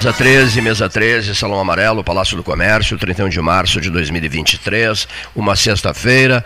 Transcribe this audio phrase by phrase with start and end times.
[0.00, 5.54] Mesa 13, mesa 13, Salão Amarelo, Palácio do Comércio, 31 de março de 2023, uma
[5.54, 6.42] sexta-feira.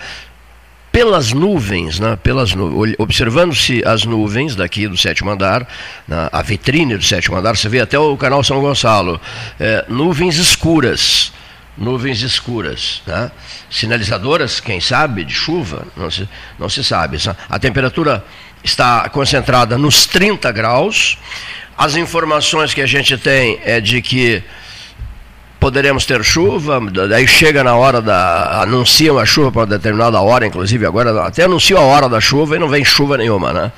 [0.90, 5.68] Pelas nuvens, né, pelas nu observando-se as nuvens daqui do sétimo andar,
[6.08, 9.20] né, a vitrine do sétimo andar, você vê até o canal São Gonçalo,
[9.60, 11.32] é, nuvens escuras,
[11.78, 13.30] nuvens escuras, né?
[13.70, 16.28] sinalizadoras, quem sabe, de chuva, não se,
[16.58, 17.18] não se sabe.
[17.48, 18.24] A temperatura
[18.64, 21.18] está concentrada nos 30 graus,
[21.76, 24.42] as informações que a gente tem é de que
[25.58, 26.78] poderemos ter chuva,
[27.08, 28.62] daí chega na hora da.
[28.62, 32.58] anunciam a chuva para determinada hora, inclusive agora até anunciam a hora da chuva e
[32.58, 33.72] não vem chuva nenhuma, né?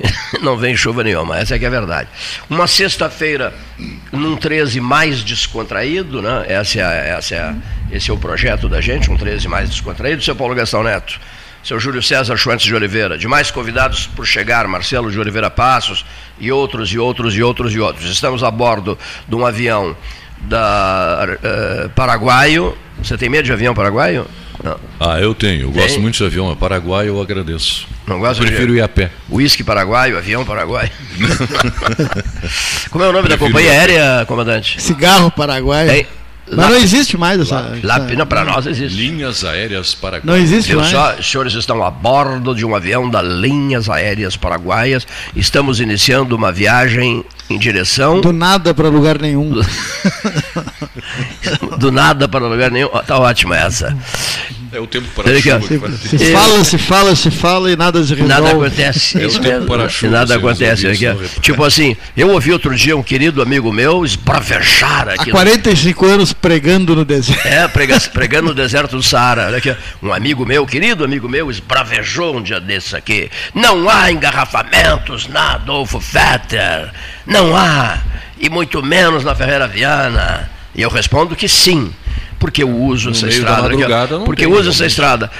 [0.42, 2.08] Não vem chuva nenhuma, essa é que é a verdade.
[2.50, 3.54] Uma sexta-feira,
[4.10, 6.44] num 13 mais descontraído, né?
[6.48, 7.54] Essa é, essa é,
[7.92, 10.22] esse é o projeto da gente, um 13 mais descontraído.
[10.22, 11.20] Seu Paulo Gastão Neto
[11.62, 16.04] seu Júlio César Schwantz de Oliveira, demais convidados por chegar, Marcelo de Oliveira Passos
[16.42, 18.10] e outros e outros e outros e outros.
[18.10, 18.98] Estamos a bordo
[19.28, 19.96] de um avião
[20.40, 22.76] da uh, Paraguaio.
[23.00, 24.26] Você tem medo de avião paraguaio?
[24.62, 24.78] Não.
[24.98, 25.68] Ah, eu tenho.
[25.68, 25.82] Eu tem?
[25.82, 26.50] gosto muito de avião.
[26.50, 27.86] É paraguaio, eu agradeço.
[28.06, 28.78] Não gosto eu prefiro de...
[28.78, 29.10] ir a pé.
[29.30, 30.90] Uísque paraguaio, avião paraguaio.
[32.90, 34.82] Como é o nome prefiro da companhia aérea, comandante?
[34.82, 35.90] Cigarro paraguaio.
[35.90, 36.06] Tem?
[36.56, 37.72] Mas não existe mais essa.
[37.82, 38.96] Lá, não, para nós existe.
[38.96, 40.24] Linhas Aéreas Paraguaias.
[40.24, 40.90] Não existe mais.
[40.90, 45.06] Só, os senhores estão a bordo de um avião da Linhas Aéreas Paraguaias.
[45.34, 48.20] Estamos iniciando uma viagem em direção.
[48.20, 49.52] Do nada para lugar nenhum.
[51.78, 52.88] Do nada para lugar nenhum.
[53.06, 53.96] Tá ótima essa.
[54.72, 55.92] É o tempo para a chuva.
[55.98, 58.32] Se, se fala, se fala, se fala e nada se resolve.
[58.32, 59.22] Nada acontece.
[59.22, 60.12] É o tempo para chuva.
[60.12, 60.86] Nada acontece.
[60.86, 61.04] Aqui.
[61.42, 65.28] Tipo assim, eu ouvi outro dia um querido amigo meu esbravejar aqui.
[65.28, 66.12] Há 45 no...
[66.12, 67.46] anos pregando no deserto.
[67.46, 69.48] É, prega, pregando no deserto do Saara.
[69.48, 73.30] Olha aqui, um amigo meu, querido amigo meu, esbravejou um dia desses aqui.
[73.54, 76.90] Não há engarrafamentos na Adolfo Fetter.
[77.26, 77.98] Não há.
[78.40, 80.51] E muito menos na Ferreira Viana.
[80.74, 81.92] E eu respondo que sim
[82.38, 84.20] porque eu uso no essa estrada.
[84.24, 85.30] porque eu uso essa estrada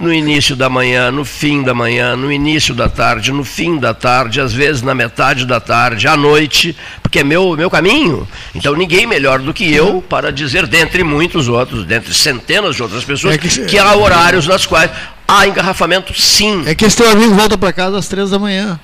[0.00, 3.92] no início da manhã, no fim da manhã, no início da tarde, no fim da
[3.92, 8.26] tarde, às vezes na metade da tarde, à noite, porque é meu, meu caminho.
[8.54, 13.04] Então ninguém melhor do que eu para dizer, dentre muitos outros, dentre centenas de outras
[13.04, 14.90] pessoas, é que, que há horários nas quais
[15.28, 16.62] há engarrafamento sim.
[16.66, 18.80] É que esse teu amigo volta para casa às três da manhã.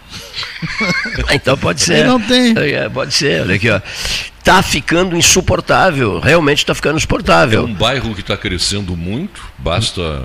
[1.33, 2.01] então pode ser.
[2.01, 2.55] Ele não tem.
[2.59, 3.81] É, pode ser, olha aqui, ó
[4.47, 7.63] está ficando insuportável, realmente está ficando insuportável.
[7.63, 10.23] É um bairro que está crescendo muito, basta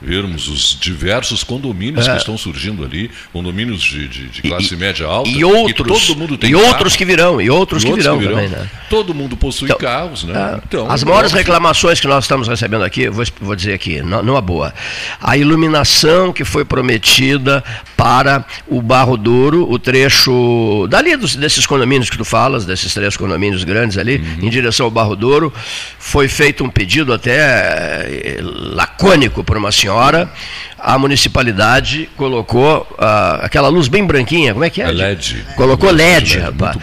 [0.00, 2.12] vermos os diversos condomínios é.
[2.12, 6.18] que estão surgindo ali, condomínios de, de, de classe e, média alta, e outros, todo
[6.18, 8.50] mundo tem e carro, outros que virão, e outros, e que, virão que, virão também,
[8.50, 8.70] né?
[8.88, 10.54] Todo mundo possui então, carros, né?
[10.54, 14.40] É, então, as maiores reclamações que nós estamos recebendo aqui, vou, vou dizer aqui, numa
[14.40, 14.72] boa,
[15.20, 17.62] a iluminação que foi prometida
[17.96, 23.16] para o Barro Duro, o trecho dali dos, desses condomínios que tu falas, desses três
[23.16, 24.46] condomínios grandes ali, uhum.
[24.46, 25.52] em direção ao Barro Duro,
[25.98, 30.30] foi feito um pedido até eh, lacônico por uma senhora senhora,
[30.78, 34.86] a municipalidade colocou uh, aquela luz bem branquinha, como é que é?
[34.86, 35.44] é LED.
[35.56, 36.76] Colocou LED, LED rapaz.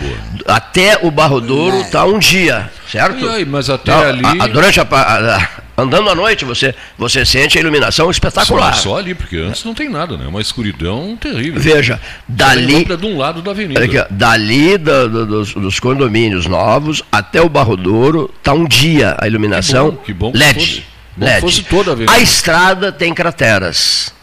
[0.46, 3.26] Até o Barro Douro está um dia, certo?
[3.26, 4.26] E aí, mas até Não, ali.
[4.26, 8.76] A, a, durante a, a, andando à noite, você, você sente a iluminação espetacular.
[8.76, 10.28] Só, só ali, porque antes não tem nada, né?
[10.28, 11.60] Uma escuridão terrível.
[11.60, 12.86] Veja, dali.
[12.86, 13.84] de um lado da avenida.
[13.84, 19.18] Aqui, dali do, do, dos, dos, condomínios novos até o Barro Douro está um dia
[19.20, 20.97] a iluminação que bom, que bom LED.
[21.18, 21.42] LED.
[21.42, 24.14] Fosse toda a, a estrada tem crateras.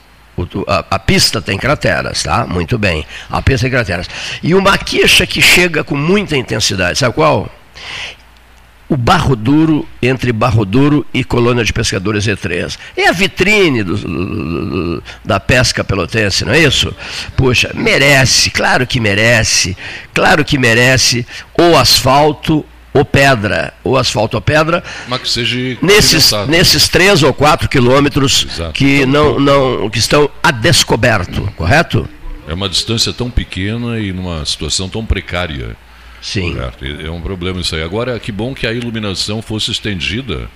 [0.66, 2.46] A, a, pista tem crateras, tá?
[2.46, 3.06] Muito bem.
[3.30, 4.08] A pista tem crateras.
[4.42, 7.48] E uma queixa que chega com muita intensidade, sabe qual?
[8.88, 12.76] O Barro Duro, entre Barro Duro e Colônia de Pescadores E3.
[12.96, 16.94] É a vitrine do, do, da pesca pelotense, não é isso?
[17.36, 19.76] Poxa, merece, claro que merece,
[20.12, 21.26] claro que merece
[21.56, 27.34] o asfalto ou pedra, ou asfalto ou pedra, Mas que seja nesses, nesses três ou
[27.34, 28.72] quatro quilômetros Exato.
[28.72, 32.08] que, então, não, não, que estão a descoberto, correto?
[32.46, 35.76] É uma distância tão pequena e numa situação tão precária.
[36.22, 36.54] Sim.
[36.54, 36.84] Correto?
[36.84, 37.82] É um problema isso aí.
[37.82, 40.48] Agora, que bom que a iluminação fosse estendida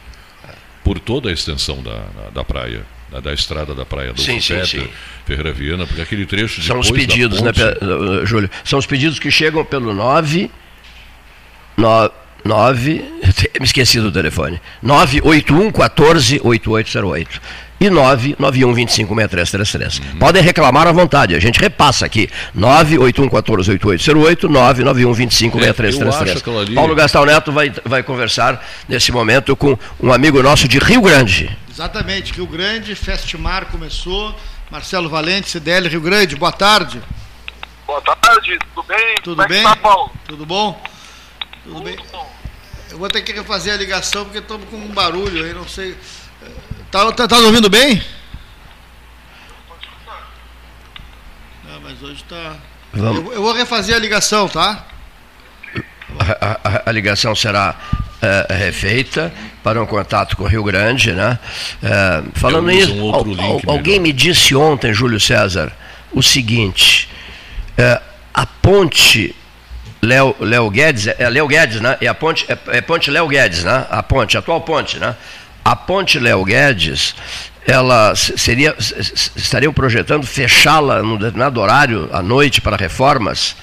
[0.84, 2.02] por toda a extensão da,
[2.32, 2.82] da praia.
[3.10, 4.86] Da, da, estrada da praia do sim, sim, sim.
[5.24, 7.82] Ferreira Viana, porque aquele trecho São os pedidos, né, ponte...
[7.82, 8.50] né, Júlio?
[8.62, 10.50] São os pedidos que chegam pelo 9,
[11.74, 12.12] 9
[12.44, 13.04] 9,
[13.60, 17.40] me esqueci do telefone, 981 14 8808
[17.80, 19.98] e 991 25 6333.
[19.98, 20.18] Uhum.
[20.18, 22.28] Podem reclamar à vontade, a gente repassa aqui.
[22.54, 26.58] 981 14 8808, 991 25 6333.
[26.68, 26.74] Ali...
[26.74, 31.56] Paulo Gastão Neto vai, vai conversar nesse momento com um amigo nosso de Rio Grande.
[31.70, 34.34] Exatamente, Rio Grande, Festmar começou.
[34.70, 37.00] Marcelo Valente, CDL Rio Grande, boa tarde.
[37.86, 39.14] Boa tarde, tudo bem?
[39.22, 39.62] Tudo Como é bem?
[39.62, 40.10] Tá, Paulo?
[40.26, 40.78] Tudo bom?
[41.68, 41.98] Tudo bem?
[42.90, 45.94] Eu vou ter que refazer a ligação porque estamos com um barulho aí, não sei.
[46.90, 48.02] Tá, tá, tá ouvindo bem?
[51.64, 52.56] Não, mas hoje está.
[52.94, 54.86] Eu, eu, vou refazer a ligação, tá?
[56.18, 57.76] A, a, a ligação será
[58.22, 59.30] é, refeita
[59.62, 61.38] para um contato com o Rio Grande, né?
[61.82, 65.70] É, falando nisso, um al, al, alguém me disse ontem, Júlio César,
[66.10, 67.10] o seguinte:
[67.76, 68.00] é,
[68.32, 69.36] a ponte
[70.02, 71.96] Léo, Léo Guedes, é Léo Guedes, né?
[72.00, 73.86] É a ponte, é, é ponte Léo Guedes, né?
[73.90, 75.14] A ponte, a atual ponte, né?
[75.64, 77.14] A ponte Léo Guedes,
[77.66, 83.56] ela seria, estariam projetando fechá-la num determinado horário à noite para reformas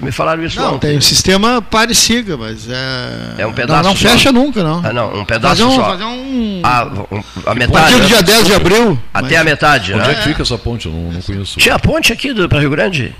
[0.00, 0.88] me falaram isso não, ontem.
[0.88, 3.42] tem um sistema parecido, mas é.
[3.42, 3.82] É um pedaço.
[3.82, 4.80] Não, não fecha nunca, não.
[4.84, 5.84] Ah, não, um pedaço fazer um, só.
[5.84, 6.60] Fazer um...
[6.62, 7.76] Ah, um, a metade.
[7.76, 8.98] A partir do dia 10 de abril.
[9.12, 9.40] Até mas...
[9.40, 10.12] a metade, Onde né?
[10.12, 10.86] é que fica essa ponte?
[10.86, 11.58] Eu não, não conheço.
[11.58, 13.14] Tinha a ponte aqui para Rio Grande.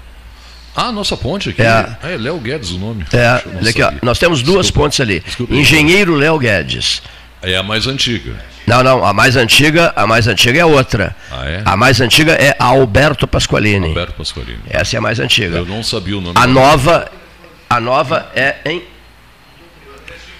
[0.76, 1.62] Ah, nossa ponte aqui.
[1.62, 3.04] É, ah, é Léo Guedes o nome.
[3.12, 4.86] É, aqui, ó, nós temos duas Desculpa.
[4.86, 5.20] pontes ali.
[5.20, 5.54] Desculpa.
[5.54, 7.02] Engenheiro Léo Guedes.
[7.42, 8.34] É a mais antiga.
[8.66, 11.14] Não, não, a mais antiga, a mais antiga é outra.
[11.30, 11.62] Ah, é?
[11.64, 13.88] A mais antiga é Alberto Pasqualini.
[13.88, 14.62] Alberto Pasqualini.
[14.68, 15.58] Essa é a mais antiga.
[15.58, 16.34] Eu não sabia o nome.
[16.38, 17.10] A nova,
[17.68, 18.82] a nova é em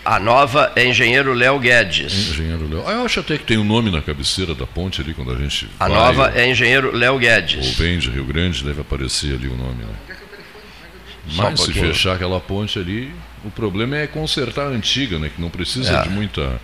[0.05, 2.31] a nova é Engenheiro Léo Guedes.
[2.31, 2.85] Engenheiro Léo.
[2.87, 5.33] Ah, eu acho até que tem o um nome na cabeceira da ponte ali quando
[5.33, 5.67] a gente.
[5.81, 7.67] A vai, nova é Engenheiro Léo Guedes.
[7.67, 10.17] Ou vem de Rio Grande, deve aparecer ali o nome, né?
[11.35, 13.13] Mas um se fechar aquela ponte ali,
[13.45, 15.31] o problema é consertar a antiga, né?
[15.35, 16.03] Que não precisa é.
[16.03, 16.61] de muita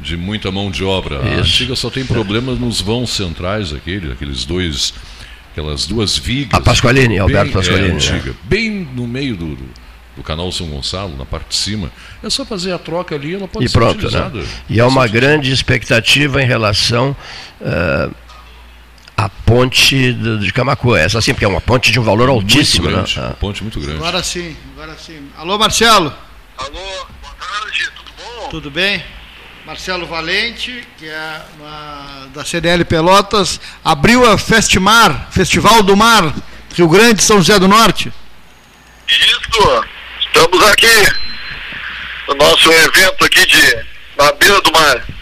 [0.00, 1.16] de muita mão de obra.
[1.16, 1.26] Isso.
[1.26, 4.94] A antiga só tem problemas nos vãos centrais, aquele, aqueles dois,
[5.50, 6.54] aquelas duas vigas.
[6.54, 7.90] A Pasqualini, bem, Alberto Pasqualini.
[7.90, 9.68] É, antiga, bem no meio do, do,
[10.16, 11.90] do, canal São Gonçalo, na parte de cima.
[12.22, 14.38] É só fazer a troca ali, ela pode e ser pronto, utilizada.
[14.38, 14.46] Né?
[14.70, 17.16] E há uma grande expectativa em relação
[17.60, 18.14] uh,
[19.18, 20.96] à ponte de, de Camacuã.
[20.96, 22.88] Essa sim, porque é uma ponte de um valor muito altíssimo.
[22.88, 23.26] Grande, né?
[23.26, 23.96] Uma ponte muito grande.
[23.96, 25.28] Agora sim, agora sim.
[25.36, 26.14] Alô, Marcelo.
[26.56, 28.48] Alô, boa tarde, tudo bom?
[28.48, 29.02] Tudo bem?
[29.66, 36.32] Marcelo Valente, que é uma, da CDL Pelotas, abriu a Festmar, Festival do Mar,
[36.74, 38.12] Rio Grande, São José do Norte.
[39.08, 39.84] Isso,
[40.20, 41.12] estamos aqui
[42.28, 43.84] no nosso evento aqui de
[44.16, 45.17] na beira do mar.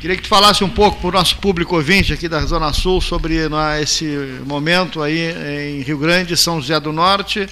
[0.00, 3.00] Queria que tu falasse um pouco para o nosso público ouvinte aqui da Zona Sul
[3.00, 4.04] sobre né, esse
[4.44, 5.32] momento aí
[5.70, 7.48] em Rio Grande, São José do Norte,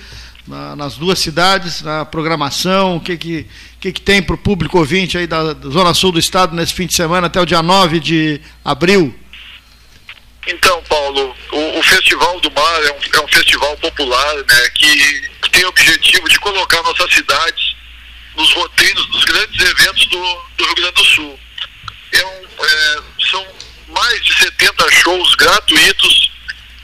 [0.47, 3.47] na, nas duas cidades, na programação, o que, que,
[3.81, 6.75] que, que tem para o público ouvinte aí da, da, Zona Sul do Estado nesse
[6.75, 9.19] fim de semana até o dia 9 de abril?
[10.47, 15.31] Então, Paulo, o, o Festival do Mar é um, é um festival popular né, que,
[15.41, 17.75] que tem o objetivo de colocar nossas cidades
[18.37, 20.19] nos roteiros dos grandes eventos do,
[20.59, 21.39] do Rio Grande do Sul.
[22.15, 23.47] É um, é, são
[23.89, 26.31] mais de 70 shows gratuitos,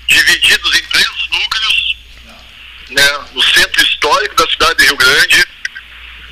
[0.08, 1.96] divididos em três núcleos,
[2.90, 5.46] né, no centro histórico da cidade de Rio Grande,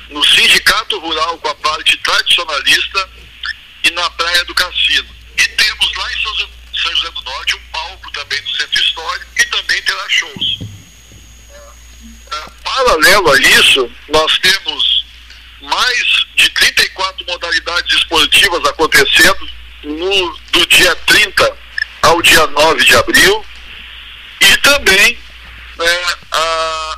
[0.09, 3.09] no Sindicato Rural com a parte tradicionalista
[3.83, 5.09] e na Praia do Cassino.
[5.37, 9.45] E temos lá em São José do Norte um palco também do Centro Histórico e
[9.45, 10.59] também terá shows.
[12.31, 15.05] É, paralelo a isso, nós temos
[15.61, 19.49] mais de 34 modalidades esportivas acontecendo
[19.83, 21.57] no, do dia 30
[22.03, 23.45] ao dia 9 de abril
[24.41, 25.19] e também
[25.79, 26.97] é, a,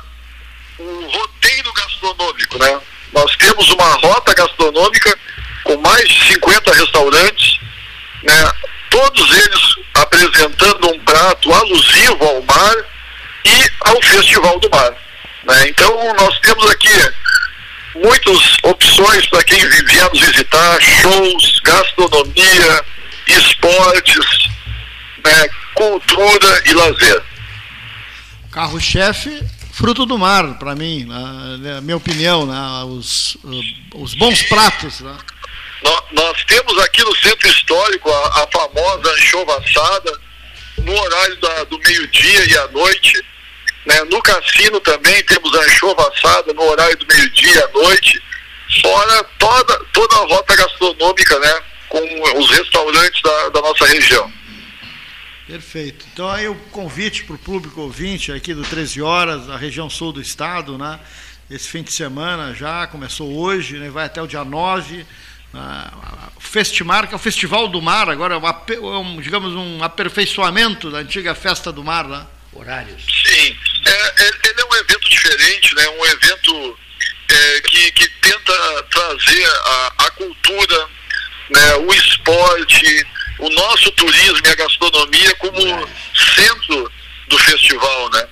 [0.78, 2.80] o roteiro gastronômico, né?
[3.12, 5.18] Nós temos uma rota gastronômica
[5.64, 7.58] com mais de 50 restaurantes,
[8.22, 8.52] né?
[8.90, 12.76] todos eles apresentando um prato alusivo ao mar
[13.44, 14.92] e ao Festival do Mar.
[15.44, 15.68] Né?
[15.68, 16.88] Então, nós temos aqui
[17.94, 22.84] muitas opções para quem vier nos visitar, shows, gastronomia,
[23.26, 24.48] esportes,
[25.24, 25.48] né?
[25.74, 27.22] cultura e lazer.
[28.50, 32.84] Carro-chefe fruto do mar, para mim, na, na, minha opinião, né?
[32.84, 33.36] os,
[33.94, 35.00] os bons pratos.
[35.00, 35.16] Né?
[35.82, 40.20] Nós, nós, temos aqui no centro histórico a, a famosa anchova assada,
[40.78, 43.24] no horário da, do meio-dia e à noite.
[43.86, 44.04] Né?
[44.04, 48.22] No cassino também temos a anchova assada no horário do meio-dia à noite.
[48.80, 51.60] Fora toda, toda a rota gastronômica né?
[51.88, 54.32] com os restaurantes da, da nossa região.
[55.46, 56.06] Perfeito.
[56.12, 60.12] Então aí o convite para o público ouvinte aqui do 13 horas, da região sul
[60.12, 60.98] do estado, né?
[61.50, 63.90] Esse fim de semana já começou hoje, né?
[63.90, 65.04] vai até o dia 9.
[66.34, 70.98] o Festimar, que é o Festival do Mar, agora é um, digamos um aperfeiçoamento da
[70.98, 72.26] antiga Festa do Mar, né?
[72.52, 73.02] Horários.
[73.24, 73.56] Sim,
[73.86, 75.88] é, é, ele é um evento diferente, né?
[75.88, 76.78] um evento
[77.28, 80.88] é, que, que tenta trazer a, a cultura,
[81.50, 81.74] né?
[81.76, 83.06] o esporte,
[83.38, 85.88] o nosso turismo e a gastronomia como
[86.36, 86.92] centro
[87.28, 88.28] do festival, né?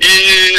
[0.00, 0.56] E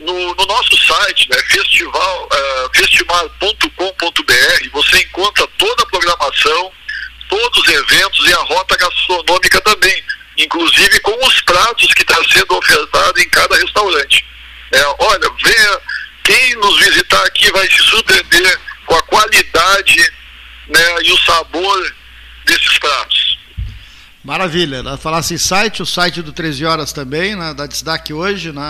[0.00, 6.72] no, no nosso site né, festival, uh, festimar.com.br, você encontra toda a programação,
[7.28, 10.04] todos os eventos e a rota gastronômica também,
[10.36, 14.24] inclusive com os pratos que está sendo ofertado em cada restaurante.
[14.72, 15.80] É, olha, venha,
[16.24, 20.12] quem nos visitar aqui vai se surpreender com a qualidade
[20.68, 21.94] né, e o sabor
[22.46, 23.38] desses pratos.
[24.24, 24.82] Maravilha.
[24.98, 28.62] Falasse em site, o site do 13 Horas também, né, dá destaque hoje né,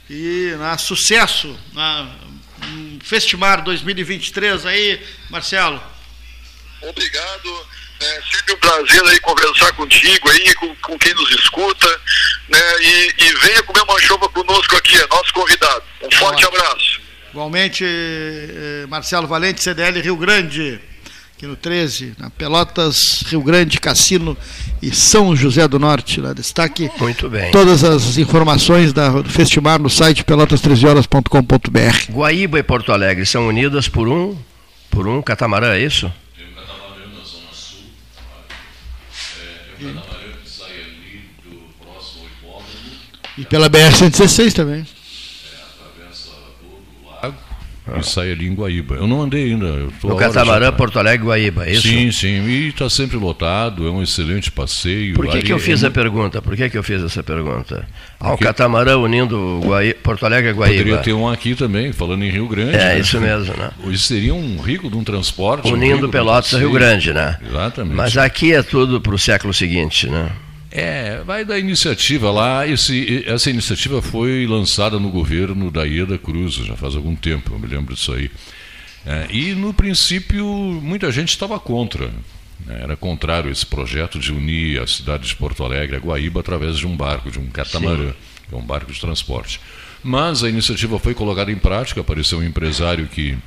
[0.10, 2.10] e na né, sucesso na
[3.04, 5.82] Festimar 2023 aí, Marcelo.
[6.82, 7.66] Obrigado.
[8.02, 11.88] É sempre um prazer aí conversar contigo aí, com, com quem nos escuta,
[12.50, 12.60] né?
[12.82, 15.84] E, e venha comer uma chuva conosco aqui, é nosso convidado.
[16.02, 17.00] Um forte abraço.
[17.32, 20.82] Igualmente, eh, Marcelo Valente, CDL Rio Grande,
[21.34, 24.38] aqui no 13, na Pelotas, Rio Grande, Cassino
[24.82, 26.20] e São José do Norte.
[26.20, 26.34] Né?
[26.34, 27.50] Destaque Muito bem.
[27.52, 32.12] todas as informações da, do Festimar no site pelotas13horas.com.br.
[32.12, 34.38] Guaíba e Porto Alegre são unidas por um,
[34.90, 36.12] por um catamarã, é isso?
[43.38, 44.86] E pela BR-116 também.
[48.00, 48.96] E sai ali em Guaíba.
[48.96, 49.66] Eu não andei ainda.
[49.66, 51.88] Eu no Catamarã, Porto Alegre, Guaíba, é isso?
[51.88, 52.46] Sim, sim.
[52.48, 55.16] E está sempre lotado, é um excelente passeio.
[55.16, 55.88] Por que, que eu fiz é...
[55.88, 56.42] a pergunta?
[56.42, 57.88] Por que, que eu fiz essa pergunta?
[58.20, 59.94] Ah, o Catamarã unindo Guaí...
[59.94, 60.78] Porto Alegre e Guaíba.
[60.78, 62.76] Poderia ter um aqui também, falando em Rio Grande.
[62.76, 63.00] É, né?
[63.00, 63.72] isso mesmo, né?
[63.92, 65.72] Isso seria um rico de um transporte.
[65.72, 67.38] Unindo um Pelotas a Rio Grande, né?
[67.46, 67.96] Exatamente.
[67.96, 70.30] Mas aqui é tudo para o século seguinte, né?
[70.72, 72.66] É, vai da iniciativa lá.
[72.66, 77.60] Esse, essa iniciativa foi lançada no governo da Ieda Cruz, já faz algum tempo, eu
[77.60, 78.32] me lembro disso aí.
[79.06, 82.08] É, e, no princípio, muita gente estava contra.
[82.66, 86.78] Né, era contrário esse projeto de unir a cidade de Porto Alegre a Guaíba através
[86.78, 88.14] de um barco, de um catamarã,
[88.48, 89.60] que é um barco de transporte.
[90.04, 93.38] Mas a iniciativa foi colocada em prática, apareceu um empresário que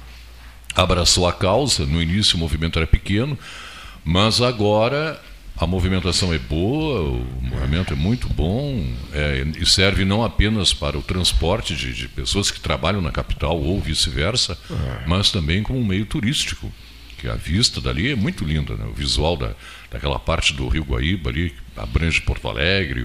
[0.74, 1.86] abraçou a causa.
[1.86, 3.38] No início o movimento era pequeno,
[4.04, 5.20] mas agora
[5.56, 10.98] a movimentação é boa, o movimento é muito bom é, e serve não apenas para
[10.98, 15.06] o transporte de, de pessoas que trabalham na capital ou vice-versa, é.
[15.06, 16.72] mas também como um meio turístico.
[17.18, 18.84] Que a vista dali é muito linda, né?
[18.84, 19.54] o visual da,
[19.90, 23.04] daquela parte do Rio Guaíba ali, abrange Porto Alegre,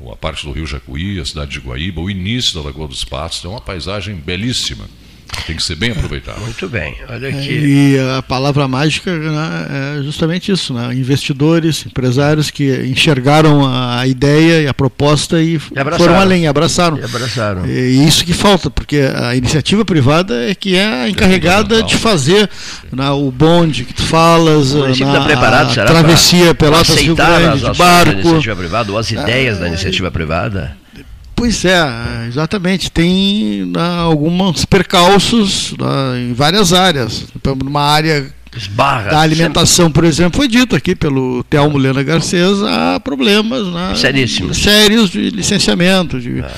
[0.00, 3.04] o, a parte do Rio Jacuí, a cidade de Guaíba, o início da Lagoa dos
[3.04, 4.86] Passos, é uma paisagem belíssima.
[5.46, 6.40] Tem que ser bem aproveitado.
[6.40, 7.50] Muito bem, olha aqui.
[7.50, 10.94] E a palavra mágica né, é justamente isso, né?
[10.94, 16.98] investidores, empresários que enxergaram a ideia e a proposta e, e foram além, abraçaram.
[16.98, 17.66] E abraçaram.
[17.66, 22.48] E isso que falta, porque a iniciativa privada é que é a encarregada de fazer
[22.90, 27.78] né, o bonde que tu falas, na, tá preparado, a travessia Pelotas Rio Grande, de
[27.78, 28.12] barco.
[28.12, 30.83] Da iniciativa privada, ou as ideias é, da iniciativa privada?
[31.44, 32.90] Pois é, exatamente.
[32.90, 37.26] Tem né, alguns percalços né, em várias áreas.
[37.62, 39.92] Numa área Esbarra, da alimentação, sempre.
[39.92, 44.56] por exemplo, foi dito aqui pelo Telmo Lena Garcês, há problemas né, Seríssimos.
[44.56, 46.18] sérios de licenciamento.
[46.18, 46.50] De, é.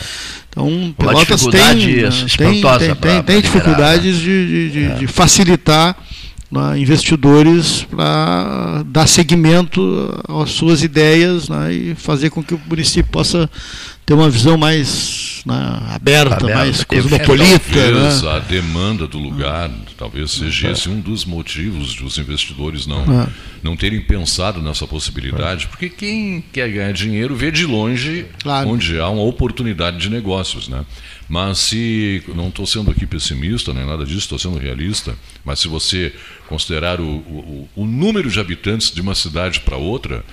[0.51, 4.95] Então, Pelotas tem, né, tem, tem, tem, tem dificuldades de, de, é.
[4.95, 5.97] de facilitar
[6.51, 9.81] né, investidores para dar seguimento
[10.29, 13.51] às suas ideias né, e fazer com que o município possa
[14.05, 15.55] ter uma visão mais né,
[15.89, 17.61] aberta, aberta, mais cosmopolita.
[17.73, 18.31] Talvez né?
[18.31, 23.29] a demanda do lugar, talvez seja esse um dos motivos dos investidores não, é.
[23.65, 28.69] não terem pensado nessa possibilidade, porque quem quer ganhar dinheiro vê de longe claro.
[28.69, 30.69] onde há uma oportunidade de negócios.
[30.69, 30.85] Né?
[31.29, 35.67] Mas se, não estou sendo aqui pessimista, nem nada disso, estou sendo realista, mas se
[35.67, 36.13] você
[36.49, 40.25] considerar o, o, o número de habitantes de uma cidade para outra,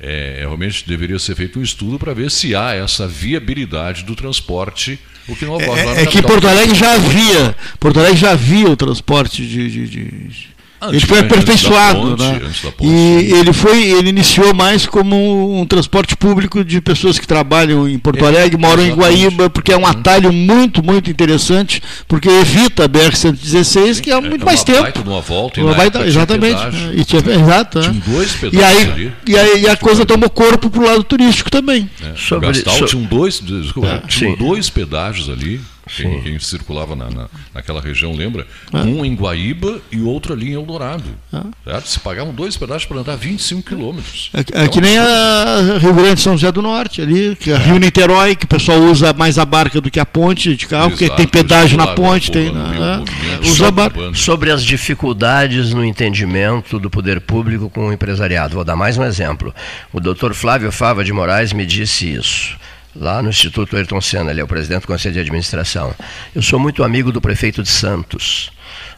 [0.00, 4.98] é, realmente deveria ser feito um estudo para ver se há essa viabilidade do transporte,
[5.28, 8.16] o que não ocorre é, lá no É que Porto Alegre já havia, Porto Alegre
[8.16, 10.48] já havia o transporte de, de, de
[10.82, 12.40] ele foi aperfeiçoado, ponte, né?
[12.80, 17.98] E ele foi, ele iniciou mais como um transporte público de pessoas que trabalham em
[17.98, 18.92] Porto é, Alegre, moram exatamente.
[18.92, 24.10] em Guaíba, porque é um atalho muito, muito interessante, porque evita a BR 116, que
[24.10, 24.82] é, é muito é mais tempo.
[24.82, 26.60] Baita uma volta, uma baita, exatamente.
[26.94, 27.80] E tinha, exato.
[27.80, 29.12] Tinha dois pedaços e aí, ali.
[29.26, 31.90] E, aí, e a coisa tomou corpo para o lado turístico também.
[32.00, 32.12] É.
[32.16, 32.88] Sobre, Gastal sobre...
[32.88, 35.60] tinha dois, desculpa, é, tinha dois pedágios ali
[35.96, 38.46] Quem, quem, circulava na, na, naquela região lembra?
[38.72, 38.82] Ah.
[38.82, 41.04] Um em Guaíba e outro ali em Eldorado.
[41.32, 41.80] Ah.
[41.84, 44.30] Se pagavam dois pedaços para andar 25 quilômetros.
[44.34, 47.54] É, é então, que nem a Rio Grande São José do Norte, ali, que é
[47.54, 50.66] a Rio Niterói, que o pessoal usa mais a barca do que a ponte de
[50.66, 52.52] carro, Exato, porque tem pedágio na ponte, tem.
[52.52, 58.54] Na, é, usa sobre, sobre as dificuldades no entendimento do poder público com o empresariado.
[58.54, 59.54] Vou dar mais um exemplo.
[59.92, 62.58] O doutor Flávio Fava de Moraes me disse isso
[62.94, 65.94] lá no Instituto Ayrton Senna, ele é o presidente do Conselho de Administração.
[66.34, 68.50] Eu sou muito amigo do prefeito de Santos.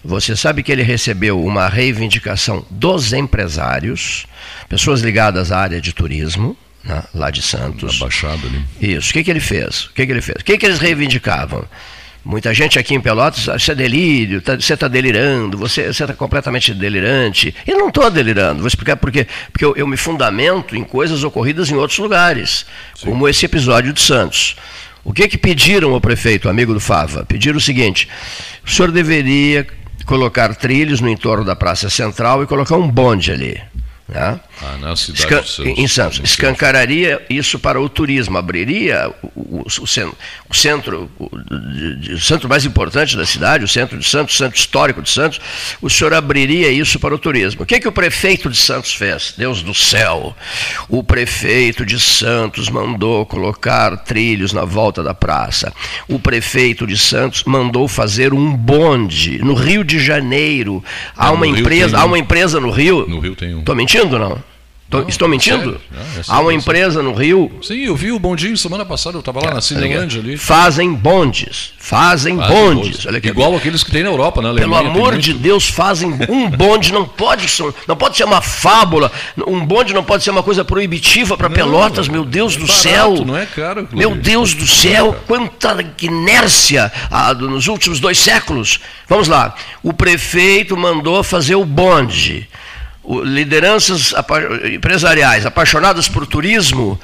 [0.04, 4.26] Você sabe que ele recebeu uma reivindicação dos empresários,
[4.68, 7.99] pessoas ligadas à área de turismo, né, lá de Santos.
[7.99, 8.64] Da Baixada ali.
[8.80, 9.11] Isso.
[9.11, 9.85] O que, que ele fez?
[9.85, 10.40] O que, que ele fez?
[10.40, 11.64] O que, que eles reivindicavam?
[12.22, 16.12] Muita gente aqui em Pelotas, ah, isso é delírio, tá, você está delirando, você está
[16.12, 17.54] completamente delirante.
[17.66, 19.26] E não estou delirando, vou explicar por quê.
[19.50, 23.06] Porque eu, eu, me fundamento em coisas ocorridas em outros lugares, Sim.
[23.06, 24.54] como esse episódio de Santos.
[25.02, 27.24] O que que pediram ao prefeito, amigo do Fava?
[27.24, 28.06] Pediram o seguinte:
[28.66, 29.66] o senhor deveria
[30.04, 33.58] colocar trilhos no entorno da Praça Central e colocar um bonde ali.
[34.06, 34.38] Né?
[34.62, 36.20] Ah, na cidade Escan Santos, em Santos.
[36.22, 40.16] Escancararia isso para o turismo, abriria o, o, o centro,
[40.48, 45.00] o, centro, o, centro mais importante da cidade, o centro de Santos, o centro histórico
[45.00, 45.40] de Santos,
[45.80, 47.62] o senhor abriria isso para o turismo.
[47.62, 49.34] O que, é que o prefeito de Santos fez?
[49.36, 50.36] Deus do céu!
[50.88, 55.72] O prefeito de Santos mandou colocar trilhos na volta da praça.
[56.08, 60.84] O prefeito de Santos mandou fazer um bonde no Rio de Janeiro.
[61.16, 63.06] Há uma empresa, há uma empresa no Rio.
[63.08, 63.60] No Rio tem um.
[63.60, 64.00] Estou mentindo?
[64.00, 64.50] mentindo, não?
[64.90, 65.80] Não, estou mentindo?
[65.90, 67.50] Não, é Há uma empresa no Rio.
[67.62, 70.37] Sim, eu vi o bondinho semana passada, eu estava lá é, na Cinelândia ali.
[70.37, 71.73] Fazem bondes.
[71.78, 73.04] Fazem, fazem bondes.
[73.04, 73.25] bondes.
[73.25, 74.52] Igual aqueles que tem na Europa, né?
[74.52, 79.12] Pelo amor de Deus, fazem um bonde, não pode, ser, não pode ser uma fábula.
[79.47, 82.82] Um bonde não pode ser uma coisa proibitiva para Pelotas, meu Deus é do barato,
[82.82, 83.25] céu.
[83.25, 83.88] Não é caro.
[83.93, 88.80] Meu Deus do céu, quanta inércia ah, nos últimos dois séculos.
[89.08, 89.54] Vamos lá.
[89.82, 92.49] O prefeito mandou fazer o bonde
[93.04, 94.15] lideranças
[94.73, 97.00] empresariais apaixonadas por turismo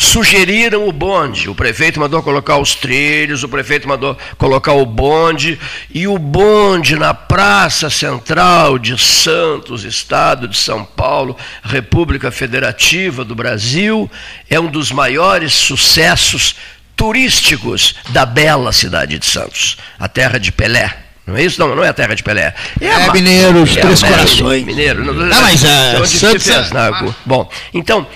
[0.00, 1.50] sugeriram o bonde.
[1.50, 5.60] O prefeito mandou colocar os trilhos, o prefeito mandou colocar o bonde,
[5.92, 13.34] e o bonde na Praça Central de Santos, Estado de São Paulo, República Federativa do
[13.34, 14.10] Brasil,
[14.48, 16.56] é um dos maiores sucessos
[16.96, 21.09] turísticos da bela cidade de Santos, a terra de Pelé.
[21.26, 21.60] Não é isso?
[21.60, 22.54] Não, não é a terra de Pelé.
[22.80, 24.64] É, é Mineiro, os é Três Corações.
[24.64, 25.04] Mineiro.
[25.04, 27.14] Não, não mas é, onde Santos, ah.
[27.24, 28.06] Bom, então,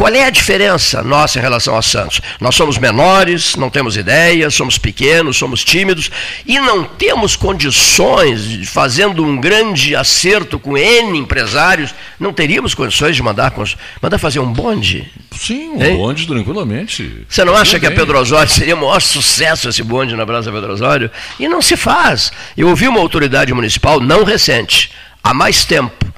[0.00, 2.22] qual é a diferença nossa em relação a Santos?
[2.40, 6.10] Nós somos menores, não temos ideias, somos pequenos, somos tímidos
[6.46, 13.14] e não temos condições, de, fazendo um grande acerto com N empresários, não teríamos condições
[13.14, 13.52] de mandar,
[14.00, 15.06] mandar fazer um bonde?
[15.32, 15.96] Sim, um hein?
[15.98, 17.26] bonde tranquilamente.
[17.28, 20.50] Você não acha que a Pedro Osório seria o maior sucesso esse bonde na Praça
[20.50, 21.10] Pedro Osório?
[21.38, 22.32] E não se faz.
[22.56, 26.10] Eu ouvi uma autoridade municipal, não recente, há mais tempo,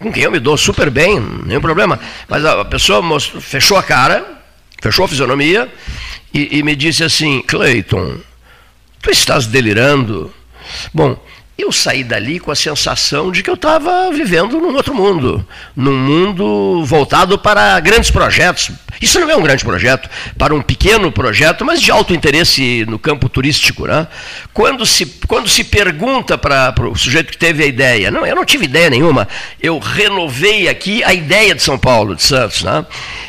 [0.00, 2.00] com quem eu me dou super bem, nenhum problema.
[2.26, 4.42] Mas a pessoa mostrou, fechou a cara,
[4.80, 5.70] fechou a fisionomia
[6.32, 8.16] e, e me disse assim: Cleiton,
[9.02, 10.32] tu estás delirando?
[10.92, 11.22] Bom,
[11.60, 15.46] eu saí dali com a sensação de que eu estava vivendo num outro mundo,
[15.76, 18.70] num mundo voltado para grandes projetos.
[19.00, 22.98] Isso não é um grande projeto, para um pequeno projeto, mas de alto interesse no
[22.98, 23.86] campo turístico.
[23.86, 24.06] Né?
[24.52, 28.44] Quando, se, quando se pergunta para o sujeito que teve a ideia, não, eu não
[28.44, 29.26] tive ideia nenhuma,
[29.60, 32.62] eu renovei aqui a ideia de São Paulo, de Santos.
[32.62, 32.84] Né?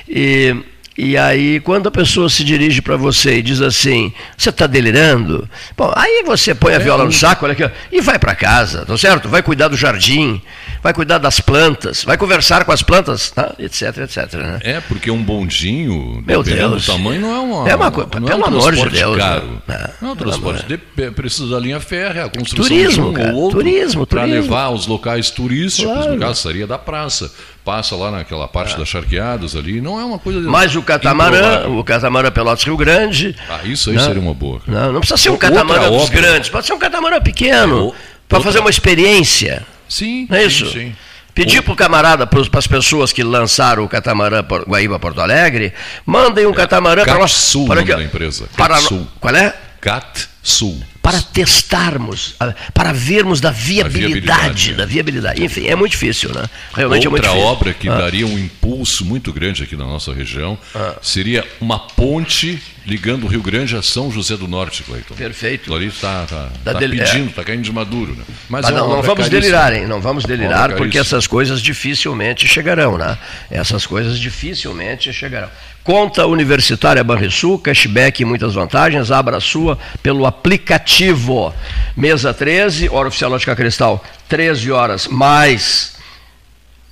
[0.09, 0.55] E,
[1.03, 5.49] e aí, quando a pessoa se dirige para você e diz assim, você está delirando?
[5.75, 8.85] Bom, aí você põe a é viola no saco, olha aqui, e vai para casa,
[8.85, 9.27] tá certo?
[9.27, 10.39] Vai cuidar do jardim,
[10.81, 13.53] vai cuidar das plantas, vai conversar com as plantas, tá?
[13.59, 14.33] etc, etc.
[14.33, 14.59] Né?
[14.61, 16.85] É, porque um bondinho, Meu Deus.
[16.85, 17.69] do tamanho, não é uma.
[17.69, 19.17] É uma coisa, pelo é um amor de Deus.
[19.17, 19.61] Caro.
[19.67, 19.89] Né?
[20.01, 20.65] Não é um transporte.
[20.67, 20.77] De,
[21.11, 23.59] precisa da linha férrea, a construção turismo, de um cara, ou outro.
[23.59, 26.13] Turismo, Para levar aos locais turísticos, claro.
[26.13, 27.31] no caso, seria da praça
[27.63, 28.77] passa lá naquela parte é.
[28.77, 30.39] das charqueadas ali, não é uma coisa.
[30.41, 33.35] Mas o catamarã, o catamarã Pelotas Rio Grande.
[33.49, 34.61] Ah, isso aí não, seria uma boa.
[34.65, 36.21] Não, não precisa ser um catamarã dos obra.
[36.21, 37.93] grandes, pode ser um catamarã pequeno, é,
[38.27, 39.65] para fazer uma experiência.
[39.91, 40.67] Sim, não é isso?
[40.67, 40.95] Sim, sim.
[41.33, 45.73] Pedir para o camarada, para as pessoas que lançaram o catamarã Guaíba Porto Alegre,
[46.05, 47.31] mandem um é, catamarã para nós.
[47.31, 48.47] Sul, para, da empresa.
[48.55, 49.05] Para, Sul.
[49.19, 49.53] Qual é?
[49.81, 52.35] Cat Sul para testarmos,
[52.73, 55.43] para vermos da viabilidade, viabilidade da viabilidade.
[55.43, 56.49] Enfim, é muito difícil, né?
[56.73, 57.53] Realmente Outra é muito difícil.
[57.53, 57.97] obra que ah.
[57.97, 60.95] daria um impulso muito grande aqui na nossa região ah.
[61.01, 65.13] seria uma ponte ligando o Rio Grande a São José do Norte, Cleiton.
[65.13, 65.73] Perfeito.
[65.73, 67.45] Ali está tá, tá, tá pedindo, está é.
[67.45, 68.15] caindo de maduro.
[68.15, 68.23] Né?
[68.49, 69.41] Mas, Mas é não, não vamos caríssima.
[69.41, 69.87] delirar, hein?
[69.87, 73.17] Não vamos delirar, porque essas coisas dificilmente chegarão, né?
[73.49, 75.49] Essas coisas dificilmente chegarão.
[75.83, 79.09] Conta Universitária Banrisul, cashback e muitas vantagens.
[79.09, 81.53] Abra a sua pelo aplicativo.
[81.97, 85.95] Mesa 13, hora oficial Lógica Cristal, 13 horas mais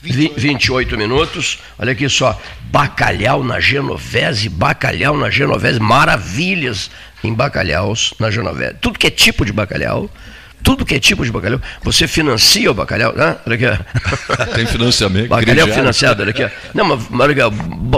[0.02, 0.40] 28.
[0.40, 1.60] 28 minutos.
[1.78, 2.40] Olha aqui só,
[2.72, 6.90] bacalhau na Genovese, bacalhau na Genovese, maravilhas
[7.24, 8.76] em bacalhaus na Genovese.
[8.82, 10.10] Tudo que é tipo de bacalhau
[10.64, 11.62] tudo que é tipo de bacalhau.
[11.84, 13.38] Você financia o bacalhau, né?
[13.46, 13.66] Olha aqui.
[14.56, 15.30] Tem financiamento.
[15.30, 16.48] Bacalhau financiado, olha aqui.
[16.74, 17.04] Não, mas,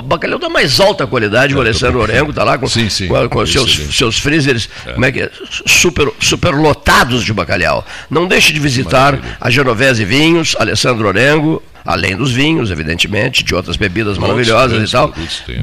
[0.03, 3.29] bacalhau da mais alta qualidade, é, o Alessandro Orengo está lá com, sim, sim, com,
[3.29, 4.93] com seus, seus freezers, é.
[4.93, 5.31] como é que é?
[5.65, 7.85] Super, super lotados de bacalhau.
[8.09, 9.37] Não deixe de visitar Maravilha.
[9.39, 15.13] a Genovese Vinhos, Alessandro Orengo, além dos vinhos, evidentemente, de outras bebidas maravilhosas e tal.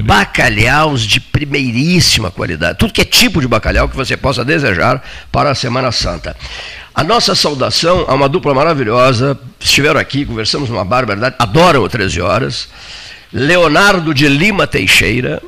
[0.03, 2.77] Bacalhaus de primeiríssima qualidade.
[2.77, 6.35] Tudo que é tipo de bacalhau que você possa desejar para a Semana Santa.
[6.93, 12.19] A nossa saudação a uma dupla maravilhosa, estiveram aqui, conversamos uma barbaridade, adoram o 13
[12.19, 12.67] Horas,
[13.31, 15.41] Leonardo de Lima Teixeira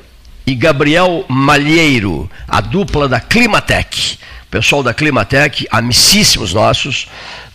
[0.45, 4.17] e Gabriel Malheiro, a dupla da Climatec.
[4.49, 7.07] Pessoal da Climatec, amicíssimos nossos,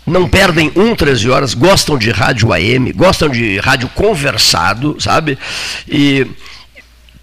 [0.07, 5.37] não perdem um 13 horas, gostam de rádio AM, gostam de rádio conversado, sabe?
[5.89, 6.27] E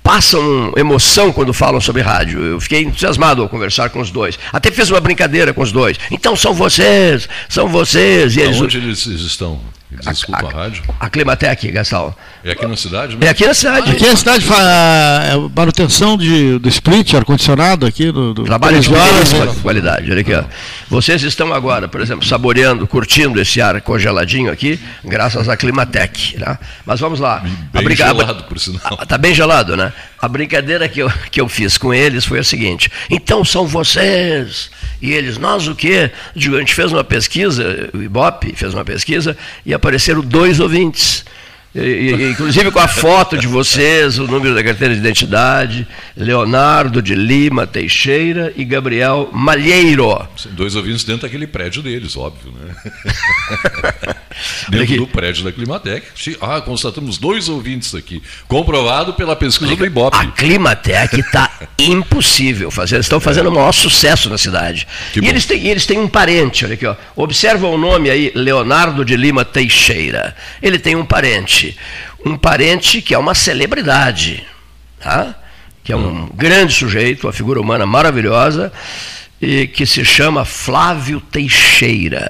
[0.04, 2.40] passam emoção quando falam sobre rádio.
[2.40, 4.38] Eu fiquei entusiasmado ao conversar com os dois.
[4.52, 5.98] Até fiz uma brincadeira com os dois.
[6.12, 8.36] Então são vocês, são vocês.
[8.36, 8.60] E eles...
[8.60, 9.60] Onde eles estão?
[10.02, 10.84] Desculpa a, a, a rádio.
[11.00, 12.18] A Climatec, Gastal.
[12.44, 13.24] É aqui na cidade mesmo?
[13.24, 13.92] É aqui na cidade.
[13.92, 18.12] Aqui na cidade, é manutenção de, do split, ar-condicionado aqui.
[18.12, 20.12] Do, do Trabalho de horas, qualidade.
[20.12, 20.44] Olha aqui, ó.
[20.90, 26.38] Vocês estão agora, por exemplo, saboreando, curtindo esse ar congeladinho aqui, graças à Climatec.
[26.38, 26.58] Né?
[26.86, 27.44] Mas vamos lá.
[27.72, 29.00] Bem gelado, por sinal.
[29.02, 29.94] Está bem gelado, né?
[30.24, 34.72] A brincadeira que eu, que eu fiz com eles foi a seguinte: então são vocês.
[35.02, 36.10] E eles, nós o quê?
[36.34, 41.26] a gente fez uma pesquisa, o Ibope fez uma pesquisa, e apareceram dois ouvintes.
[41.76, 47.66] Inclusive com a foto de vocês, o número da carteira de identidade, Leonardo de Lima
[47.66, 50.16] Teixeira e Gabriel Malheiro.
[50.52, 52.76] Dois ouvintes dentro daquele prédio deles, óbvio, né?
[54.70, 54.98] dentro aqui.
[54.98, 56.06] do prédio da Climatec.
[56.40, 58.22] Ah, constatamos dois ouvintes aqui.
[58.48, 60.16] Comprovado pela pesquisa do Ibope.
[60.16, 62.98] A Climatec está impossível fazer.
[62.98, 63.50] Eles estão fazendo é.
[63.50, 64.88] o maior sucesso na cidade.
[65.12, 66.96] Que e eles têm, eles têm um parente, olha aqui, ó.
[67.16, 70.36] Observa o nome aí, Leonardo de Lima Teixeira.
[70.62, 71.78] Ele tem um parente parente,
[72.26, 74.46] um parente que é uma celebridade,
[75.00, 75.36] tá?
[75.84, 78.72] que é um grande sujeito, uma figura humana maravilhosa,
[79.42, 82.30] e que se chama Flávio Teixeira.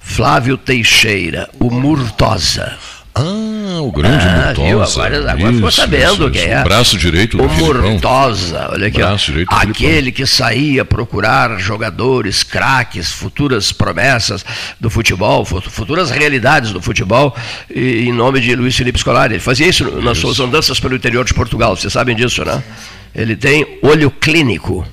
[0.00, 2.76] Flávio Teixeira, o Murtosa.
[3.14, 5.04] Ah, o grande ah, Murtosa.
[5.04, 6.60] Agora, agora ficou sabendo quem é.
[6.60, 8.98] O braço direito do O Murtosa, olha aqui.
[8.98, 14.44] Braço direito aquele que saía procurar jogadores, craques, futuras promessas
[14.80, 17.36] do futebol, futuras realidades do futebol,
[17.74, 19.34] em nome de Luiz Felipe Scolari.
[19.34, 20.00] Ele fazia isso, isso.
[20.00, 22.62] nas suas andanças pelo interior de Portugal, vocês sabem disso, né?
[23.14, 24.86] Ele tem olho clínico.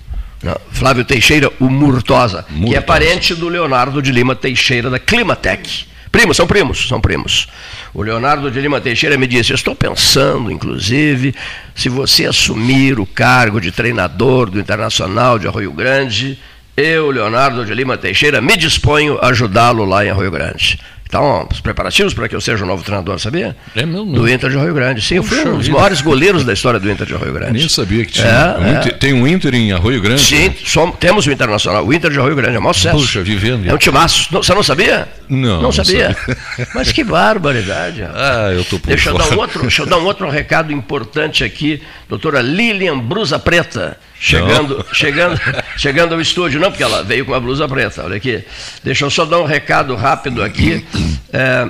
[0.44, 5.00] Não, Flávio Teixeira, o Murtosa, Murtosa, que é parente do Leonardo de Lima Teixeira, da
[5.00, 5.88] Climatec.
[6.12, 7.48] Primos, são primos, são primos.
[7.93, 11.36] O Leonardo de Lima Teixeira me disse: Estou pensando, inclusive,
[11.76, 16.39] se você assumir o cargo de treinador do Internacional de Arroio Grande,
[16.76, 20.80] eu, Leonardo de Lima Teixeira, me disponho a ajudá-lo lá em Arroio Grande.
[21.10, 23.58] Então, os preparativos para que eu seja o novo treinador, sabia?
[23.76, 24.13] É meu nome.
[24.13, 25.02] Do Inter de Rio Grande.
[25.02, 27.54] Sim, eu fui um dos maiores goleiros da história do Inter de Rio Grande.
[27.54, 28.28] Nem sabia que tinha.
[28.28, 28.95] É, Inter, é.
[28.95, 30.22] Tem um Inter em Arroio Grande?
[30.22, 31.84] Sim, somos, temos o Internacional.
[31.84, 32.95] O Inter de Rio Grande é o maior sucesso.
[32.95, 33.67] Puxa, vivendo.
[33.67, 34.32] É um timaço.
[34.32, 35.10] Não, você não sabia?
[35.28, 35.63] Não.
[35.63, 36.10] Não sabia?
[36.10, 36.67] Não sabia.
[36.76, 38.04] Mas que barbaridade.
[38.04, 40.72] Ah, eu estou por deixa eu, dar um outro, deixa eu dar um outro recado
[40.72, 41.82] importante aqui.
[42.10, 45.39] Doutora Lilian Brusa Preta Chegando, chegando,
[45.78, 48.43] chegando ao estúdio, não, porque ela veio com a blusa preta, olha aqui.
[48.84, 50.86] Deixa eu só dar um recado rápido aqui.
[51.32, 51.69] É,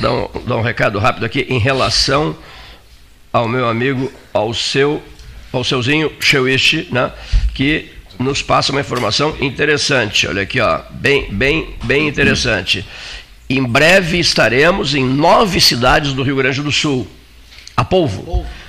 [0.00, 2.36] dar, um, dar um recado rápido aqui em relação
[3.32, 5.02] ao meu amigo, ao seu,
[5.50, 7.10] ao seuzinho Sheuishi, né,
[7.54, 10.26] que nos passa uma informação interessante.
[10.26, 12.86] Olha aqui, ó, bem, bem, bem interessante.
[13.48, 17.08] Em breve estaremos em nove cidades do Rio Grande do Sul.
[17.74, 18.20] A polvo.
[18.20, 18.61] A Polvo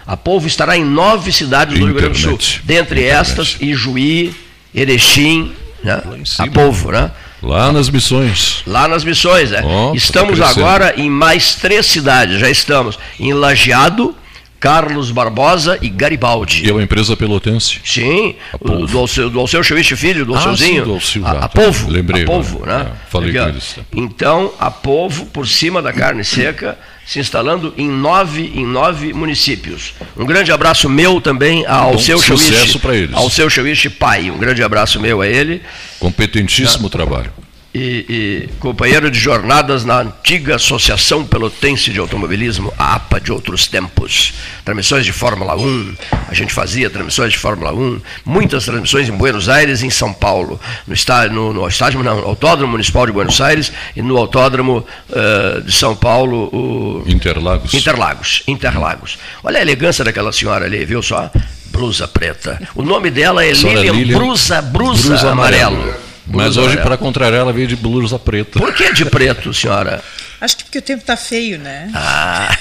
[0.48, 2.62] estará em nove cidades do Rio Grande do Sul.
[2.64, 3.20] Dentre Internet.
[3.20, 4.34] estas, Ijuí,
[4.74, 6.02] Erechim, né?
[6.38, 7.12] a Polvo, né?
[7.42, 8.64] Lá nas missões.
[8.66, 9.62] Lá nas missões, é.
[9.64, 14.16] Oh, tá estamos tá agora em mais três cidades, já estamos em Lajeado,
[14.62, 16.66] Carlos Barbosa e Garibaldi.
[16.66, 17.82] E é uma empresa pelotense?
[17.84, 20.84] Sim, do, do, Alceu, Alceu Chevich Filho, do Alceuzinho.
[20.84, 21.92] Ah, sim, do Alceu, a, a Polvo.
[21.92, 22.24] Lembrei.
[22.24, 22.88] A Polvo, né?
[22.90, 23.76] É, falei com eles.
[23.94, 29.94] Então, a Polvo, por cima da carne seca, se instalando em nove, em nove municípios.
[30.16, 33.16] Um grande abraço meu também ao seu Sucesso para eles.
[33.16, 34.32] Ao seu Chauiche pai.
[34.32, 35.62] Um grande abraço meu a ele.
[36.00, 37.32] Competentíssimo trabalho.
[37.74, 43.68] E, e, companheiro de jornadas na antiga Associação Pelotense de Automobilismo, a APA de outros
[43.68, 44.34] tempos.
[44.64, 45.96] Transmissões de Fórmula 1,
[46.28, 50.14] a gente fazia transmissões de Fórmula 1, muitas transmissões em Buenos Aires e em São
[50.14, 54.18] Paulo, no estádio, no, no estádio não, no Autódromo Municipal de Buenos Aires e no
[54.18, 57.74] Autódromo uh, de São Paulo, o Interlagos.
[57.74, 59.18] Interlagos, Interlagos.
[59.44, 61.32] Olha a elegância daquela senhora ali, viu só?
[61.72, 62.62] Blusa preta.
[62.76, 65.76] O nome dela é Lilian, Lilian Brusa, Brusa, Brusa amarelo.
[65.76, 66.13] amarelo.
[66.26, 68.60] Mas hoje, para contrariar, ela veio de blusa preta.
[68.60, 70.02] Por que de preto, senhora?
[70.40, 71.90] Acho que porque o tempo está feio, né?
[71.94, 72.58] Ah.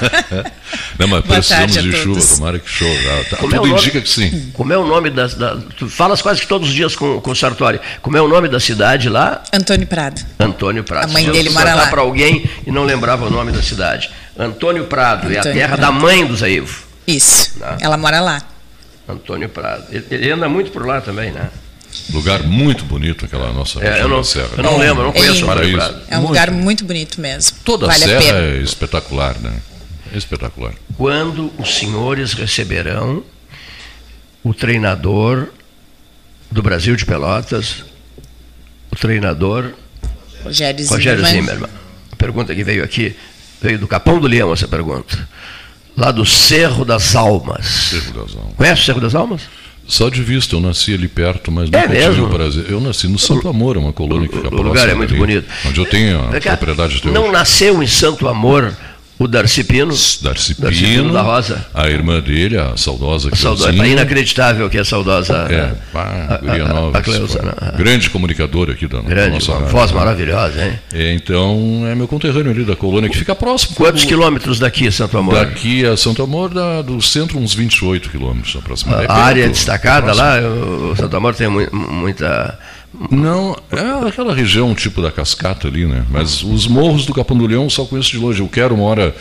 [0.98, 3.24] Não, mas Boa precisamos de chuva, tomara que chova.
[3.28, 4.50] Tá, tudo é nome, indica que sim.
[4.54, 5.56] Como é o nome da, da.
[5.76, 7.78] Tu falas quase que todos os dias com, com o Sartori.
[8.00, 9.42] Como é o nome da cidade lá?
[9.52, 10.24] Antônio Prado.
[10.38, 11.04] Antônio Prado.
[11.04, 11.88] A mãe dele mora lá.
[11.88, 14.10] para alguém e não lembrava o nome da cidade.
[14.38, 15.80] Antônio Prado, Antônio é a terra Prado.
[15.80, 16.84] da mãe do Zaivo.
[17.06, 17.58] Isso.
[17.58, 17.76] Né?
[17.80, 18.42] Ela mora lá.
[19.06, 19.84] Antônio Prado.
[19.90, 21.50] Ele, ele anda muito por lá também, né?
[22.12, 24.50] Lugar muito bonito, aquela nossa é, eu não, Serra.
[24.56, 26.02] Eu não lembro, eu não conheço é, Prado.
[26.08, 26.28] É um muito.
[26.28, 27.56] lugar muito bonito mesmo.
[27.64, 29.54] Toda vale a serra a é espetacular, né?
[30.14, 30.74] Espetacular.
[30.96, 33.24] Quando os senhores receberão
[34.42, 35.48] o treinador
[36.50, 37.84] do Brasil de Pelotas,
[38.92, 39.72] o treinador
[40.44, 41.46] Rogério, Rogério Zimmermann.
[41.46, 41.70] Zimmermann.
[42.12, 43.16] A pergunta que veio aqui,
[43.60, 45.28] veio do Capão do Leão essa pergunta.
[45.96, 47.66] Lá do Cerro das Almas.
[47.66, 48.54] Cerro das Almas.
[48.56, 49.42] Conhece o Cerro das Almas?
[49.86, 52.64] Só de vista, eu nasci ali perto, mas é nunca tive o prazer.
[52.68, 54.68] Eu nasci no Santo Amor, uma colônia que fica próxima.
[54.68, 55.46] O lugar é muito ali, bonito.
[55.66, 58.74] Onde eu tenho a propriedade de Não nasceu em Santo Amor
[59.18, 59.94] o Darcy Pino.
[60.22, 61.64] Darcy, Darcy Pino, da Rosa.
[61.72, 63.70] A irmã dele, a saudosa Cleusa.
[63.70, 65.46] É inacreditável que é a saudosa.
[65.50, 67.52] É, pá, a, nova, a, Cleusa, né?
[67.76, 70.78] grande comunicadora aqui da, grande, da nossa uma voz maravilhosa, hein?
[70.92, 73.76] É, então, é meu conterrâneo ali da colônia, que fica próximo.
[73.76, 75.34] Quantos do, quilômetros daqui, Santo Amor?
[75.34, 79.12] Daqui a Santo Amor, da, do centro, uns 28 quilômetros aproximadamente.
[79.12, 82.58] A, é área destacada lá, o Santo Amor tem muita
[83.10, 86.04] não, é aquela região tipo da cascata ali, né?
[86.10, 88.40] Mas os morros do Capão do Leão só conheço de longe.
[88.40, 89.14] Eu quero uma hora.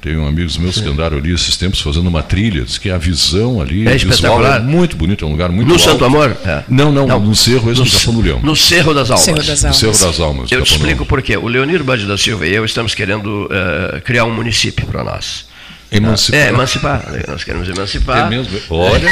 [0.00, 0.84] Tenho amigos meus Sim.
[0.84, 4.44] que andaram ali esses tempos fazendo uma trilha, diz que a visão ali é visual
[4.46, 5.84] é muito bonito, é um lugar muito No alto.
[5.84, 6.36] Santo Amor?
[6.44, 6.62] É.
[6.68, 8.40] Não, não, não, no Cerro esse no, do Capão do Leão.
[8.40, 9.24] No Cerro das Almas.
[9.24, 9.76] Cerro das Almas.
[9.78, 11.36] Cerro das Almas eu te explico por quê.
[11.36, 15.45] O Leonir Bade da Silva e eu estamos querendo uh, criar um município para nós.
[15.90, 16.40] Emancipar.
[16.40, 17.04] É, emancipar.
[17.28, 18.26] Nós queremos emancipar.
[18.26, 18.58] É mesmo.
[18.70, 19.08] Olha,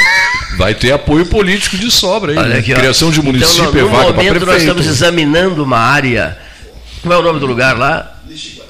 [0.57, 2.37] vai ter apoio político de sobra aí.
[2.37, 5.79] Olha aqui, Criação de município então, no, no é vaga momento nós estamos examinando uma
[5.79, 6.37] área.
[7.01, 8.19] Como é o nome do lugar lá?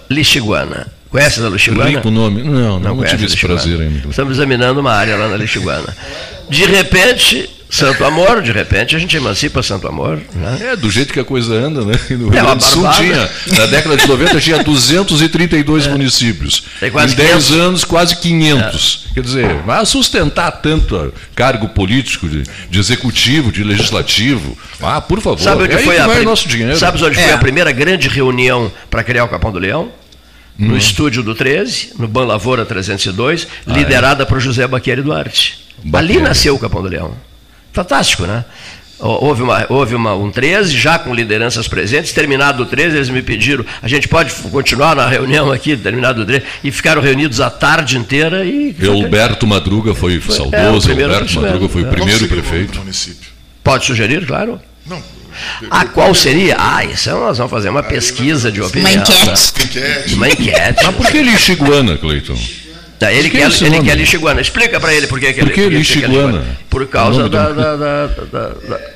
[0.10, 0.88] Lixiguana.
[1.10, 1.90] Conhece a Lixiguana?
[1.90, 2.44] Rico nome.
[2.44, 4.08] Não, não, não tive esse prazer ainda.
[4.08, 5.96] Estamos examinando uma área lá na Lixiguana.
[6.50, 10.22] De repente, Santo Amor, de repente a gente emancipa Santo Amor.
[10.34, 10.72] Né?
[10.72, 11.94] É, do jeito que a coisa anda, né?
[12.12, 15.90] No Rio é Grande do Sul tinha, na década de 90 tinha 232 é.
[15.90, 16.64] municípios.
[16.82, 17.52] Em 10 500.
[17.52, 19.08] anos, quase 500.
[19.10, 19.14] É.
[19.16, 24.58] Quer dizer, vai sustentar tanto cargo político, de, de, executivo, de legislativo.
[24.82, 26.78] Ah, por favor, Sabe onde é foi a vai nosso dinheiro.
[26.78, 27.34] Sabe onde foi é.
[27.34, 29.92] a primeira grande reunião para criar o Capão do Leão?
[30.58, 30.78] No hum.
[30.78, 33.78] estúdio do 13, no Ban Lavoura 302, ah, é?
[33.78, 35.60] liderada por José Baqueri Duarte.
[35.84, 36.14] Baqueri.
[36.14, 37.14] Ali nasceu o Capão do Leão.
[37.76, 38.46] Fantástico, né?
[38.98, 42.14] Houve, uma, houve uma, um 13, já com lideranças presentes.
[42.14, 46.26] Terminado o 13, eles me pediram, a gente pode continuar na reunião aqui, terminado o
[46.26, 48.46] 13, e ficaram reunidos a tarde inteira.
[48.46, 52.82] E, Alberto Madruga foi, foi saudoso, é, Alberto Madruga foi o primeiro prefeito.
[53.62, 54.62] Pode sugerir, claro?
[54.88, 55.04] Não.
[55.70, 56.56] Ah, qual seria?
[56.58, 59.04] Ah, isso nós vamos fazer uma pesquisa de opinião.
[59.04, 60.14] Uma enquete.
[60.14, 60.86] Uma enquete.
[60.86, 62.38] Mas por que Lixiguana, Cleiton?
[62.98, 64.40] Tá, ele, que quer, é ele quer lixiguana.
[64.40, 66.44] Explica para ele por que, por que ele lixiguana?
[66.70, 68.52] Por causa da, da, da, da,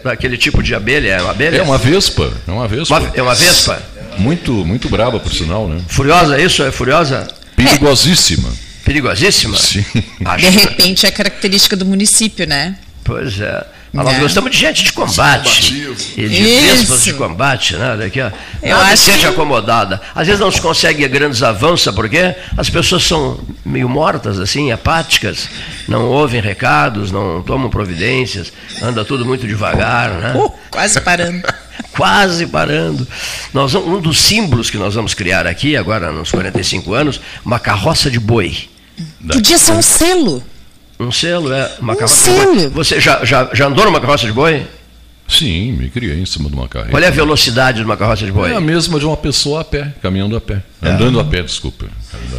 [0.06, 1.10] daquele tipo de abelha.
[1.10, 1.58] É uma abelha?
[1.58, 2.32] É uma vespa.
[2.48, 3.00] É uma vespa.
[3.00, 3.82] Uma, é uma vespa?
[4.18, 5.82] Muito, muito braba, por sinal, né?
[5.88, 6.64] Furiosa, é isso?
[6.64, 7.28] É furiosa?
[7.56, 8.50] Perigosíssima.
[8.86, 9.58] Perigosíssima?
[9.58, 9.84] Sim.
[10.26, 10.50] Acho.
[10.50, 12.78] De repente é característica do município, né?
[13.04, 13.66] Pois é.
[13.92, 14.20] Mas nós é.
[14.20, 15.74] gostamos de gente de combate.
[16.16, 17.98] E de vespas de combate, né?
[17.98, 18.30] Daqui, ó.
[18.62, 19.26] Eu Nada acho gente que...
[19.26, 20.00] acomodada.
[20.14, 25.50] Às vezes não se consegue grandes avanços, porque as pessoas são meio mortas, assim, apáticas,
[25.88, 30.34] não ouvem recados, não tomam providências, anda tudo muito devagar, né?
[30.36, 31.48] Uh, quase parando.
[31.92, 33.08] quase parando.
[33.54, 38.12] Nós, um dos símbolos que nós vamos criar aqui, agora nos 45 anos, uma carroça
[38.12, 38.70] de boi.
[39.32, 40.44] Podia ser um selo.
[41.00, 41.72] Um selo, é.
[41.80, 42.58] Uma um carroça selo.
[42.58, 42.70] de boi.
[42.70, 44.66] Você já, já, já andou numa carroça de boi?
[45.30, 46.90] Sim, me criei em cima de uma carreta.
[46.90, 48.52] Qual é a velocidade de uma carroça de boi?
[48.52, 50.64] É a mesma de uma pessoa a pé, caminhando a pé.
[50.82, 50.90] É.
[50.90, 51.86] Andando a pé, desculpa.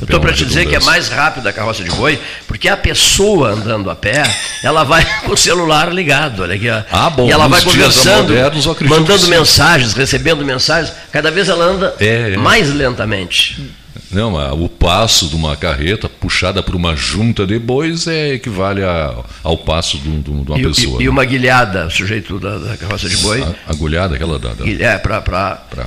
[0.03, 2.19] Estou para te dizer que é mais rápido a carroça de boi,
[2.49, 4.25] porque a pessoa andando a pé,
[4.65, 6.69] ela vai com o celular ligado, olha aqui.
[6.69, 7.29] Ah, bom.
[7.29, 10.93] E ela vai conversando, modernos, mandando mensagens, recebendo mensagens.
[11.13, 12.37] Cada vez ela anda é, é.
[12.37, 13.71] mais lentamente.
[14.11, 19.15] Não, o passo de uma carreta puxada por uma junta de bois é equivale a,
[19.43, 20.97] ao passo de, de uma e, pessoa.
[20.97, 21.05] E, né?
[21.05, 23.43] e, uma guilhada, o sujeito da, da carroça de boi.
[23.43, 24.55] A, agulhada, aquela da.
[24.55, 25.21] da é, para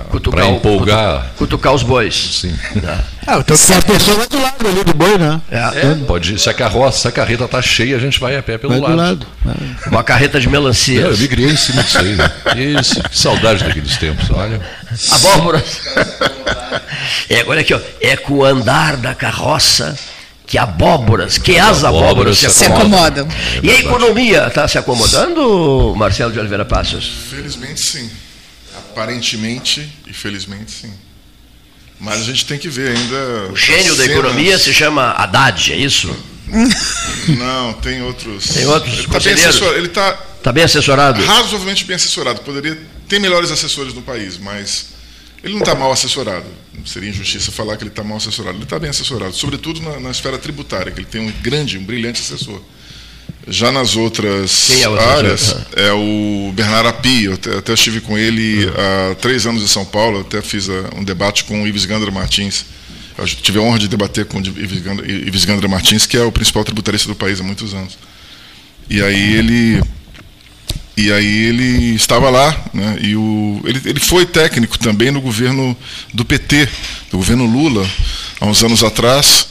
[0.09, 0.55] cutucar, empolgar.
[0.57, 2.15] Cutucar, cutucar os bois.
[2.15, 2.55] Sim.
[2.81, 3.03] Tá.
[3.25, 5.39] Ah, então a pessoa do lado ali do boi, né?
[5.49, 8.43] É, é pode Se a carroça, se a carreta está cheia, a gente vai a
[8.43, 8.97] pé pelo vai lado.
[8.97, 9.27] lado.
[9.87, 10.99] Uma carreta de melancia.
[10.99, 12.15] Eu me criei em cima disso aí.
[12.15, 12.29] Né?
[12.77, 14.59] Isso, que saudade daqueles tempos, olha.
[15.11, 15.63] Abóboras.
[17.29, 17.79] é, olha aqui, ó.
[18.01, 19.97] É com o andar da carroça
[20.45, 22.59] que abóboras, que as abóboras se acomodam.
[22.59, 23.27] Se acomodam.
[23.55, 27.11] É e a economia está se acomodando, Marcelo de Oliveira Passos?
[27.29, 28.09] Felizmente sim.
[28.77, 30.93] Aparentemente e felizmente sim.
[31.99, 33.51] Mas a gente tem que ver ainda.
[33.51, 36.13] O gênio da economia se chama Haddad, é isso?
[37.37, 38.49] Não, tem outros.
[38.49, 38.93] Tem outros.
[38.93, 39.77] Ele está bem assessorado.
[39.77, 41.23] Ele está tá bem assessorado?
[41.23, 42.41] Razoavelmente bem assessorado.
[42.41, 42.77] Poderia
[43.07, 44.87] tem melhores assessores no país, mas
[45.43, 46.45] ele não está mal assessorado.
[46.85, 48.57] Seria injustiça falar que ele está mal assessorado.
[48.57, 51.83] Ele está bem assessorado, sobretudo na, na, esfera tributária, que ele tem um grande, um
[51.83, 52.61] brilhante assessor.
[53.47, 57.25] Já nas outras é áreas, é o Bernardo Api.
[57.25, 58.73] Eu até, até estive com ele uhum.
[59.11, 60.19] há três anos em São Paulo.
[60.19, 62.65] Eu até fiz a, um debate com o Ives Gandra Martins.
[63.17, 66.23] Eu tive a honra de debater com o Ives Gandra, Ives Gandra Martins, que é
[66.23, 67.97] o principal tributarista do país há muitos anos.
[68.89, 69.81] E aí ele
[70.95, 75.75] e aí ele estava lá, né, e o, ele, ele foi técnico também no governo
[76.13, 76.69] do PT,
[77.09, 77.89] do governo Lula,
[78.39, 79.47] há uns anos atrás,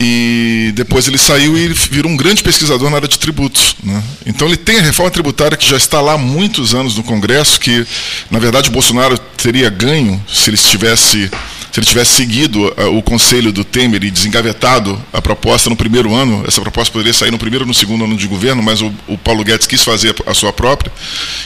[0.00, 3.76] e depois ele saiu e virou um grande pesquisador na área de tributos.
[3.82, 4.02] Né?
[4.26, 7.60] Então ele tem a reforma tributária que já está lá há muitos anos no Congresso,
[7.60, 7.86] que
[8.28, 11.30] na verdade o Bolsonaro teria ganho se ele estivesse
[11.74, 16.14] se ele tivesse seguido uh, o conselho do Temer e desengavetado a proposta no primeiro
[16.14, 18.94] ano, essa proposta poderia sair no primeiro ou no segundo ano de governo, mas o,
[19.08, 20.92] o Paulo Guedes quis fazer a sua própria.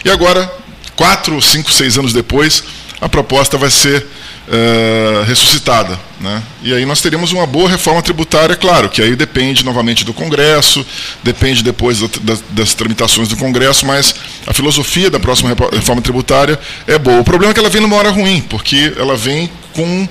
[0.05, 0.53] E agora,
[0.95, 2.63] quatro, cinco, seis anos depois,
[3.01, 4.07] a proposta vai ser
[4.49, 5.99] uh, ressuscitada.
[6.21, 6.43] Né?
[6.63, 10.85] E aí nós teríamos uma boa reforma tributária, claro, que aí depende novamente do Congresso,
[11.23, 14.15] depende depois das, das tramitações do Congresso, mas
[14.47, 17.21] a filosofia da próxima reforma tributária é boa.
[17.21, 20.09] O problema é que ela vem numa hora ruim, porque ela vem com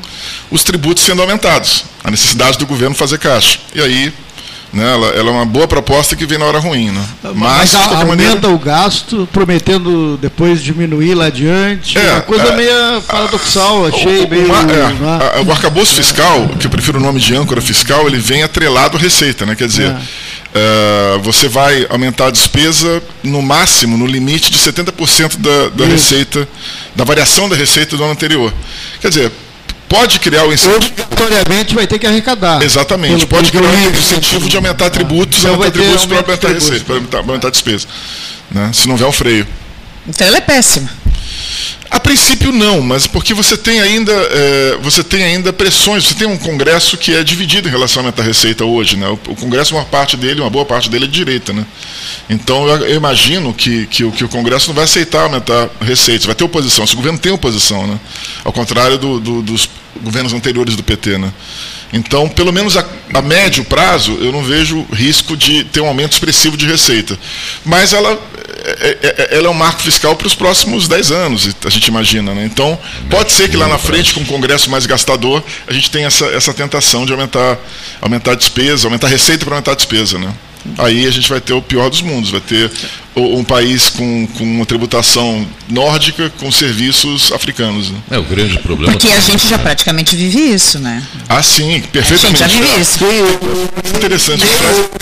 [0.50, 3.60] os tributos sendo aumentados, a necessidade do governo fazer caixa.
[3.76, 4.14] E aí
[4.74, 4.94] né?
[4.94, 6.92] Ela, ela, é uma boa proposta que vem na hora ruim.
[6.92, 7.06] Né?
[7.36, 8.50] Mas, Mas aumenta maneira...
[8.50, 11.98] o gasto, prometendo depois diminuir lá adiante.
[11.98, 14.46] É, uma coisa é, meio paradoxal, achei o, meio.
[14.46, 15.44] Uma, é, né?
[15.46, 19.00] o arcabouço fiscal, que eu prefiro o nome de âncora fiscal, ele vem atrelado à
[19.00, 19.46] receita.
[19.46, 19.56] Né?
[19.56, 19.96] Quer dizer,
[20.54, 21.18] é.
[21.24, 26.48] você vai aumentar a despesa no máximo, no limite de 70% da, da receita,
[26.96, 28.54] da variação da receita do ano anterior.
[29.02, 29.32] Quer dizer,
[29.88, 30.78] pode criar o incentivo.
[30.78, 32.62] Obrigatoriamente vai ter que arrecadar.
[32.62, 33.26] Exatamente.
[33.26, 36.96] Pelo, pode criar o incentivo de aumentar tributos, então aumentar tributos para aumentar receita, para
[36.96, 37.88] aumentar, aumentar despesa.
[38.52, 38.72] Né?
[38.74, 39.48] Se não houver um freio.
[40.08, 40.90] Então ela é péssima.
[41.90, 46.28] A princípio não, mas porque você tem ainda é, você tem ainda pressões, você tem
[46.28, 49.08] um Congresso que é dividido em relação a aumentar a receita hoje, né?
[49.08, 51.66] O, o, Congresso uma parte dele, uma boa parte dele é de direita, né?
[52.30, 56.36] Então eu, eu imagino que, que, que, o Congresso não vai aceitar aumentar receitas, vai
[56.36, 56.86] ter oposição.
[56.86, 58.00] Se o governo tem oposição, né?
[58.44, 59.70] Ao contrário do, do, dos
[60.04, 61.32] governos anteriores do PT, né?
[61.94, 66.12] Então, pelo menos a, a, médio prazo, eu não vejo risco de ter um aumento
[66.12, 67.18] expressivo de receita.
[67.64, 68.12] Mas ela,
[68.66, 71.88] é, é, é ela é um marco fiscal para os próximos 10 anos, a gente
[71.88, 72.34] imagina.
[72.34, 72.46] Né?
[72.46, 72.78] Então,
[73.10, 76.26] pode ser que lá na frente, com um Congresso mais gastador, a gente tenha essa,
[76.26, 77.58] essa tentação de aumentar,
[78.02, 80.20] aumentar a despesa, aumentar a receita para aumentar a despesa.
[80.20, 80.34] Né?
[80.78, 82.70] Aí a gente vai ter o pior dos mundos, vai ter
[83.18, 87.90] um país com, com uma tributação nórdica com serviços africanos.
[87.90, 87.98] Né?
[88.12, 88.92] É o grande problema.
[88.94, 91.04] Porque a gente já praticamente vive isso, né?
[91.28, 92.44] Ah, sim, perfeitamente.
[92.44, 93.00] A gente já vive isso.
[93.96, 94.46] Interessante.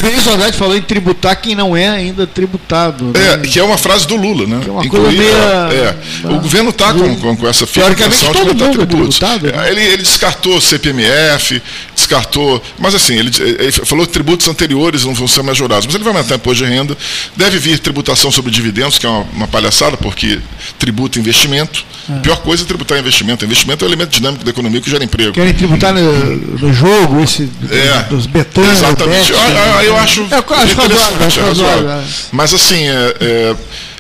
[0.03, 3.05] O Isolete falou em tributar quem não é ainda tributado.
[3.05, 3.33] Né?
[3.33, 4.59] É, que é uma frase do Lula, né?
[4.63, 5.87] Que é uma Incluir, coisa meio...
[6.25, 9.19] é, O governo está com, com, com, essa fixação de botar tributos.
[9.19, 9.69] Né?
[9.69, 11.61] Ele, ele descartou CPMF,
[11.93, 12.61] descartou...
[12.79, 15.85] Mas assim, ele, ele falou que tributos anteriores não vão ser majorados.
[15.85, 16.97] Mas ele vai aumentar imposto de renda,
[17.35, 20.39] deve vir tributos tributação sobre dividendos, que é uma, uma palhaçada, porque
[20.77, 21.83] tributa investimento.
[22.09, 22.19] É.
[22.19, 23.43] Pior coisa é tributar investimento.
[23.43, 25.33] Investimento é um elemento dinâmico da economia que gera emprego.
[25.33, 28.69] Querem tributar no, no jogo, esse é, dos betões.
[28.69, 29.31] Exatamente.
[29.31, 31.39] Eu, eu, eu, acho, é, acho interessante.
[31.39, 33.55] Razoável, é Mas assim, é, é,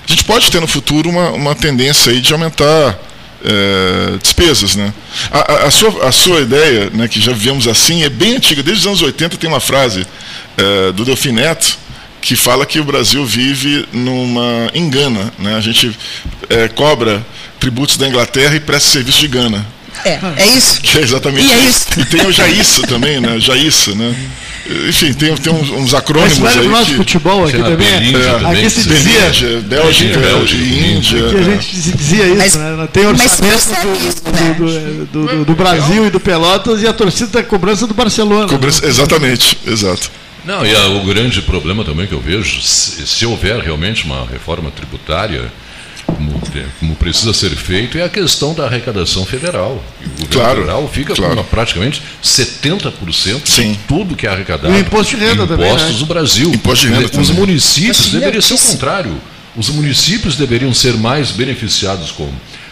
[0.07, 2.99] a gente pode ter no futuro uma, uma tendência aí de aumentar
[3.43, 4.75] é, despesas.
[4.75, 4.93] Né?
[5.31, 8.61] A, a, a, sua, a sua ideia, né, que já vivemos assim, é bem antiga.
[8.61, 10.05] Desde os anos 80 tem uma frase
[10.57, 11.84] é, do Delfim Neto,
[12.25, 15.31] que fala que o Brasil vive numa engana.
[15.37, 15.55] Né?
[15.55, 15.95] A gente
[16.49, 17.23] é, cobra
[17.59, 19.63] tributos da Inglaterra e presta serviço de Gana.
[20.03, 20.81] É, é isso.
[20.81, 21.85] Que é exatamente e é isso.
[21.99, 23.39] E tem o Jaíssa também, né?
[23.39, 24.13] Jaíssa, né?
[24.89, 26.67] enfim, tem, tem uns, uns acrônimos Mas aí.
[26.67, 27.77] nosso que, futebol aqui também.
[27.77, 29.19] Belíndia é, também, aqui se dizia.
[29.21, 31.29] Belíndia, Bélgica, Bélgica, Índia.
[31.29, 32.87] Que a gente se dizia isso, Mas- né?
[32.91, 33.55] Tem mas orçamento
[34.07, 34.55] isso, do, né?
[34.57, 38.47] do, do, do- do Brasil e do Pelotas e a torcida da cobrança do Barcelona.
[38.49, 40.09] Cobrança- exatamente, exato.
[40.45, 44.25] Não, e a- o grande problema também que eu vejo, se, se houver realmente uma
[44.27, 45.51] reforma tributária,
[46.05, 49.83] como, te- como precisa ser feito, é a questão da arrecadação federal.
[50.01, 51.35] E o governo Claro, federal fica claro.
[51.37, 53.71] com praticamente 70% Sim.
[53.73, 54.71] de tudo que é arrecadado.
[54.73, 55.97] E o imposto de renda em também, Impostos né?
[55.99, 56.49] do Brasil.
[56.53, 57.33] Imposto de renda Os também.
[57.33, 59.21] municípios deveriam ser o contrário.
[59.55, 62.11] Os municípios deveriam ser mais beneficiados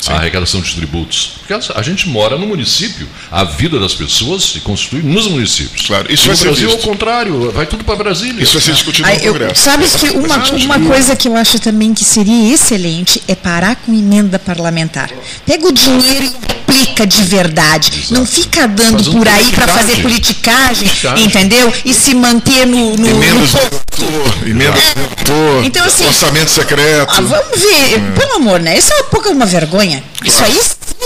[0.05, 1.33] com a arrecadação de tributos.
[1.39, 5.85] Porque a- gente mora no município, a vida das pessoas se constitui nos municípios.
[5.87, 6.87] Claro, isso vai Brasil é o visto.
[6.87, 8.41] contrário, vai tudo para Brasília.
[8.41, 9.61] Isso vai ser discutido Aí, no eu, Congresso.
[9.61, 10.37] sabe que uma,
[10.77, 15.09] uma coisa que eu acho também que seria excelente é parar com emenda parlamentar.
[15.45, 18.05] Pega o dinheiro e aplica de verdade.
[18.09, 21.25] Não fica dando por aí para fazer politicagem, Politicagem.
[21.25, 21.71] entendeu?
[21.85, 26.49] E se manter no, no, Emendas no do relator, emenda do relator, Então, assim, orçamento
[26.49, 27.07] secreto.
[27.09, 28.77] Ah, vamos ver, pelo amor, né?
[28.77, 30.03] Isso é um pouco uma vergonha.
[30.25, 30.59] Isso aí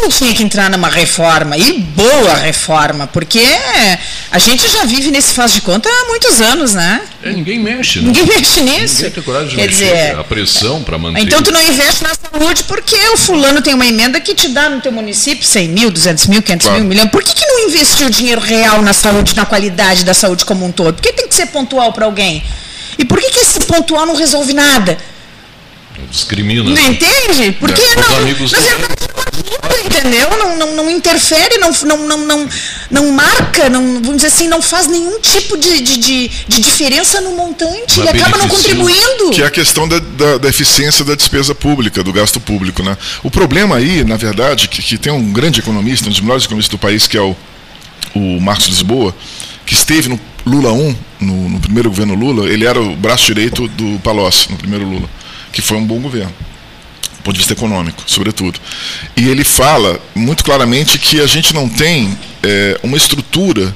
[0.04, 3.44] sim tinha que entrar numa reforma, e boa reforma, porque
[4.32, 7.02] a gente já vive nesse faz de conta há muitos anos, né?
[7.24, 8.06] É, ninguém mexe, né?
[8.08, 8.96] Ninguém mexe nisso.
[8.98, 9.86] Ninguém tem coragem de Quer mexer.
[9.86, 11.22] dizer, a pressão para manter.
[11.22, 14.70] então tu não investe na saúde porque o fulano tem uma emenda que te dá
[14.70, 16.80] no teu município 100 mil, 200 mil, 500 Claro.
[16.82, 17.08] mil, milhão.
[17.08, 20.72] Por que, que não investiu dinheiro real na saúde, na qualidade da saúde como um
[20.72, 20.96] todo?
[20.96, 22.44] Por que tem que ser pontual para alguém?
[22.98, 24.98] E por que, que esse pontual não resolve nada?
[26.12, 26.64] discrimina.
[26.64, 27.52] Não entende?
[27.60, 28.94] Porque É, não, amigos na verdade,
[29.86, 30.30] entendeu?
[30.38, 32.50] Não, não, não interfere, não, não, não, não,
[32.92, 37.22] não marca, não, vamos dizer assim, não faz nenhum tipo de, de, de, de diferença
[37.22, 37.98] no montante.
[38.00, 39.32] Mas Ele acaba não contribuindo.
[39.32, 42.82] Que é a questão da, da- da eficiência da despesa pública, do gasto público.
[42.84, 42.98] Né?
[43.24, 46.72] O problema aí, na verdade, que, que tem um grande economista, um dos melhores economistas
[46.72, 47.36] do país, que é o,
[48.16, 49.16] o Marcos Lisboa,
[49.66, 53.68] que esteve no Lula 1, no, no primeiro governo Lula, ele era o braço direito
[53.70, 55.10] do Palocci, no primeiro Lula,
[55.52, 56.34] que foi um bom governo,
[57.28, 58.60] ponto de vista econômico, sobretudo.
[59.16, 63.76] E ele fala muito claramente que a gente não tem eh, uma estrutura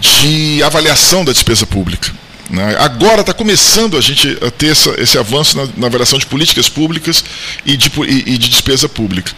[0.00, 2.12] de avaliação da despesa pública.
[2.48, 2.74] né?
[2.80, 6.68] Agora está começando a gente a ter essa- esse avanço na, na avaliação de políticas
[6.68, 7.24] públicas
[7.64, 9.30] e de, e- e de despesa pública.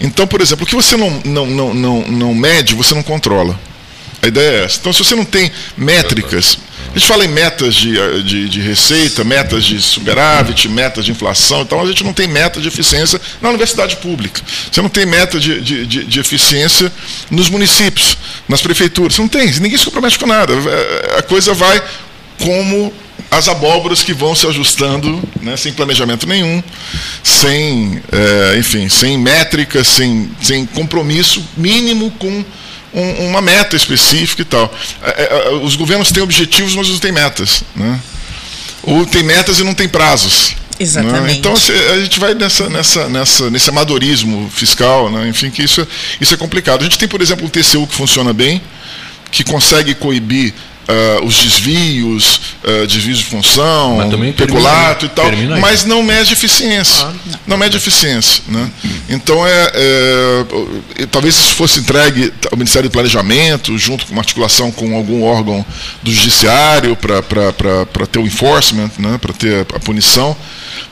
[0.00, 3.56] Então, por exemplo, o que você não, não, não, não, não mede, você não controla.
[4.20, 4.78] A ideia é essa.
[4.80, 6.58] Então, se você não tem métricas,
[6.96, 11.60] a gente fala em metas de, de, de receita, metas de superávit, metas de inflação,
[11.60, 14.40] então a gente não tem meta de eficiência na universidade pública.
[14.72, 16.90] Você não tem meta de, de, de, de eficiência
[17.30, 18.16] nos municípios,
[18.48, 19.14] nas prefeituras.
[19.14, 20.54] Você não tem, ninguém se compromete com nada.
[20.54, 21.82] Eh, A coisa vai
[22.42, 22.90] como
[23.30, 26.64] as abóboras que vão se ajustando, né, sem planejamento nenhum,
[27.22, 32.42] sem, eh, enfim, sem métrica, sem, sem compromisso mínimo com
[33.00, 34.72] um- uma meta específica e tal.
[35.02, 37.62] Eh, eh, Os governos têm objetivos, mas não têm metas.
[37.74, 38.00] Né?
[38.82, 40.54] Ou tem metas e não tem prazos.
[40.78, 41.22] Exatamente.
[41.22, 41.32] né?
[41.32, 45.28] Então a gente vai nessa, nessa, nessa, nesse amadorismo fiscal, né?
[45.28, 45.86] enfim, que isso, é-
[46.20, 46.80] isso é complicado.
[46.82, 48.60] A gente tem, por exemplo, um TCU que funciona bem,
[49.30, 50.52] que consegue coibir
[50.88, 53.98] ah, os desvios, ah, desvios de função,
[54.36, 55.26] peculato e tal,
[55.60, 57.08] mas não mede eficiência.
[57.46, 58.42] não mede eficiência.
[58.48, 58.70] Né?
[59.08, 64.70] Então, é, é, talvez isso fosse entregue ao Ministério do Planejamento, junto com uma articulação
[64.70, 65.64] com algum órgão
[66.02, 69.18] do Judiciário, para ter o enforcement, né?
[69.20, 70.36] para ter a, a punição,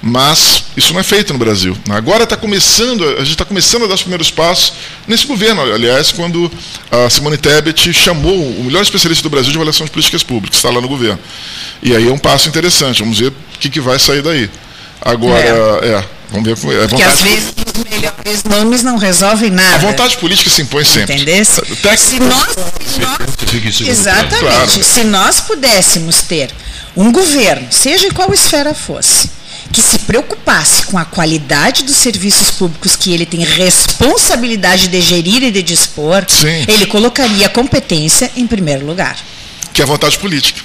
[0.06, 1.74] mas isso não é feito no Brasil.
[1.88, 4.74] Agora está começando, a gente está começando a dar os primeiros passos
[5.08, 6.52] nesse governo, aliás, quando
[6.90, 10.68] a Simone Tebet chamou o melhor especialista do Brasil de avaliação de políticas públicas, está
[10.68, 11.18] lá no governo.
[11.82, 14.50] E aí é um passo interessante, vamos ver o que, que vai sair daí.
[15.00, 16.82] Agora, é, vamos ver.
[16.82, 19.76] É Porque às vezes os melhores nomes não resolvem nada.
[19.76, 21.14] a vontade política se impõe sempre.
[21.14, 21.60] Entendesse?
[21.60, 24.38] O técnico- Se nós, se nós Exatamente.
[24.40, 24.84] Claro.
[24.84, 26.50] Se nós pudéssemos ter
[26.94, 29.30] um governo, seja em qual esfera fosse,
[29.72, 35.42] que se preocupasse com a qualidade dos serviços públicos que ele tem responsabilidade de gerir
[35.42, 36.64] e de dispor, Sim.
[36.68, 39.16] ele colocaria a competência em primeiro lugar.
[39.72, 40.60] que é a vontade política.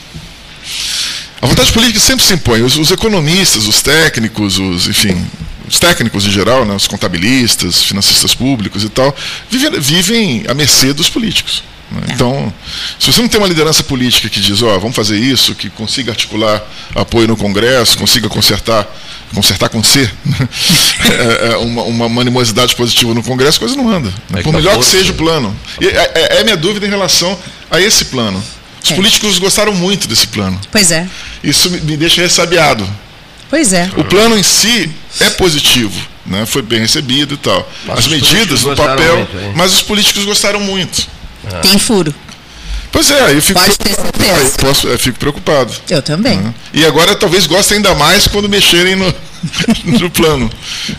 [1.41, 2.61] A vontade política sempre se impõe.
[2.61, 5.25] Os, os economistas, os técnicos, os, enfim,
[5.67, 9.15] os técnicos em geral, né, os contabilistas, financistas públicos e tal,
[9.49, 11.63] vivem, vivem à mercê dos políticos.
[11.91, 12.01] Né?
[12.13, 12.53] Então,
[12.99, 16.11] se você não tem uma liderança política que diz, ó, vamos fazer isso, que consiga
[16.11, 16.61] articular
[16.95, 18.87] apoio no Congresso, consiga consertar,
[19.33, 20.49] consertar com C, né?
[21.09, 24.09] É, é, uma, uma animosidade positiva no Congresso, a coisa não anda.
[24.29, 24.39] né?
[24.39, 25.55] É Por que melhor que seja o plano.
[25.81, 27.37] E é, é- é minha dúvida em relação
[27.71, 28.43] a esse plano.
[28.83, 28.95] Os É.
[28.95, 30.59] políticos gostaram muito desse plano.
[30.71, 31.07] Pois é,
[31.43, 32.87] Isso me, me deixa ressabiado.
[33.49, 33.89] pois é.
[33.97, 36.45] O plano em si é positivo, né?
[36.45, 37.67] foi bem recebido e tal.
[37.85, 41.07] Mas As medidas gostaram papel, muito, mas os políticos gostaram muito.
[41.61, 42.13] Tem furo.
[42.91, 44.41] Pois é, aí eu fico, Pode ter certeza.
[44.41, 45.71] eu posso, eu fico preocupado.
[45.89, 46.37] Eu também.
[46.39, 46.53] né?
[46.73, 49.13] E agora talvez gostem ainda mais quando mexerem no,
[49.99, 50.49] no plano.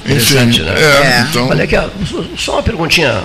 [0.06, 0.72] Enfim, Interessante, né?
[0.76, 1.26] é, É.
[1.28, 1.48] então.
[1.48, 1.88] Olha aqui, ó,
[2.38, 3.24] só uma perguntinha.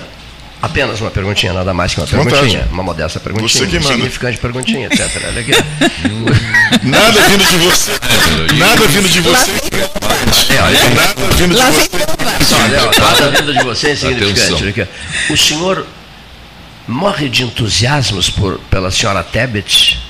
[0.60, 2.30] Apenas uma perguntinha, nada mais que uma Vontade.
[2.30, 2.66] perguntinha.
[2.72, 3.48] Uma modesta perguntinha.
[3.48, 3.88] Você que manda.
[3.94, 5.00] Significante perguntinha, etc.
[5.28, 5.52] Olha aqui.
[6.82, 7.90] Nada vindo de você.
[8.58, 9.50] Nada vindo de você.
[10.50, 10.54] É.
[10.56, 10.74] Nada
[11.36, 11.88] vindo de você.
[12.98, 14.88] nada vindo de você é insignificante.
[15.30, 15.86] O senhor
[16.86, 20.05] morre de entusiasmos por, pela senhora Tebet?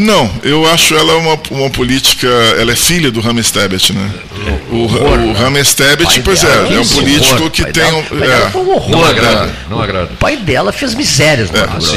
[0.00, 2.26] Não, eu acho ela uma, uma política.
[2.58, 4.10] Ela é filha do Rames Tebet, né?
[4.70, 5.62] O, Horror, o né?
[6.24, 7.50] Pois é, é um político horror.
[7.50, 8.24] que Pai tem dela- um.
[8.24, 8.50] é.
[8.50, 9.54] foi um horror, Não agrada, né?
[9.68, 10.12] não agrada.
[10.14, 11.66] O pai dela fez misérias no É.
[11.66, 11.96] Grosso.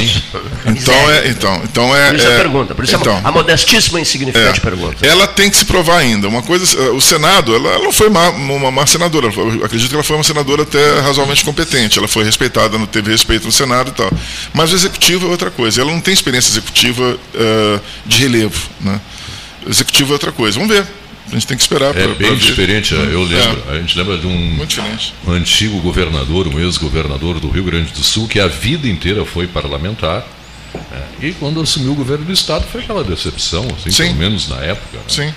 [0.66, 2.08] Então é, então, então é.
[2.10, 4.62] Por isso é- a pergunta, por isso então, a modestíssima e insignificante É.
[4.62, 5.06] pergunta.
[5.06, 6.28] Ela tem que se provar ainda.
[6.28, 9.28] Uma coisa, o Senado, ela, ela não foi má- uma má senadora.
[9.34, 11.98] Eu acredito que ela foi uma senadora até razoavelmente competente.
[11.98, 14.10] Ela foi respeitada, no- teve respeito no Senado e tal.
[14.52, 15.80] Mas o executivo é outra coisa.
[15.80, 18.68] Ela não tem experiência executiva eh, de relevo.
[18.80, 19.00] Né?
[19.66, 20.58] O executivo é outra coisa.
[20.58, 20.86] Vamos ver.
[21.26, 21.90] A gente tem que esperar.
[21.90, 22.36] É pra- bem pra ver.
[22.36, 22.94] diferente.
[22.94, 24.58] Eu lembro, a gente lembra de um,
[25.28, 30.26] antigo governador, um ex-governador do Rio Grande do Sul, que a vida inteira foi parlamentar.
[30.74, 34.04] né, E quando assumiu o governo do Estado foi aquela decepção, assim, Sim.
[34.04, 34.98] pelo menos na época.
[34.98, 35.34] né, Sim.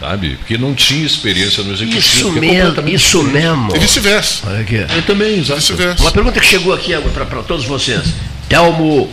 [0.00, 0.36] Sabe?
[0.36, 1.98] Porque não tinha experiência no executivo.
[1.98, 3.76] Isso é mesmo, completamente isso mesmo.
[3.76, 4.48] E vice-versa.
[4.96, 5.72] Eu também, exato.
[6.00, 8.02] Uma pergunta que chegou aqui para todos vocês.
[8.48, 9.10] Telmo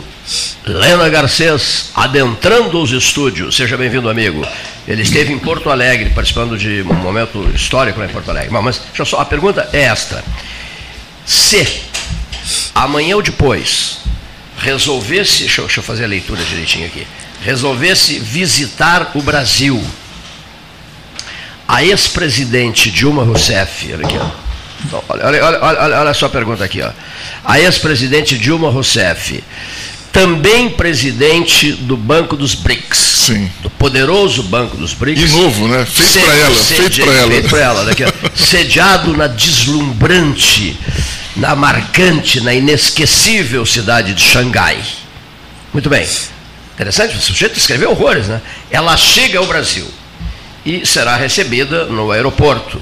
[0.64, 3.56] Lena Garcês, adentrando os estúdios.
[3.56, 4.46] Seja bem-vindo, amigo.
[4.86, 8.50] Ele esteve em Porto Alegre, participando de um momento histórico lá em Porto Alegre.
[8.50, 10.24] Mas deixa só, a pergunta é esta.
[11.24, 11.66] Se
[12.74, 13.98] amanhã ou depois
[14.58, 17.06] resolvesse, deixa eu, deixa eu fazer a leitura direitinho aqui,
[17.42, 19.82] resolvesse visitar o Brasil,
[21.68, 24.18] a ex-presidente Dilma Rousseff, olha aqui,
[25.08, 26.90] Olha, olha, olha, olha, olha a pergunta aqui, ó.
[27.44, 29.42] A ex-presidente Dilma Rousseff,
[30.16, 33.50] também presidente do Banco dos BRICS, Sim.
[33.60, 35.30] do poderoso Banco dos BRICS.
[35.30, 35.84] E novo, né?
[35.84, 36.54] Feito pra ela.
[36.54, 37.30] Feito pra ela.
[37.30, 37.84] Feito pra ela.
[37.84, 38.04] Daqui,
[38.34, 40.80] sediado na deslumbrante,
[41.36, 44.82] na marcante, na inesquecível cidade de Xangai.
[45.70, 46.08] Muito bem.
[46.74, 48.40] Interessante, o sujeito escreveu horrores, né?
[48.70, 49.86] Ela chega ao Brasil
[50.64, 52.80] e será recebida no aeroporto.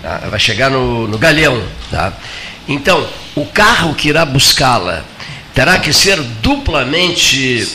[0.00, 0.22] tá?
[0.30, 1.60] Vai chegar no, no Galeão.
[1.90, 2.12] Tá?
[2.68, 5.04] Então, o carro que irá buscá-la
[5.54, 7.68] terá que ser duplamente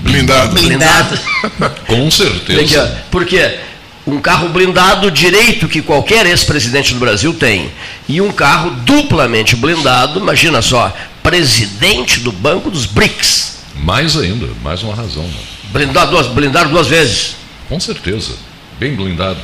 [0.00, 0.54] Blindado.
[0.54, 1.18] blindado.
[1.86, 3.04] Com certeza.
[3.10, 3.58] Porque
[4.06, 7.70] um carro blindado direito que qualquer ex-presidente do Brasil tem
[8.08, 13.56] e um carro duplamente blindado, imagina só, presidente do Banco dos BRICS.
[13.74, 15.24] Mais ainda, mais uma razão.
[15.24, 15.34] Né?
[15.72, 17.36] Blindado duas, blindar duas vezes.
[17.68, 18.32] Com certeza.
[18.78, 19.38] Bem blindado.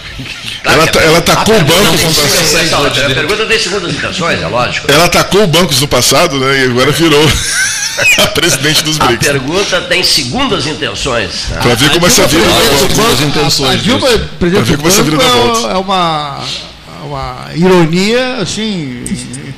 [0.62, 2.28] Ela ta- ela tacou A o banco no tem passado.
[2.58, 4.92] segundas- A pergunta tem segundas intenções, é lógico.
[4.92, 6.60] Ela atacou bancos no passado, né?
[6.60, 7.24] E agora virou
[8.18, 9.28] a presidente dos A BRICS.
[9.28, 11.30] pergunta tem segundas intenções.
[11.48, 11.60] tá?
[11.62, 14.08] Pra ver como essa vida A Dilma,
[14.38, 15.68] presidente Pra ver do como essa banco, é, volta.
[15.68, 16.44] é uma,
[17.04, 19.02] uma ironia assim,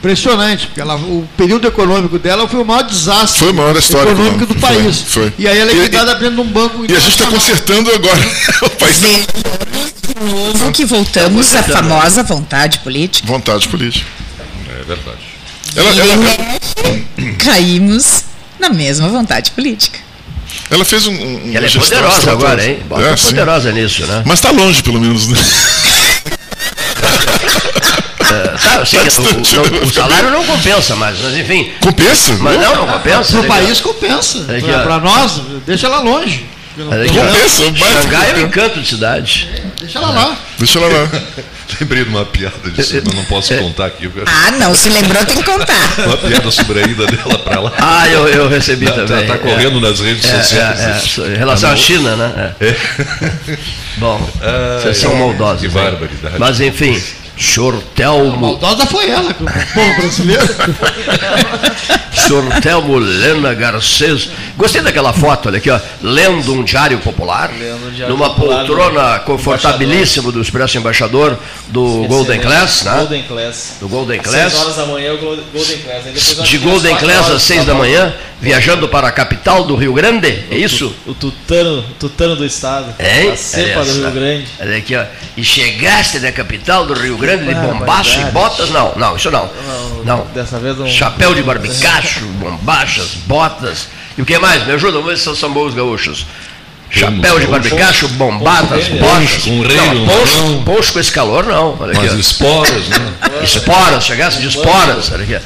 [0.04, 4.10] impressionante, porque ela, o período econômico dela foi o maior desastre Foi o maior história
[4.10, 5.00] econômico do país.
[5.00, 5.32] Foi, foi.
[5.38, 8.20] E aí ela é cuidada dentro de um banco E a gente está consertando agora.
[8.62, 13.26] O país tá De novo que voltamos à famosa vontade política.
[13.26, 14.06] vontade política.
[14.68, 15.18] É verdade.
[15.76, 18.24] Ela, ela, mexe, caímos
[18.60, 19.98] na mesma vontade política.
[20.70, 21.12] ela fez um.
[21.12, 22.78] um Ela é poderosa agora, hein?
[22.88, 23.28] Bota É, sim.
[23.28, 24.22] poderosa nisso, né?
[24.24, 25.28] Mas está longe, pelo menos.
[25.28, 25.38] Né?
[28.62, 31.72] Tá, eu sei que o, o- o salário não compensa, mas, mas enfim.
[31.80, 32.32] Compensa?
[32.40, 33.32] Mas não, não compensa.
[33.32, 33.48] Pro né?
[33.48, 34.38] país compensa.
[34.48, 34.82] Ó.
[34.82, 36.46] Pra nós, deixa ela longe.
[36.78, 36.82] Ó.
[36.84, 37.62] Compensa,
[38.02, 39.48] Xangai é um encanto de cidade.
[39.80, 40.36] Deixa ela lá.
[40.58, 41.08] Deixa ela lá.
[41.80, 44.08] Lembrei de uma piada disso, mas não posso contar aqui.
[44.26, 45.74] Ah, não, se lembrou, tem que contar.
[46.06, 47.72] Uma piada sobre a ida dela para lá.
[47.78, 49.26] Ah, eu, eu recebi Tá, também.
[49.26, 50.78] tá correndo nas redes É, sociais.
[50.80, 52.54] é, é, em relação à China, né?
[52.60, 52.76] É.
[53.96, 54.18] Bom,
[54.82, 55.60] vocês são maldosos.
[55.60, 55.72] que hein?
[55.72, 56.36] barbaridade.
[56.38, 57.02] Mas enfim,
[57.36, 60.48] Chortelmo, Maldosa foi ela, o povo brasileiro.
[62.26, 64.28] Chortelmo Lena Garcês.
[64.56, 65.78] Gostei daquela foto, olha aqui, ó.
[66.02, 67.50] Lendo um diário popular.
[67.58, 72.42] Lendo um diário numa popular poltrona do confortabilíssima do Expresso Embaixador do Golden Excelente.
[72.42, 72.96] Class, né?
[72.96, 73.76] Golden Class.
[73.80, 74.52] Do Golden Class.
[74.52, 76.48] seis horas da manhã, o Golden Class.
[76.48, 80.44] De Golden Class às seis pra da manhã, viajando para a capital do Rio Grande,
[80.50, 80.94] é isso?
[81.06, 82.94] O tutano, o tutano do estado.
[82.98, 83.32] Hein?
[83.32, 83.92] A cepa do.
[83.92, 84.46] Rio Grande.
[84.60, 85.04] Olha aqui, ó.
[85.36, 88.70] E chegaste da capital do Rio Grande de bombacha e botas?
[88.70, 89.50] Não, não, isso não.
[90.04, 90.26] Não.
[90.34, 90.86] Dessa vez não.
[90.86, 93.88] Chapéu de barbicacho, bombachas, botas.
[94.16, 94.66] E o que mais?
[94.66, 96.26] Me ajuda, vamos ver se são bons gaúchos.
[96.90, 99.42] Chapéu de barbicacho, bombatas, Poncho, botas.
[99.42, 101.76] com rei Não, no poncho, com esse calor, não.
[101.80, 102.16] Olha aqui, Umas ó.
[102.18, 103.12] esporas, né?
[103.42, 105.10] Esporas, chegasse de esporas.
[105.10, 105.44] Olha aqui.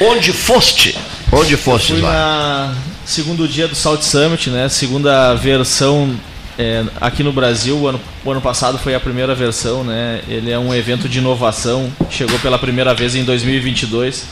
[0.00, 0.96] Onde foste?
[1.32, 2.12] Onde fostes Fui lá?
[2.12, 4.68] na, segundo dia do Salt Summit, né?
[4.68, 6.14] Segunda versão
[6.56, 7.76] é, aqui no Brasil.
[7.76, 10.20] O ano, o ano passado foi a primeira versão, né?
[10.28, 11.92] Ele é um evento de inovação.
[12.08, 14.24] Chegou pela primeira vez em 2022.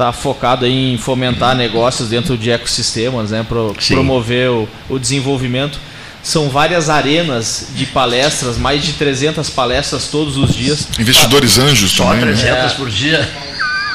[0.00, 3.44] Está focado em fomentar negócios dentro de ecossistemas, né?
[3.46, 5.78] Pro, promover o, o desenvolvimento
[6.22, 10.88] são várias arenas de palestras, mais de 300 palestras todos os dias.
[10.98, 12.22] Investidores anjos Só também.
[12.22, 12.74] 300 né?
[12.78, 13.28] por dia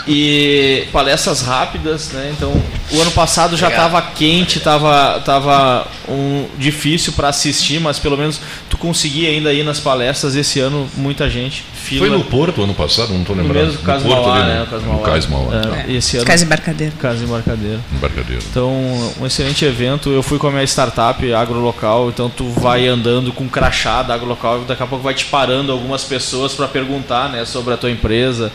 [0.07, 2.33] e palestras rápidas, né?
[2.35, 2.51] Então,
[2.91, 8.39] o ano passado já estava quente, estava tava um difícil para assistir, mas pelo menos
[8.69, 10.35] tu conseguia ainda ir nas palestras.
[10.35, 11.63] Esse ano muita gente.
[11.73, 12.07] Fila.
[12.07, 13.57] Foi no Porto ano passado, não estou lembrando.
[13.57, 14.59] No mesmo Caso Porto, Mauá, ali, né?
[14.59, 15.55] No Caso Mauá.
[15.55, 15.91] É, tá.
[15.91, 16.25] esse ano.
[16.25, 16.93] Casa Embarcadeiro.
[16.97, 17.81] Casa Embarcadeiro.
[17.91, 18.43] Embarcadeiro.
[18.49, 18.71] Então,
[19.19, 20.09] um excelente evento.
[20.09, 24.61] Eu fui com a minha startup agrolocal, então tu vai andando com crachá da agrolocal,
[24.61, 28.51] daqui a pouco vai te parando algumas pessoas para perguntar, né, sobre a tua empresa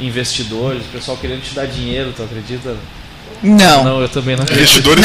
[0.00, 2.76] investidores, o pessoal querendo te dar dinheiro, tu acredita?
[3.42, 3.84] Não.
[3.84, 4.62] Não, eu também não acredito.
[4.62, 5.04] Investidores,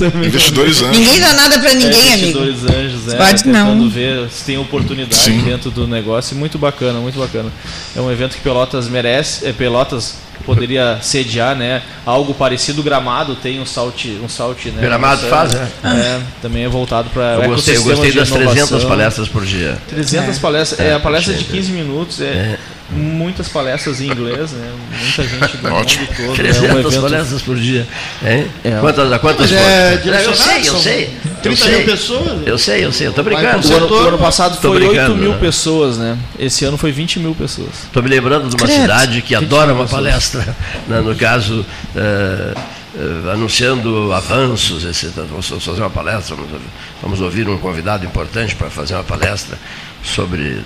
[0.00, 0.98] Não, investidores anjos.
[0.98, 2.38] ninguém dá nada pra ninguém, é, amigo.
[2.38, 3.88] investidores anjos, é, Pode tentando não.
[3.88, 5.42] ver se tem oportunidade Sim.
[5.42, 6.36] dentro do negócio.
[6.36, 7.50] Muito bacana, muito bacana.
[7.96, 11.82] É um evento que Pelotas merece, é, Pelotas poderia sediar, né?
[12.06, 14.80] Algo parecido, Gramado tem um salte, um salte, né?
[14.82, 15.68] Gramado faz, né?
[15.84, 19.78] É, também é voltado para Eu gostei, eu gostei das 300 palestras por dia.
[19.88, 20.40] 300 É.
[20.40, 21.56] palestras, é, É, a palestra de achei.
[21.56, 22.58] 15 minutos, é,
[22.90, 24.70] muitas palestras em inglês, né?
[25.00, 26.06] Muita gente do Ótimo.
[26.06, 26.32] mundo todo.
[26.32, 27.86] É 300 um evento palestras por dia.
[28.24, 28.46] Hein?
[28.64, 28.78] É.
[28.80, 31.04] Quantas, quantas Mas é Eu sei, eu sei.
[31.24, 31.76] Eu 30 sei.
[31.76, 32.46] mil pessoas.
[32.46, 33.06] Eu sei, eu sei.
[33.08, 33.46] Eu tô brincando.
[33.46, 35.38] O ano, setor, ano passado tô foi brincando, 8 mil né?
[35.38, 36.18] pessoas, né?
[36.38, 37.68] Esse ano foi 20 mil pessoas.
[37.84, 38.80] Estou me lembrando de uma Credo.
[38.80, 40.56] cidade que 20 adora uma palestra,
[40.88, 41.64] né, no caso,
[41.94, 42.54] eh,
[42.96, 44.84] eh, anunciando avanços.
[44.84, 46.66] Esse, vamos fazer uma palestra, vamos, ouvir-
[47.02, 49.58] vamos ouvir um convidado importante para fazer uma palestra
[50.02, 50.60] sobre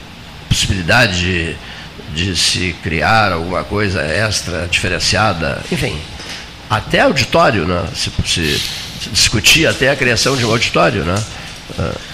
[0.49, 1.57] possibilidade de,
[2.15, 5.97] de se criar alguma coisa extra, diferenciada, enfim.
[6.69, 7.85] Até auditório, né?
[7.95, 11.05] se, se, se discutir até a criação de um auditório.
[11.05, 11.15] Né?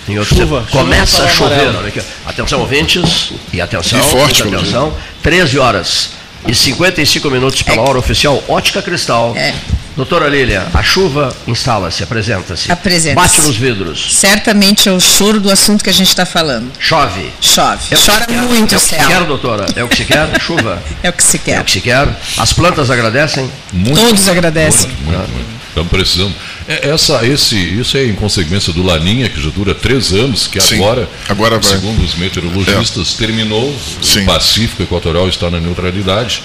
[0.08, 1.54] Em outro Chuva, Começa a chover.
[1.54, 1.78] amarelo.
[1.78, 2.00] Olha aqui.
[2.26, 4.96] Atenção, ouvintes, e atenção, E forte, atenção.
[5.22, 6.10] 13 horas
[6.46, 9.34] e 55 minutos pela hora oficial Ótica Cristal.
[9.36, 9.54] É.
[9.98, 12.70] Doutora Lília, a chuva instala-se, apresenta-se.
[12.70, 13.16] Apresenta-se.
[13.36, 14.14] Bate nos vidros.
[14.14, 16.70] Certamente é o choro do assunto que a gente está falando.
[16.78, 17.32] Chove.
[17.40, 17.82] Chove.
[17.90, 18.42] É que Chora se quer.
[18.42, 19.08] muito é o que céu.
[19.08, 19.66] quer, doutora?
[19.74, 20.40] É o que se quer?
[20.40, 20.80] Chuva.
[21.02, 21.60] É o que se É quer.
[21.60, 22.08] o que se quer.
[22.36, 23.50] As plantas agradecem.
[23.72, 24.88] Muito, Todos agradecem.
[25.02, 25.58] muito, muito.
[25.68, 26.34] Estamos precisando.
[26.68, 30.60] É, Essa, esse, isso é em consequência do Laninha, que já dura três anos, que
[30.60, 33.76] Sim, agora, agora segundo os meteorologistas, terminou.
[34.00, 34.22] Sim.
[34.22, 36.42] O Pacífico Equatorial está na neutralidade.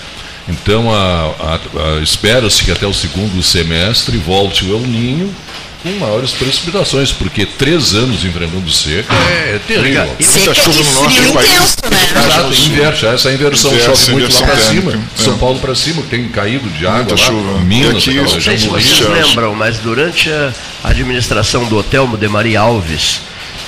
[0.48, 1.60] Então, a- a-
[1.98, 5.34] a- espera-se que até o segundo semestre volte o El Ninho
[5.82, 10.16] com maiores precipitações, porque três anos enfrentando seca é terrível.
[10.18, 11.50] E Seca chuva e no norte do país.
[11.52, 12.26] intenso, né?
[12.26, 15.22] Exato, inverte, essa inversão Inverte, chove muito lá para cima, é.
[15.24, 17.60] São Paulo para cima, tem caído de água Muita lá, chuva.
[17.60, 19.12] Minas, aqui aquela os- Não sei região se do vocês Rio.
[19.28, 23.22] lembram, mas durante a administração do Hotel de Maria Alves,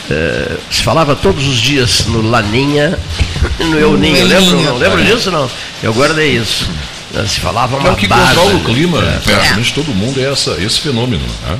[0.10, 2.98] eh, se falava todos os dias no Laninha
[3.60, 4.18] e no El Ninho.
[4.18, 4.56] El Lembram?
[4.58, 4.70] Ninho.
[4.72, 5.50] Não lembro disso, não?
[5.84, 6.68] Eu guardei isso.
[7.16, 8.64] Eh, Se falava uma É o que controla o né?
[8.66, 9.20] clima, É.
[9.24, 11.24] praticamente todo mundo é essa, esse fenômeno.
[11.48, 11.58] né?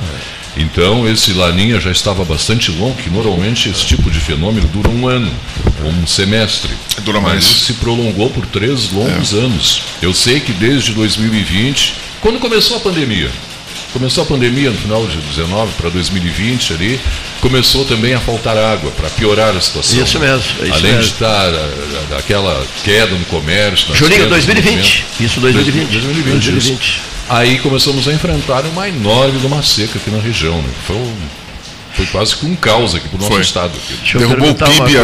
[0.58, 5.06] Então, esse Laninha já estava bastante longo, que normalmente esse tipo de fenômeno dura um
[5.06, 5.30] ano,
[5.84, 6.70] ou um semestre.
[7.02, 7.44] Dura Mas mais.
[7.44, 9.82] isso se prolongou por três longos anos.
[10.00, 13.30] Eu sei que desde 2020, quando começou a pandemia,
[13.92, 17.00] começou a pandemia no final de 19 para 2020 ali,
[17.40, 20.02] começou também a faltar água para piorar a situação.
[20.02, 21.00] Isso mesmo, é isso Além de mesmo.
[21.02, 21.70] estar ah,
[22.12, 23.88] ah, aquela queda no comércio.
[23.88, 24.54] no 2020.
[24.54, 25.04] movimento.
[25.20, 25.88] Isso, 2020.
[25.90, 26.32] 2020.
[26.32, 26.80] 2020.
[26.88, 27.00] isso.
[27.28, 30.56] Aí começamos a enfrentar uma enorme de uma seca aqui na região.
[30.58, 30.68] Né?
[30.86, 31.16] Foi, um-
[31.94, 33.40] foi quase que um caos aqui para o nosso Foi.
[33.42, 33.72] estado.
[34.16, 34.96] Derrubou o PIB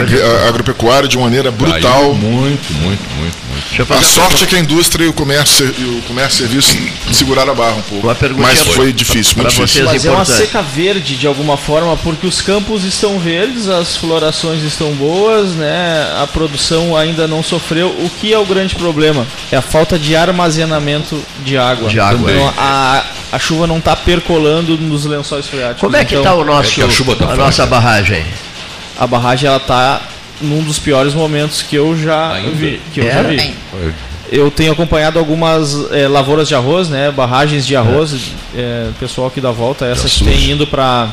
[0.46, 1.80] agropecuário de maneira brutal.
[1.80, 3.51] Caiu muito, muito, muito, muito.
[3.68, 6.44] Deixa eu A uma sorte é que a indústria e o comércio, e o comércio
[6.44, 6.76] e serviço
[7.12, 8.06] seguraram a barra um pouco.
[8.36, 9.84] Mas pra- foi difícil, pra muito difícil.
[9.84, 9.92] vocês.
[9.92, 14.62] Mas é uma seca verde de alguma forma, porque os campos estão verdes, as florações
[14.62, 16.06] estão boas, né?
[16.22, 17.88] A produção ainda não sofreu.
[17.88, 19.26] O que é o grande problema?
[19.50, 21.88] É a falta de armazenamento de água.
[21.88, 22.30] De água.
[22.30, 25.80] Então, a, a chuva não está percolando nos lençóis freáticos.
[25.80, 28.24] Como é que então, está o nosso, é que a chuva tá a nossa barragem?
[28.98, 30.00] A barragem ela tá
[30.42, 32.50] num dos piores momentos que eu já Ainda?
[32.50, 32.80] vi.
[32.92, 33.12] Que eu É?
[33.12, 33.54] já vi.
[34.30, 37.10] Eu tenho acompanhado algumas eh, lavouras de arroz, né?
[37.10, 38.14] Barragens de arroz,
[38.54, 41.08] eh, pessoal aqui da volta, essa que tem indo para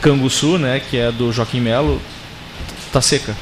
[0.00, 0.80] Canguçu, né?
[0.90, 2.00] Que é do Joaquim Melo,
[2.92, 3.36] tá seca.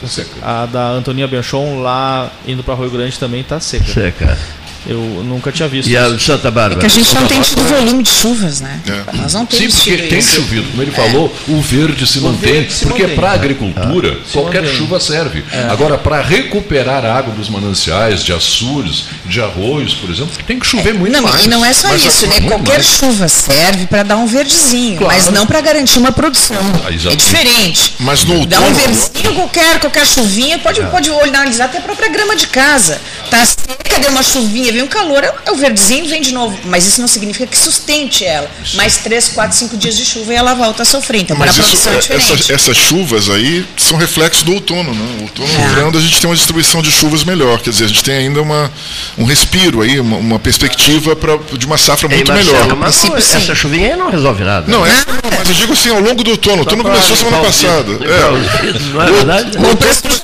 [0.00, 0.30] Tá seca.
[0.40, 3.84] A da Antonia Benchon lá indo para Rio Grande também tá seca.
[3.92, 4.38] Seca.
[4.86, 5.88] Eu nunca tinha visto.
[5.88, 6.78] E a de Santa Bárbara?
[6.78, 8.80] É que a gente não tem tido volume de chuvas, né?
[8.86, 9.16] É.
[9.16, 10.36] Nós não temos Sim, porque tem isso.
[10.36, 10.68] chovido.
[10.70, 12.52] Como ele falou, o verde se o mantém.
[12.52, 14.26] Verde se porque para a agricultura, ah.
[14.32, 15.44] qualquer chuva serve.
[15.52, 15.68] É.
[15.70, 20.66] Agora, para recuperar a água dos mananciais, de açudes, de arroios, por exemplo, tem que
[20.66, 21.44] chover muito não, mais.
[21.44, 22.40] E não é só mas isso, né?
[22.40, 22.86] Qualquer mais.
[22.86, 25.14] chuva serve para dar um verdezinho, claro.
[25.14, 26.56] mas não para garantir uma produção.
[26.84, 27.94] Ah, é diferente.
[28.00, 30.86] Mas no Dá um verdezinho qualquer, qualquer chuvinha, pode, é.
[30.86, 33.00] pode analisar até a própria grama de casa.
[33.30, 36.58] Tá seca, deu uma chuvinha, vem um calor, é o verdezinho vem de novo.
[36.64, 38.50] Mas isso não significa que sustente ela.
[38.74, 41.22] Mais 3, 4, 5 dias de chuva e ela volta a sofrer.
[41.22, 45.16] Então, Mas isso, é, essas, essas, chuvas aí são reflexos do outono, né?
[45.18, 45.58] O outono é.
[45.58, 47.60] no verão a gente tem uma distribuição de chuvas melhor.
[47.60, 48.70] Quer dizer, a gente tem ainda uma,
[49.18, 52.76] um respiro aí, uma, uma perspectiva pra, de uma safra Ei, muito Marcelo, melhor.
[52.76, 54.70] Mas não, essa chuvinha aí não resolve nada.
[54.70, 54.92] Não, é,
[55.38, 56.56] mas eu digo assim, ao longo do outono.
[56.56, 57.92] O outono começou semana passada.
[57.92, 58.90] É.
[58.92, 59.58] Não é verdade?
[59.58, 60.19] O, o, a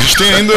[0.00, 0.54] gente tem ainda,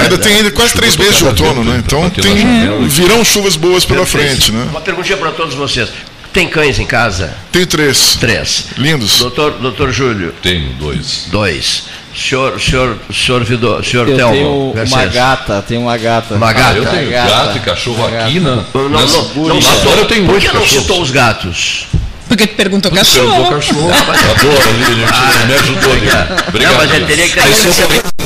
[0.00, 1.82] ainda tem ainda quase três meses de outono, né?
[1.84, 4.66] Então tem, virão chuvas boas pela frente, né?
[4.70, 5.88] Uma perguntinha para todos vocês.
[6.32, 7.34] Tem cães em casa?
[7.50, 8.16] Tenho três.
[8.20, 8.66] Três.
[8.76, 9.18] Lindos.
[9.18, 10.32] Doutor, doutor Júlio?
[10.40, 11.24] Tenho dois.
[11.26, 11.84] Dois.
[12.14, 14.92] Senhor, senhor, senhor, Vidor, senhor eu Telmo tenho Garcês.
[14.92, 16.34] uma gata, tenho uma gata.
[16.34, 16.70] Uma gata.
[16.70, 17.30] Ah, eu tenho gata.
[17.30, 19.00] gato e cachorro aqui na, não, não, não,
[19.46, 21.86] não, eu tenho Por que não citou os gatos?
[22.26, 23.28] Porque tu perguntou cachorro.
[23.28, 23.90] Perguntou cachorro.
[23.90, 24.60] Adoro,
[25.12, 25.92] ah, me ajudou.
[25.92, 26.70] Obrigado.
[26.70, 28.19] Não, mas ele teria que ter...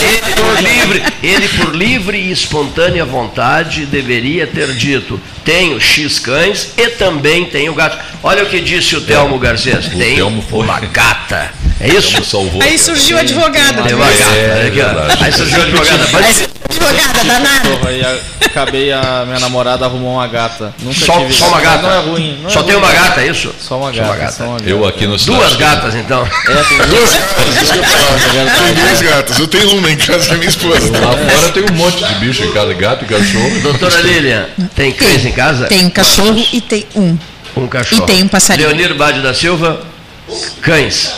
[0.00, 6.72] Ele, por livre, ele, por livre e espontânea vontade, deveria ter dito: tenho X cães
[6.76, 7.98] e também tenho gato.
[8.22, 11.52] Olha o que disse o Telmo Garcês: tem uma gata.
[11.80, 12.22] É isso?
[12.24, 13.82] Salvou, Aí surgiu a advogada.
[13.82, 14.36] Tem uma gata.
[14.36, 16.08] É, Aí surgiu a advogada.
[16.12, 16.49] Mas...
[16.70, 17.88] Advogada, danada.
[17.88, 20.72] Aí acabei, a minha namorada arrumou uma gata.
[20.78, 21.82] Nunca só, tive só uma gata?
[21.82, 22.38] Não é ruim.
[22.42, 23.54] Não só é tem ruim, uma gata, é isso?
[23.58, 24.06] Só uma gata.
[24.06, 24.32] Só uma gata.
[24.32, 24.70] Só uma gata.
[24.70, 26.24] Eu aqui no Duas gatas, então.
[26.24, 28.32] É, tem duas gatas.
[28.32, 29.38] Tem duas gatas.
[29.38, 30.90] Eu tenho uma em casa da minha esposa.
[30.92, 33.60] Lá fora tem um monte de bicho em casa, gato e cachorro.
[33.62, 35.66] Doutora Lilian, tem cães em casa?
[35.66, 37.18] Tem um cachorro e tem um.
[37.56, 38.04] Um cachorro.
[38.04, 38.68] E tem um passarinho.
[38.68, 39.80] Leonir Bade da Silva,
[40.62, 41.12] cães.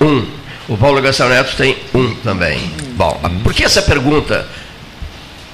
[0.00, 0.35] Um.
[0.68, 2.58] O Paulo Gastão Neto tem um também.
[2.96, 4.48] Bom, por que essa pergunta?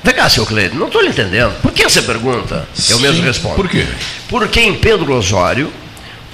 [0.02, 1.60] Vem cá, seu Cleide, não estou lhe entendendo.
[1.60, 2.66] Por que essa pergunta?
[2.88, 3.54] Eu Sim, mesmo respondo.
[3.54, 3.86] Por quê?
[4.28, 5.72] Porque em Pedro Osório,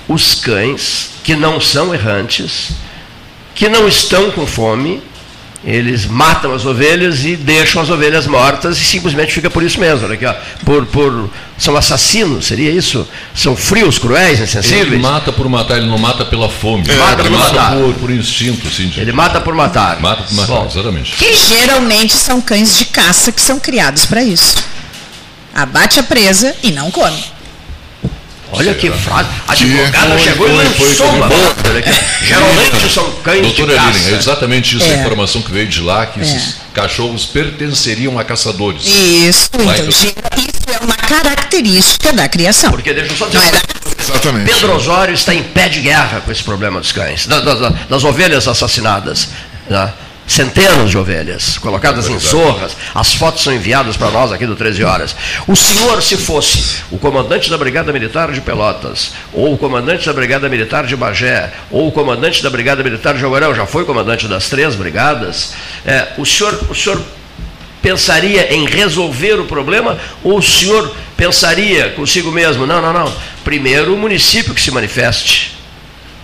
[0.07, 2.71] os cães que não são errantes,
[3.55, 5.03] que não estão com fome,
[5.65, 10.11] eles matam as ovelhas e deixam as ovelhas mortas e simplesmente fica por isso mesmo.
[10.13, 10.35] Aqui, ó,
[10.65, 13.07] por, por, são assassinos, seria isso?
[13.35, 14.87] São frios, cruéis, insensíveis?
[14.87, 16.85] Ele mata por matar, ele não mata pela fome.
[16.89, 17.77] Ele mata ele por mata matar.
[17.77, 18.69] Por, por instinto.
[18.69, 19.01] De...
[19.01, 20.01] Ele mata por matar.
[20.01, 21.17] Mata por matar, Bom, exatamente.
[21.17, 24.57] Que geralmente são cães de caça que são criados para isso.
[25.53, 27.38] Abate a presa e não come.
[28.53, 29.29] Olha que frase.
[29.47, 31.29] A advogada que chegou foi, e lançou uma
[32.23, 34.11] Geralmente são cães Doutora de caça.
[34.11, 34.95] é exatamente isso, é.
[34.95, 36.23] a informação que veio de lá, que é.
[36.23, 38.87] esses cachorros pertenceriam a caçadores.
[38.87, 40.07] Isso, então, isso
[40.73, 42.71] é uma característica da criação.
[42.71, 43.39] Porque deixa eu só dizer.
[43.39, 44.53] É Exatamente.
[44.53, 48.05] Pedro Osório está em pé de guerra com esse problema dos cães, das, das, das
[48.05, 49.29] ovelhas assassinadas.
[49.69, 49.93] Né?
[50.29, 52.77] Centenas de ovelhas colocadas em zorras.
[52.95, 55.17] As fotos são enviadas para nós aqui do 13 Horas.
[55.47, 60.13] O senhor, se fosse o comandante da Brigada Militar de Pelotas, ou o comandante da
[60.13, 64.29] Brigada Militar de Bagé, ou o comandante da Brigada Militar de Jogarão, já foi comandante
[64.29, 65.55] das três brigadas,
[65.85, 67.03] é, o, senhor, o senhor
[67.81, 73.13] pensaria em resolver o problema ou o senhor pensaria consigo mesmo, não, não, não,
[73.43, 75.58] primeiro o município que se manifeste.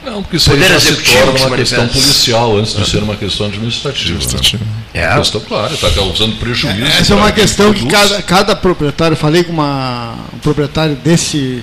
[0.05, 3.47] Não, porque isso aí já se torna uma questão policial antes de ser uma questão
[3.47, 4.19] administrativa.
[4.19, 4.61] Né?
[4.93, 5.09] É.
[5.09, 6.85] Uma questão, claro, está causando prejuízo.
[6.85, 11.63] Essa é uma questão que cada, cada proprietário, falei com uma, um proprietário desse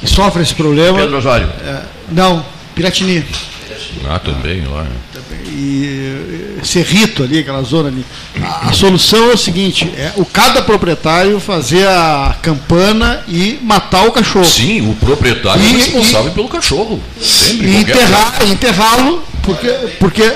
[0.00, 0.98] que sofre esse problema.
[0.98, 1.48] Pedro Osório.
[1.64, 3.24] É, não, Piratini.
[4.08, 4.86] Ah, também, lá.
[5.46, 8.04] E Cerrito ali, aquela zona ali.
[8.40, 14.06] A, a, solução é o seguinte: é o cada proprietário fazer a campana e matar
[14.06, 14.44] o cachorro.
[14.44, 17.00] Sim, o proprietário e, é responsável e, pelo cachorro.
[17.20, 17.66] Sempre.
[17.66, 20.32] E enterrar, enterrá-lo, porque, porque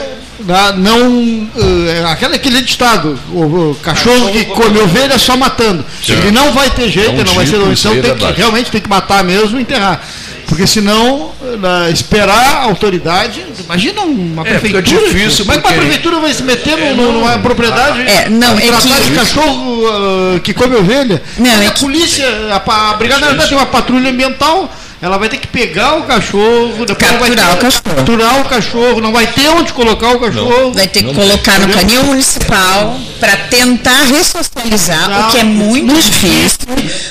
[0.77, 1.49] não
[1.89, 6.12] é, aquele, aquele ditado o, o cachorro que come ovelha é só matando Sim.
[6.12, 8.70] ele não vai ter jeito é um não vai ser então é tem que, realmente
[8.70, 10.07] tem que matar mesmo e enterrar
[10.47, 13.45] porque senão, na, esperar a autoridade.
[13.65, 14.81] Imagina uma é, prefeitura.
[14.81, 15.45] É difícil.
[15.45, 15.75] Mas porque...
[15.75, 18.01] a prefeitura vai se meter é, no, numa propriedade.
[18.03, 19.11] É, não, é tratar que...
[19.11, 21.23] de cachorro uh, que come ovelha.
[21.39, 21.81] Não, é a que...
[21.81, 24.73] polícia, a, a brigada tem uma patrulha ambiental.
[25.03, 27.97] Ela vai ter que pegar o cachorro, depois capturar, vai ter, o cachorro.
[27.97, 30.49] capturar o cachorro, não vai ter onde colocar o cachorro.
[30.49, 35.45] Não, vai ter que colocar no canil municipal para tentar ressocializar, não, o que é
[35.45, 36.59] muito difícil,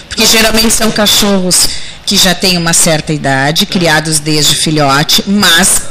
[0.10, 5.84] porque geralmente são cachorros que já têm uma certa idade, criados desde filhote, mas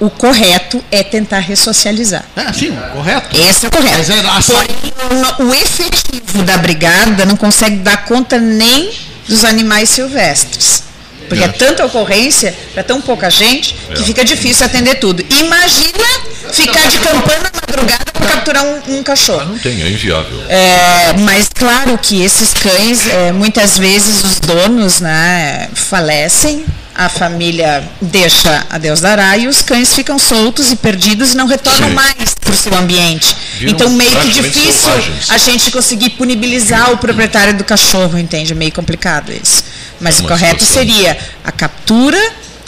[0.00, 2.24] o correto é tentar ressocializar.
[2.36, 3.36] É, sim, correto.
[3.36, 3.98] Esse é o correto.
[3.98, 4.22] Mas é,
[4.52, 8.92] Porém, o efetivo da brigada não consegue dar conta nem
[9.28, 10.82] dos animais silvestres.
[11.28, 14.04] Porque é, é tanta ocorrência para tão pouca gente que é.
[14.04, 15.24] fica difícil atender tudo.
[15.28, 16.04] Imagina
[16.52, 19.40] ficar de campana na madrugada para capturar um, um cachorro.
[19.40, 20.42] Ah, não tem, é inviável.
[20.48, 26.64] É, mas claro que esses cães, é, muitas vezes os donos né, falecem
[26.94, 31.46] a família deixa a Deus dará e os cães ficam soltos e perdidos e não
[31.46, 31.94] retornam Sim.
[31.94, 33.36] mais para o seu ambiente.
[33.58, 35.30] Viram então, meio que difícil selvagens.
[35.30, 38.52] a gente conseguir punibilizar o proprietário do cachorro, entende?
[38.52, 39.64] É meio complicado isso.
[40.04, 40.94] Mas o correto situação.
[40.94, 42.20] seria a captura,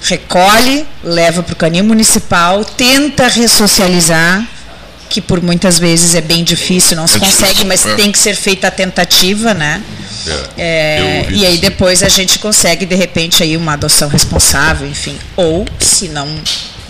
[0.02, 4.42] recolhe, leva para o canil municipal, tenta ressocializar,
[5.10, 7.66] que por muitas vezes é bem difícil, não se é consegue, difícil.
[7.66, 7.94] mas é.
[7.94, 9.82] tem que ser feita a tentativa, né?
[10.56, 15.18] É, é e aí depois a gente consegue, de repente, aí uma adoção responsável, enfim.
[15.36, 16.26] Ou, se não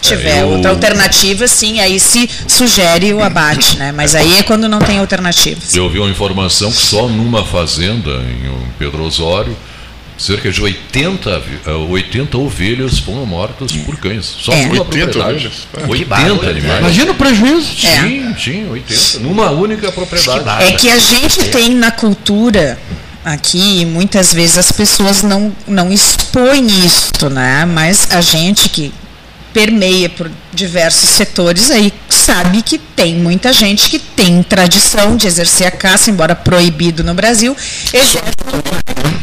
[0.00, 0.48] tiver é, eu...
[0.48, 3.90] outra alternativa, sim, aí se sugere o abate, né?
[3.90, 5.74] Mas aí é quando não tem alternativas.
[5.74, 9.56] Eu vi uma informação que só numa fazenda em Pedro Osório
[10.18, 11.42] cerca de 80,
[11.88, 14.24] 80 eh, ovelhas foram mortas por cães.
[14.24, 14.66] Só é.
[14.66, 15.46] numa 80 propriedade.
[15.46, 15.66] Ovelhas?
[15.88, 16.80] 80 animais.
[16.80, 17.86] Imagina o prejuízo.
[17.86, 18.00] É.
[18.00, 19.18] Sim, sim, 80.
[19.20, 20.64] Numa única propriedade.
[20.64, 22.78] É que a gente tem na cultura
[23.24, 27.64] aqui, muitas vezes as pessoas não, não expõem isso, né?
[27.64, 28.92] Mas a gente que
[29.56, 35.66] permeia por diversos setores aí sabe que tem muita gente que tem tradição de exercer
[35.66, 37.56] a caça, embora proibido no Brasil,
[37.90, 38.18] exerce...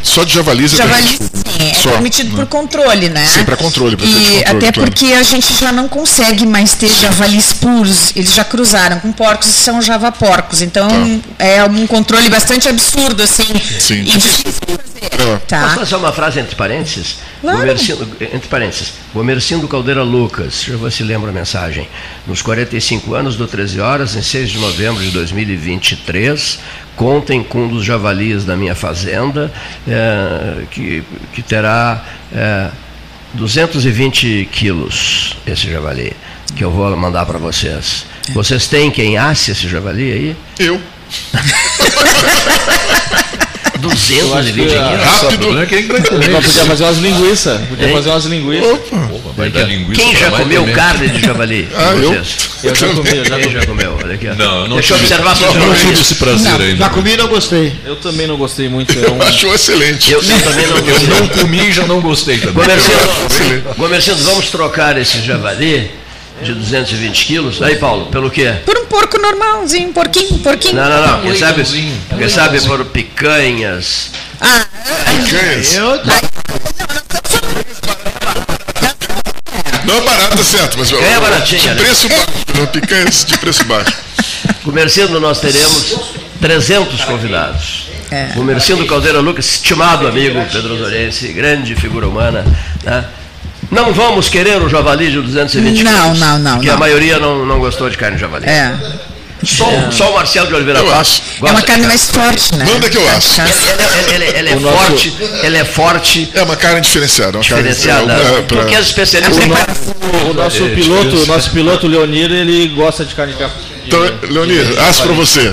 [0.02, 2.36] Só, de javalis é Javalis, sim, é Só, permitido né?
[2.36, 3.24] por controle, né?
[3.26, 3.96] Sim, para controle.
[3.96, 4.90] Pra e controle, até claro.
[4.90, 9.48] porque a gente já não consegue mais ter javalis puros, eles já cruzaram com porcos
[9.48, 11.44] e são javaporcos, então tá.
[11.44, 13.46] é um controle bastante absurdo, assim,
[13.78, 14.00] sim.
[14.00, 15.38] e difícil de fazer.
[15.46, 15.62] Tá.
[15.62, 17.16] Posso fazer uma frase entre parênteses?
[17.44, 17.58] Claro.
[17.58, 21.86] Gomercindo, entre parênteses, Gomercindo Caldeira Lucas, ver se lembra a mensagem.
[22.26, 26.58] Nos 45 anos do 13 Horas, em 6 de novembro de 2023,
[26.96, 29.52] contem com um dos javalis da minha fazenda,
[29.86, 32.02] é, que, que terá
[32.34, 32.70] é,
[33.34, 36.16] 220 quilos, esse javali,
[36.56, 38.06] que eu vou mandar para vocês.
[38.32, 40.34] Vocês têm quem asse esse javali aí?
[40.58, 40.80] Eu.
[43.78, 44.74] 220 quilos.
[44.74, 45.60] Rápido.
[45.60, 46.30] É quem vai comer.
[46.30, 47.60] Podia fazer umas linguiças.
[47.68, 48.72] Podia fazer umas linguiças.
[48.72, 49.30] Opa.
[49.36, 51.68] vai dar linguiça quem já comeu carne de javali?
[51.76, 52.22] Ah, eu?
[52.62, 53.52] Eu já comi, eu já, comi.
[53.52, 53.98] já comeu.
[54.02, 54.26] Olha aqui.
[54.26, 56.76] Não, eu não Deixa eu observar se eu não tive esse prazer ainda.
[56.76, 57.72] Já comi e não gostei.
[57.84, 58.96] Eu também não gostei muito.
[58.98, 60.12] Eu Achou excelente.
[60.12, 61.08] Eu, eu também não gostei.
[61.10, 62.64] Eu não comi e já não gostei também.
[63.76, 65.90] Gomercindo, vamos trocar esse javali
[66.42, 67.62] de 220 quilos.
[67.62, 68.54] Aí, Paulo, pelo quê?
[68.64, 70.74] Por um porco normalzinho, porquinho, porquinho.
[70.74, 71.20] Não, não, não.
[71.22, 71.64] Quem sabe,
[72.18, 74.10] quem sabe por picanhas.
[74.40, 74.66] Ah,
[75.24, 75.74] picanhas.
[75.74, 76.00] Eu...
[79.84, 82.26] Não é barato, certo, mas é baratinho, de preço baixo,
[82.56, 83.92] não, picanhas de preço baixo.
[84.64, 85.94] Comerciando, nós teremos
[86.40, 87.84] 300 convidados.
[88.10, 88.28] É.
[88.34, 92.44] Comerciando Caldeira Lucas, estimado amigo Pedro Dorense, grande figura humana,
[92.82, 93.04] né?
[93.70, 96.52] Não vamos querer o javali de 220 Não, quilos, não, não.
[96.54, 96.74] Porque não.
[96.74, 98.46] a maioria não, não gostou de carne de javali.
[98.46, 98.74] É.
[99.44, 99.90] Só, é.
[99.90, 102.64] só o Marcelo de Oliveira Paz É uma carne mais forte, né?
[102.64, 103.40] Manda que eu acho.
[103.40, 104.76] Ela, ela, ela, ela é nosso...
[104.76, 106.30] forte, ela é forte.
[106.34, 107.36] É uma carne diferenciada.
[107.36, 108.06] Uma diferenciada.
[108.06, 108.58] Carne, é, pra...
[108.58, 109.44] Porque as especialistas...
[109.44, 113.44] O, nosso, o nosso piloto, o nosso piloto Leonir, ele gosta de carne de
[113.86, 114.00] Então,
[114.30, 115.52] Leonir, aço para você.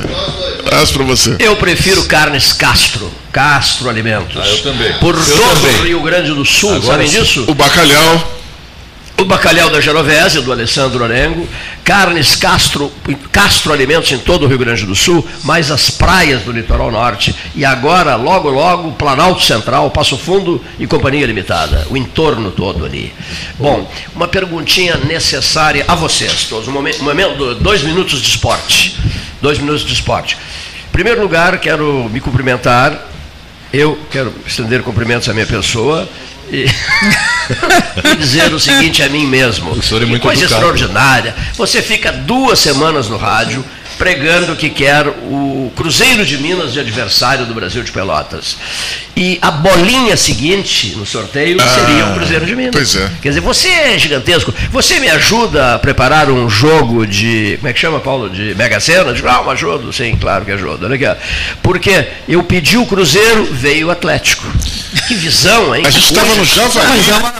[0.71, 1.35] Aço para você.
[1.39, 3.11] Eu prefiro carnes Castro.
[3.31, 4.37] Castro Alimentos.
[4.41, 4.93] Ah, eu também.
[4.99, 5.79] Por eu todo também.
[5.79, 7.45] o Rio Grande do Sul, Agora, sabem disso?
[7.47, 8.40] O bacalhau
[9.21, 11.47] o bacalhau da Genovese, do Alessandro Orengo,
[11.83, 12.91] carnes Castro,
[13.31, 17.35] Castro Alimentos em todo o Rio Grande do Sul, mais as praias do litoral norte
[17.55, 23.13] e agora, logo, logo, Planalto Central, Passo Fundo e Companhia Limitada, o entorno todo ali.
[23.59, 28.99] Bom, uma perguntinha necessária a vocês todos, um momento, um momento dois minutos de esporte.
[29.41, 30.37] Dois minutos de esporte.
[30.87, 33.07] Em primeiro lugar, quero me cumprimentar,
[33.73, 36.07] eu quero estender cumprimentos à minha pessoa
[36.51, 36.65] e,
[38.11, 40.61] e dizer o seguinte a mim mesmo: o senhor é muito coisa educado.
[40.61, 41.35] extraordinária.
[41.55, 43.63] Você fica duas semanas no rádio
[44.01, 48.57] pregando que quer o Cruzeiro de Minas de adversário do Brasil de Pelotas.
[49.15, 52.73] E a bolinha seguinte no sorteio ah, seria o Cruzeiro de Minas.
[52.73, 53.11] Pois é.
[53.21, 54.51] Quer dizer, você é gigantesco.
[54.71, 57.57] Você me ajuda a preparar um jogo de.
[57.57, 58.27] Como é que chama, Paulo?
[58.27, 59.13] De Mega Sena?
[59.13, 59.93] De, ah, um ajudo.
[59.93, 60.83] Sim, claro que ajudo.
[60.83, 61.21] Olha aqui.
[61.61, 64.51] Porque eu pedi o Cruzeiro, veio o Atlético.
[65.07, 65.83] Que visão, hein?
[65.85, 66.81] A gente estava no Java.
[66.89, 67.33] Mas é uma,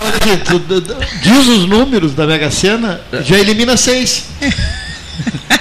[1.23, 4.25] diz os números da Mega Sena, já elimina seis.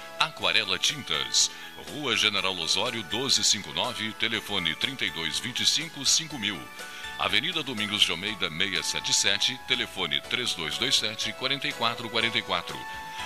[0.21, 1.49] Aquarela Tintas,
[1.89, 6.61] Rua General Osório 1259, telefone 3225 5000.
[7.17, 12.77] Avenida Domingos de Almeida 677, telefone 3227 4444.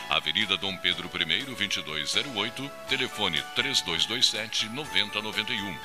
[0.09, 5.77] Avenida Dom Pedro I 2208, telefone 3227 9091.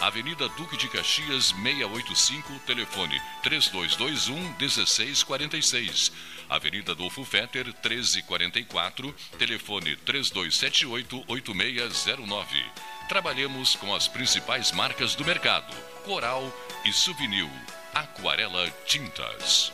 [0.00, 6.12] Avenida Duque de Caxias 685, telefone 3221 1646.
[6.52, 12.62] Avenida Adolfo Fetter 1344, telefone 3278 8609.
[13.08, 15.74] Trabalhamos com as principais marcas do mercado:
[16.04, 16.52] Coral
[16.84, 17.48] e Souvenir.
[17.94, 19.72] Aquarela Tintas.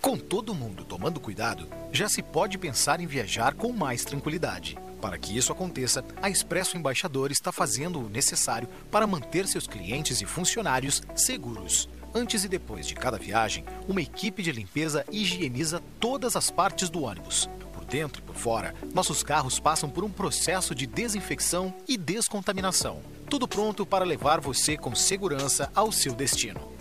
[0.00, 4.78] Com todo mundo tomando cuidado, já se pode pensar em viajar com mais tranquilidade.
[5.00, 10.20] Para que isso aconteça, a Expresso Embaixador está fazendo o necessário para manter seus clientes
[10.20, 11.88] e funcionários seguros.
[12.18, 17.04] Antes e depois de cada viagem, uma equipe de limpeza higieniza todas as partes do
[17.04, 17.48] ônibus.
[17.72, 23.00] Por dentro e por fora, nossos carros passam por um processo de desinfecção e descontaminação.
[23.30, 26.77] Tudo pronto para levar você com segurança ao seu destino.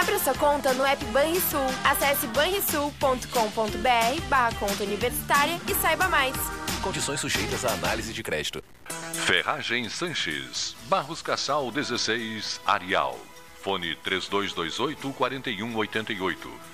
[0.00, 1.60] Abra sua conta no app Banrisul.
[1.84, 6.34] Acesse banrisul.com.br barra conta universitária e saiba mais.
[6.82, 8.62] Condições sujeitas à análise de crédito.
[9.24, 13.16] Ferragem Sanches, Barros Cassal 16, Arial.
[13.62, 16.73] Fone 3228 4188.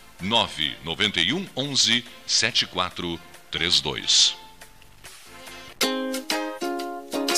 [0.21, 4.40] 991 11 7432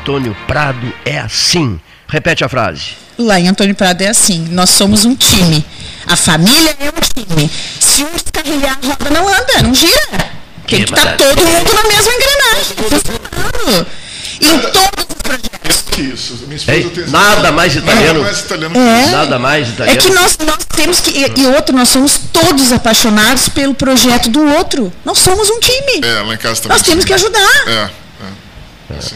[0.00, 1.80] Antônio Prado é assim.
[2.06, 2.92] Repete a frase.
[3.18, 5.64] Lá em Antônio Prado é assim: nós somos um time.
[6.06, 7.50] A família é um time.
[7.80, 10.36] Se um descarrilhar, a roda não anda, não gira.
[10.66, 13.86] Tem que estar tá todo mundo na mesma engrenagem, funcionando.
[14.40, 15.56] Em todos os projetos.
[15.98, 18.20] Isso, minha esposa Ei, tem nada mais italiano.
[18.20, 19.06] Nada mais italiano É.
[19.06, 19.98] Nada mais italiano.
[19.98, 21.10] É que nós, nós temos que.
[21.10, 24.92] E, e outro, nós somos todos apaixonados pelo projeto do outro.
[25.04, 26.04] Nós somos um time.
[26.04, 26.76] É, lá em casa também.
[26.76, 27.68] Nós temos que ajudar.
[27.68, 27.90] É,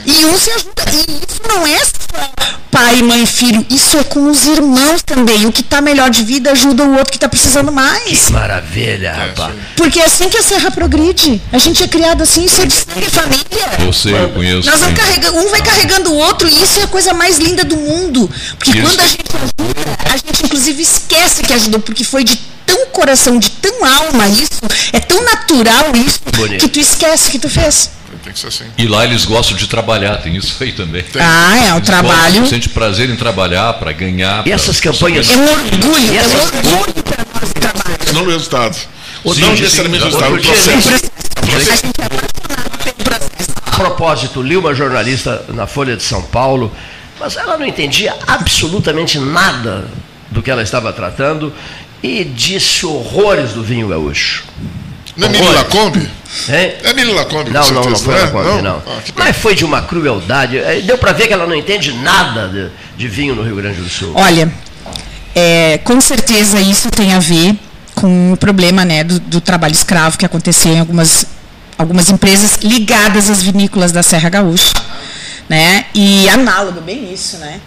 [0.04, 0.82] E um se ajuda.
[0.92, 3.64] E isso não é só pai, mãe, filho.
[3.68, 5.46] Isso é com os irmãos também.
[5.46, 8.26] O que está melhor de vida ajuda o outro que está precisando mais.
[8.26, 9.54] Que maravilha, rapaz.
[9.76, 11.40] Porque é assim que a Serra progride.
[11.52, 13.84] A gente é criado assim, isso é de sangue e família.
[13.84, 14.68] Eu sei, eu conheço.
[14.70, 17.64] Nós vamos carregando, um vai carregando o outro, e isso é a coisa mais linda
[17.64, 18.30] do mundo.
[18.56, 18.82] Porque Isso.
[18.82, 23.38] quando a gente ajuda, a gente inclusive esquece que ajudou, porque foi de tão coração,
[23.38, 24.60] de tão alma isso,
[24.92, 26.60] é tão natural isso, Bonito.
[26.60, 27.90] que tu esquece que tu fez.
[28.22, 28.64] Tem que ser assim.
[28.76, 31.04] E lá eles gostam de trabalhar, tem isso aí também.
[31.18, 34.46] Ah, é, o Eles trabalho- Gostam, sente prazer em trabalhar para ganhar.
[34.46, 37.98] E essas campanhas- É um orgulho, é um orgulho para nós o trabalho.
[38.14, 38.76] Não o resultado.
[39.24, 40.88] Outro não necessariamente o resultado, o dia- processo.
[40.90, 43.50] A gente é apaixonado pelo processo.
[43.66, 46.70] A propósito, li uma jornalista na Folha de São Paulo,
[47.18, 49.86] mas ela não entendia absolutamente nada
[50.30, 51.52] do que ela estava tratando
[52.02, 54.44] e disse horrores do vinho gaúcho.
[55.20, 55.54] Não é Horrores.
[55.56, 56.10] Lacombe?
[56.48, 56.74] Hein?
[56.84, 58.24] É Mili Lacombe, Não, não, não foi não é?
[58.24, 58.82] Lacombe, não.
[58.86, 59.26] Ah, que pena.
[59.26, 60.58] Mas foi de uma crueldade.
[60.58, 63.80] Eh, Deu para ver que ela não entende nada de, de vinho no Rio Grande
[63.80, 64.12] do Sul.
[64.14, 64.50] Olha,
[65.34, 67.54] é, com certeza isso tem a ver
[67.94, 71.26] com o problema né, do, do trabalho escravo que aconteceu em algumas,
[71.76, 74.72] algumas empresas ligadas às vinícolas da Serra Gaúcha.
[75.50, 75.86] Né?
[75.92, 77.60] E análogo, bem isso, né?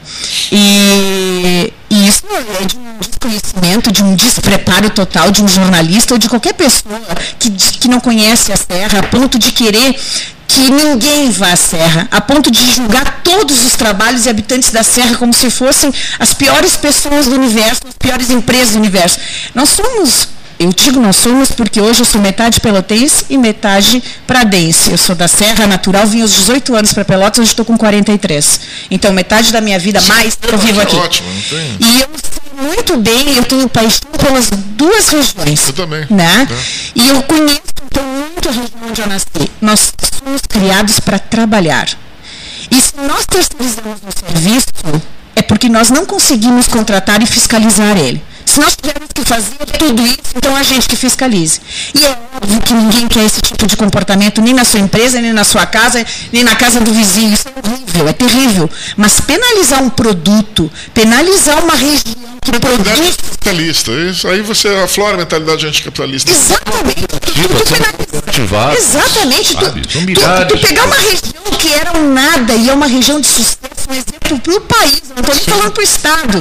[0.49, 2.23] E, e isso
[2.61, 7.01] é de um desconhecimento, de um despreparo total de um jornalista ou de qualquer pessoa
[7.37, 9.99] que, que não conhece a Serra, a ponto de querer
[10.47, 14.81] que ninguém vá à Serra, a ponto de julgar todos os trabalhos e habitantes da
[14.81, 19.19] Serra como se fossem as piores pessoas do universo, as piores empresas do universo.
[19.53, 20.29] Nós somos,
[20.63, 24.91] eu digo nós somos porque hoje eu sou metade pelotense e metade pradense.
[24.91, 28.59] Eu sou da Serra Natural, vim aos 18 anos para Pelotas, hoje estou com 43.
[28.89, 30.95] Então metade da minha vida mais eu vivo aqui.
[30.95, 31.27] Ótimo.
[31.79, 35.67] E eu sei muito bem, eu tenho paixão pelas duas regiões.
[35.67, 36.05] Eu também.
[36.09, 36.47] Né?
[36.95, 39.51] E eu conheço então, muito a região onde eu nasci.
[39.61, 41.89] Nós somos criados para trabalhar.
[42.71, 44.67] E se nós terceirizamos o serviço,
[45.35, 48.23] é porque nós não conseguimos contratar e fiscalizar ele.
[48.53, 51.59] Se nós tivermos que fazer tudo isso, então a gente que fiscalize.
[51.99, 55.33] E é óbvio que ninguém quer esse tipo de comportamento, nem na sua empresa, nem
[55.33, 57.33] na sua casa, nem na casa do vizinho.
[57.33, 58.69] Isso é horrível, é terrível.
[58.95, 63.15] Mas penalizar um produto, penalizar uma região que produz.
[63.43, 63.91] capitalista.
[63.91, 66.31] Isso aí você aflora a mentalidade anticapitalista.
[66.31, 67.07] Exatamente.
[68.27, 69.57] Ativar, Exatamente.
[69.57, 73.25] Tu, tu, tu pegar uma região que era um nada e é uma região de
[73.25, 73.57] sucesso,
[73.89, 76.39] um exemplo para o país, não estou nem falando para o Estado.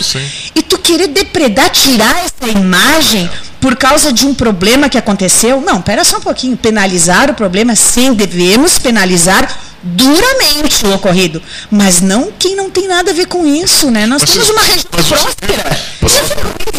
[0.55, 3.29] E tu querer depredar, tirar essa imagem
[3.61, 5.61] por causa de um problema que aconteceu.
[5.61, 6.57] Não, pera só um pouquinho.
[6.57, 9.49] Penalizar o problema, sim, devemos penalizar
[9.83, 11.43] duramente o ocorrido.
[11.71, 14.07] Mas não quem não tem nada a ver com isso, né?
[14.07, 15.79] Nós temos uma região próspera.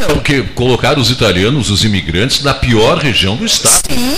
[0.07, 3.81] Porque colocaram os italianos, os imigrantes, na pior região do estado.
[3.89, 4.17] Sim,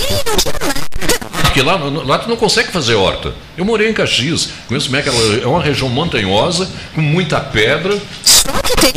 [1.56, 3.32] Porque lá, lá tu não consegue fazer horta.
[3.56, 7.40] Eu morei em Caxias, conheço como é que ela é uma região montanhosa, com muita
[7.40, 7.96] pedra.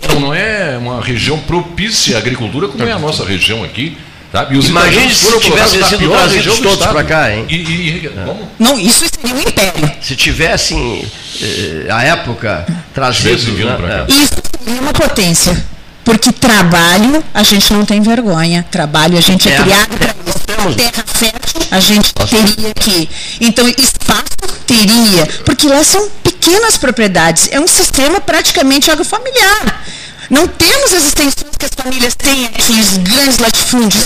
[0.03, 3.97] Então não é uma região propícia à agricultura como é a nossa região aqui.
[4.31, 4.57] Sabe?
[4.57, 7.45] E Imagine se tivessem sido trazidos todos para cá, hein?
[7.49, 8.47] E, e- como?
[8.59, 9.91] Não, isso seria um império.
[10.01, 11.03] Se tivessem,
[11.41, 14.11] eh, à época, vindo né, é.
[14.11, 14.33] Isso
[14.65, 15.65] seria uma potência.
[16.03, 18.65] Porque trabalho, a gente não tem vergonha.
[18.69, 20.38] Trabalho, a gente é Terra- criado para isso.
[20.59, 20.75] Temos.
[20.75, 23.09] Terra fértil, a gente teria que.
[23.41, 24.25] Então, espaço
[24.65, 25.25] teria.
[25.45, 27.49] Porque lá são pequenas propriedades.
[27.51, 29.83] É um sistema praticamente agrofamiliar.
[30.29, 34.05] Não temos as extensões que as famílias têm aqui, os grandes latifúndios.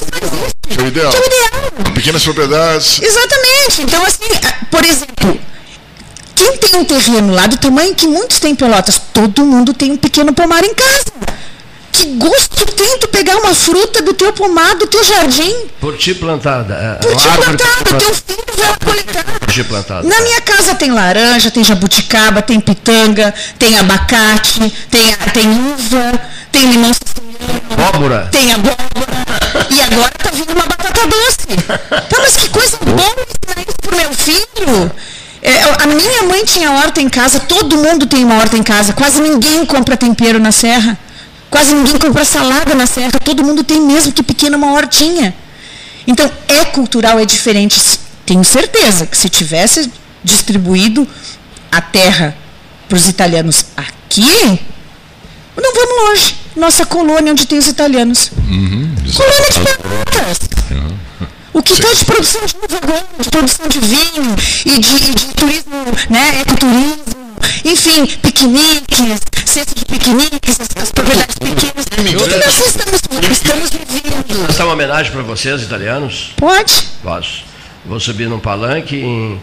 [0.69, 1.11] Que é o ideal.
[1.11, 1.93] Que é o ideal.
[1.93, 3.01] Pequenas propriedades.
[3.01, 3.81] Exatamente.
[3.81, 4.23] Então, assim,
[4.71, 5.39] por exemplo,
[6.34, 9.91] quem tem um terreno lá do tamanho que muitos têm em Pelotas, todo mundo tem
[9.91, 11.11] um pequeno pomar em casa.
[11.93, 16.13] Que gosto tem tu pegar uma fruta do teu pomar, do teu jardim, Por ti
[16.15, 16.73] plantada.
[16.73, 19.23] é, por uma ti plantada, teu filho vai coletar.
[19.39, 20.07] Por ti plantada.
[20.07, 24.59] Na minha casa tem laranja, tem jabuticaba, tem pitanga, tem abacate,
[24.89, 26.19] tem, tem uva,
[26.51, 26.91] tem limão
[27.71, 28.27] Abóbora.
[28.31, 28.77] tem abóbora.
[29.69, 31.47] E agora tá vindo uma batata doce.
[32.09, 34.91] Tá, mas que coisa boa ensinar isso pro meu filho.
[35.41, 38.93] É, a minha mãe tinha horta em casa, todo mundo tem uma horta em casa,
[38.93, 40.97] quase ninguém compra tempero na serra.
[41.53, 45.35] Quase ninguém compra salada na serra, todo mundo tem mesmo que pequena uma hortinha.
[46.07, 47.80] Então, é cultural, é diferente.
[48.25, 49.91] Tenho certeza que se tivesse
[50.23, 51.07] distribuído
[51.71, 52.35] a terra
[52.89, 54.59] para os italianos aqui,
[55.55, 56.35] não vamos longe.
[56.55, 58.31] Nossa colônia onde tem os italianos.
[58.35, 60.39] Uhum, Colônia de Pelotas.
[61.53, 64.35] O que está de produção de agora, de produção de vinho
[64.65, 71.85] e de, de turismo, né, ecoturismo, enfim, piqueniques, cesta de piqueniques, as, as propriedades pequenas.
[71.85, 73.01] Tudo isso estamos,
[73.31, 74.49] estamos vivendo.
[74.49, 76.31] Essa é uma homenagem para vocês, italianos?
[76.38, 76.73] Pode?
[77.03, 77.43] Posso.
[77.85, 79.39] Vou subir num palanque em,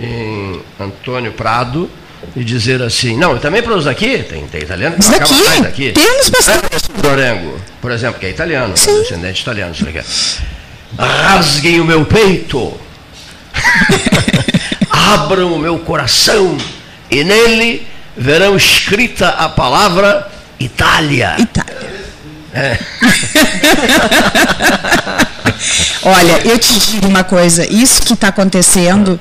[0.00, 1.90] em Antônio Prado
[2.34, 5.62] e dizer assim, não, também para os daqui, tem, tem italiano que acaba daqui, mais
[5.62, 5.92] daqui.
[5.92, 6.64] temos bastante.
[6.96, 10.00] É, Dorengo, por exemplo, que é italiano, descendente italiano, isso aqui.
[10.98, 12.78] Rasguem o meu peito,
[14.90, 16.58] abram o meu coração
[17.10, 17.86] e nele
[18.16, 21.36] verão escrita a palavra Itália.
[21.38, 21.90] Itália.
[22.52, 22.78] É.
[26.02, 29.20] Olha, eu te digo uma coisa, isso que está acontecendo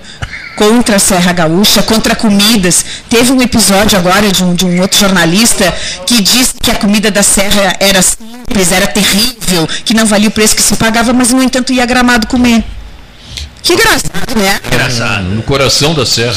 [0.60, 2.86] contra a Serra Gaúcha, contra comidas.
[3.10, 5.74] Teve um episódio agora de um, de um outro jornalista
[6.06, 10.32] que disse que a comida da Serra era simples, era terrível, que não valia o
[10.32, 12.62] preço que se pagava, mas no entanto ia gramado comer.
[13.62, 14.60] Que engraçado, né?
[14.66, 15.24] Engraçado.
[15.26, 16.36] No coração da serra.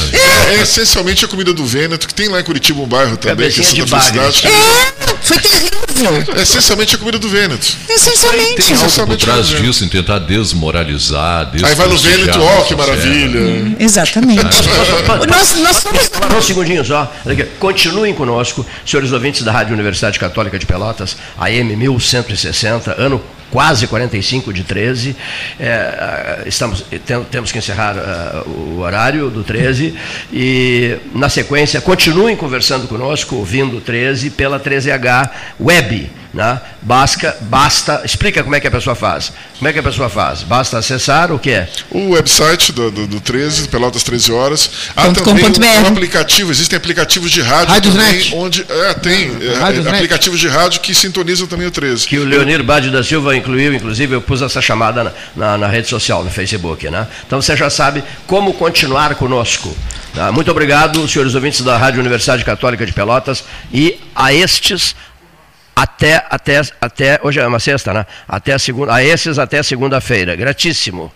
[0.49, 3.61] É, essencialmente a comida do Vêneto, que tem lá em Curitiba um bairro também, que
[3.61, 4.01] é Cabecinha Santa.
[4.01, 4.47] Felicidade.
[4.47, 6.33] É, foi terrível.
[6.37, 7.65] É essencialmente a comida do Vêneto.
[7.89, 8.55] Essencialmente.
[8.55, 9.63] Tem algo por Essencialmente trás o Vêneto.
[9.67, 13.75] disso, em tentar desmoralizar, Aí vai no Vêneto, ó, que maravilha.
[13.79, 14.43] Exatamente.
[14.43, 16.11] nós, nós somos.
[16.37, 17.11] Um segundinho só.
[17.59, 23.21] Continuem conosco, senhores ouvintes da Rádio Universidade Católica de Pelotas, AM 1160, ano
[23.53, 25.15] quase 45 de 13.
[25.59, 29.93] É, ah, estamos, tem- temos que encerrar ah, o horário do 13
[30.33, 36.09] e, na sequência, continuem conversando conosco, ouvindo o 13 pela 13H Web.
[36.33, 36.59] Né?
[36.81, 39.31] Basta, basta, explica como é que a pessoa faz.
[39.59, 40.41] Como é que a pessoa faz?
[40.41, 41.67] Basta acessar o quê?
[41.91, 44.67] O website do, do, do 13, Pelotas 13 Horas.
[44.95, 45.87] Há Ponto também um, BR.
[45.89, 48.31] aplicativo, existem aplicativos de rádio Rádiosnet.
[48.31, 49.95] também, onde é, tem é, Rádiosnet.
[49.95, 52.07] aplicativos de rádio que sintonizam também o 13.
[52.07, 55.67] que o Leonir Bade da Silva incluiu, inclusive eu pus essa chamada na, na- na
[55.67, 56.89] rede social, no Facebook.
[56.89, 57.05] Né?
[57.27, 59.77] Então você já sabe como continuar conosco.
[60.15, 60.31] tá?
[60.31, 64.95] Muito obrigado, senhores ouvintes da Rádio Universidade Católica de Pelotas, e a estes
[65.75, 68.05] até, até, até hoje é uma sexta, né?
[68.27, 70.35] Até a segunda, a esses até segunda-feira.
[70.35, 71.11] Gratíssimo.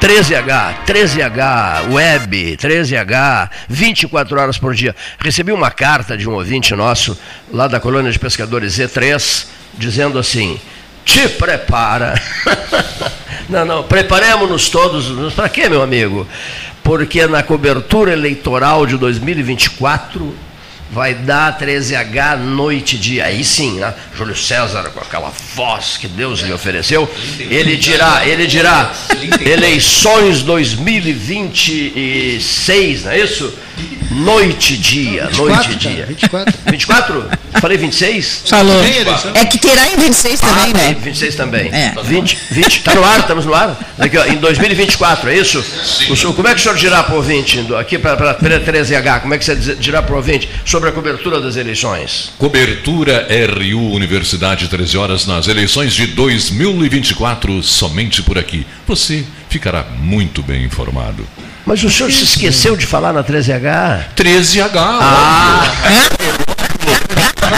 [0.00, 4.96] 13H, 13H, web, 13H, 24 horas por dia.
[5.18, 7.16] Recebi uma carta de um ouvinte nosso,
[7.52, 9.46] lá da colônia de pescadores Z3,
[9.76, 10.58] dizendo assim:
[11.04, 12.14] te prepara.
[13.48, 15.32] não, não, preparemos-nos todos.
[15.34, 16.26] Para quê, meu amigo?
[16.82, 20.34] Porque na cobertura eleitoral de 2024
[20.90, 23.26] vai dar 13H noite e dia.
[23.26, 23.94] Aí sim, né?
[24.16, 27.08] Júlio César, com aquela voz que Deus lhe ofereceu,
[27.38, 28.92] ele dirá, ele dirá,
[29.40, 33.54] eleições 2026, não é isso?
[34.10, 36.06] Noite e dia, 24, noite e dia.
[36.06, 36.54] 24.
[36.68, 37.30] 24?
[37.60, 38.42] Falei 26?
[38.46, 38.82] Falou.
[39.34, 40.96] É que terá em 26 também, ah, né?
[41.00, 41.70] 26 também.
[41.72, 41.94] É.
[42.02, 43.78] 20, 20, tá no ar, estamos no ar?
[43.98, 45.58] Aqui, ó, em 2024, é isso?
[46.10, 49.34] O senhor, como é que o senhor dirá para o ouvinte, aqui para 13H, como
[49.34, 52.32] é que você dirá para o ouvinte sobre a cobertura das eleições?
[52.36, 58.66] Cobertura RU Universidade 13 horas nas eleições de 2024, somente por aqui.
[58.86, 61.26] Você ficará muito bem informado.
[61.66, 64.06] Mas o senhor se esqueceu de falar na 13H?
[64.16, 65.62] 13H, ah.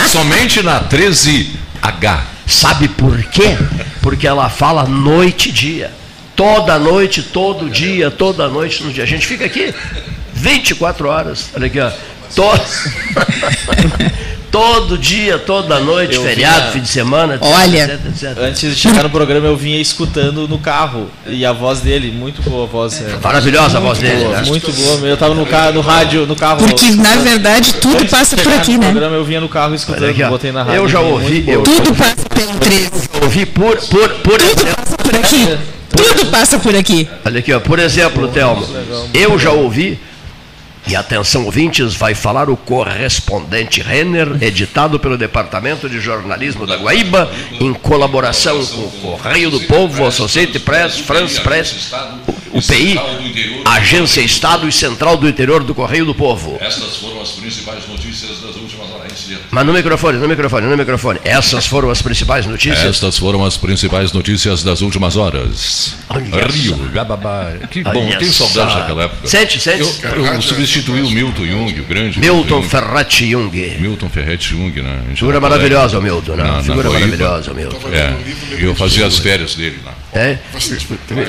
[0.08, 2.20] Somente na 13H.
[2.46, 3.56] Sabe por quê?
[4.00, 5.92] Porque ela fala noite e dia.
[6.34, 9.04] Toda noite, todo dia, toda noite no dia.
[9.04, 9.72] A gente fica aqui
[10.32, 11.50] 24 horas.
[11.54, 11.90] Olha aqui, ó.
[12.34, 12.62] Todo...
[14.52, 16.72] todo dia, toda noite, eu feriado, vinha...
[16.72, 18.38] fim de semana, etc, Olha, etc, etc.
[18.38, 21.08] Antes de chegar no programa, eu vinha escutando no carro.
[21.26, 23.00] E a voz dele, muito boa a voz.
[23.00, 24.24] É, Maravilhosa a voz dele.
[24.24, 24.42] Boa, né?
[24.46, 25.08] Muito boa.
[25.08, 26.58] Eu estava no, carro, no rádio, no carro.
[26.58, 28.88] Porque, na verdade, tudo passa por aqui, né?
[28.88, 30.82] No programa, eu vinha no carro escutando, aqui, botei na rádio.
[30.82, 31.44] Eu já ouvi.
[31.48, 32.90] Eu, tudo passa pelo 13.
[33.14, 34.76] Eu ouvi por, por, por tudo exemplo.
[34.76, 35.58] passa por aqui.
[35.96, 37.08] Tudo passa por aqui.
[37.24, 38.66] Olha aqui, ó, por exemplo, Thelma,
[39.14, 39.98] eu já ouvi
[40.86, 47.30] e atenção, ouvintes, vai falar o correspondente Renner, editado pelo Departamento de Jornalismo da Guaíba,
[47.52, 51.92] em colaboração com o Correio do Povo, Associated Press, France Press,
[52.52, 52.98] UPI,
[53.64, 56.58] Agência Estado e Central do Interior do Correio do Povo.
[56.60, 59.02] Estas foram as principais notícias das últimas horas.
[59.50, 61.20] Mas no microfone, no microfone, no microfone.
[61.24, 62.84] Essas foram as principais notícias?
[62.84, 65.96] Estas foram as principais notícias das últimas horas.
[66.08, 67.52] Olha Rio, Gababá.
[67.70, 69.26] Que bom, Olha tenho saudade daquela época.
[69.26, 69.80] Sente, sente.
[69.80, 72.18] Eu, eu substituí o Milton Jung, o grande.
[72.18, 73.76] Milton Ferretti Jung.
[73.78, 75.02] Milton Ferretti Jung, né?
[75.14, 76.44] Figura maravilhosa, o Milton, né?
[76.44, 77.88] Na, Figura maravilhosa, o Milton.
[77.92, 78.14] É,
[78.58, 79.94] eu fazia as férias dele lá.
[80.14, 80.36] É?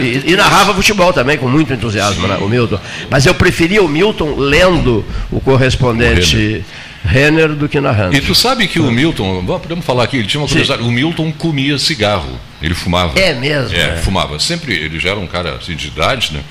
[0.01, 2.77] E, e, narrava futebol também, com muito entusiasmo, né, o Milton.
[3.09, 6.65] Mas eu preferia o Milton lendo o correspondente
[7.05, 8.15] Renner do que narrando.
[8.15, 11.31] E tu sabe que o Milton, podemos falar aqui, ele tinha uma curiosidade, o Milton
[11.31, 13.19] comia cigarro, ele fumava.
[13.19, 13.75] É mesmo?
[13.75, 14.39] É, é, fumava.
[14.39, 16.41] Sempre, ele já era um cara assim, de idade, né?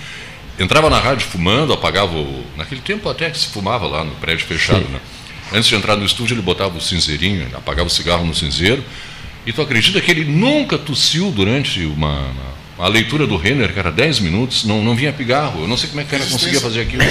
[0.58, 2.44] Entrava na rádio fumando, apagava o...
[2.56, 4.92] Naquele tempo até que se fumava lá no prédio fechado, Sim.
[4.92, 5.00] né?
[5.54, 8.82] Antes de entrar no estúdio, ele botava o cinzeirinho, apagava o cigarro no cinzeiro,
[9.46, 13.78] e tu acredita que ele nunca tossiu durante uma, uma a leitura do Renner, que
[13.78, 15.62] era 10 minutos, não, não vinha pigarro.
[15.62, 17.02] Eu não sei como é que o cara conseguia fazer aquilo.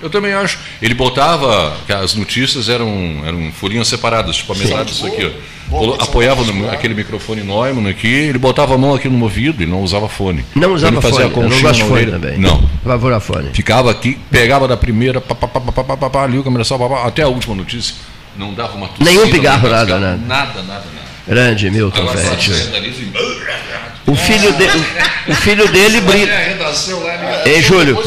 [0.00, 0.58] Eu também acho.
[0.80, 5.30] Ele botava que as notícias eram, eram folhinhas separadas, tipo a metade disso aqui.
[5.70, 5.94] Ó.
[6.02, 9.82] Apoiava no, aquele microfone Neumann aqui, ele botava a mão aqui no ouvido, ele não
[9.82, 10.42] usava fone.
[10.54, 12.38] Não usava ele fazia fone, não gosto fone também.
[12.38, 13.20] Não.
[13.20, 13.50] fone.
[13.52, 16.78] Ficava aqui, pegava da primeira, pá, pá, pá, pá, pá, pá, pá, ali o comercial,
[16.78, 17.94] pá, pá, até a última notícia.
[18.38, 19.10] Não dava uma tossida.
[19.10, 20.16] Nenhum pigarro, nada, nada.
[20.16, 21.07] Nada, nada, nada.
[21.28, 22.50] Grande Milton Fett.
[24.06, 26.58] O filho, de, o, o filho dele brilha.
[27.44, 28.02] Ei, Júlio,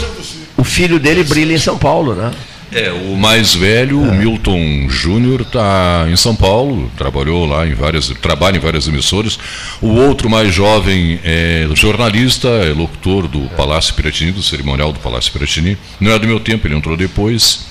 [0.57, 2.31] o filho dele brilha em São Paulo, né?
[2.73, 8.07] É, o mais velho, o Milton Júnior, está em São Paulo, trabalhou lá em várias,
[8.21, 9.37] trabalha em várias emissoras.
[9.81, 15.33] O outro mais jovem é jornalista, é locutor do Palácio Piratini, do cerimonial do Palácio
[15.33, 15.77] Piratini.
[15.99, 17.67] Não é do meu tempo, ele entrou depois.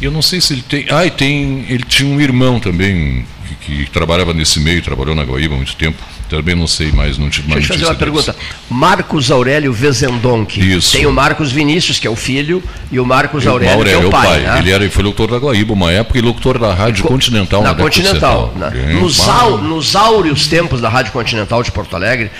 [0.00, 0.86] Eu não sei se ele tem.
[0.90, 1.64] Ah, e tem.
[1.68, 3.24] Ele tinha um irmão também,
[3.60, 6.02] que, que trabalhava nesse meio, trabalhou na Guaíba há muito tempo.
[6.28, 8.24] Também não sei mais, não tive mais Deixa eu fazer uma deles.
[8.24, 8.36] pergunta.
[8.70, 10.58] Marcos Aurélio Vezendonck.
[10.58, 10.92] Isso.
[10.92, 14.08] Tem o Marcos Vinícius, que é o filho, e o Marcos Aurélio, Aurélio, que é
[14.08, 14.40] o pai.
[14.40, 14.58] Né?
[14.58, 17.62] Ele era, foi locutor da Guaíba uma época e locutor da Rádio Co Continental.
[17.62, 18.54] Na, na Continental.
[18.56, 22.30] Na, nos, au, nos áureos tempos da Rádio Continental de Porto Alegre,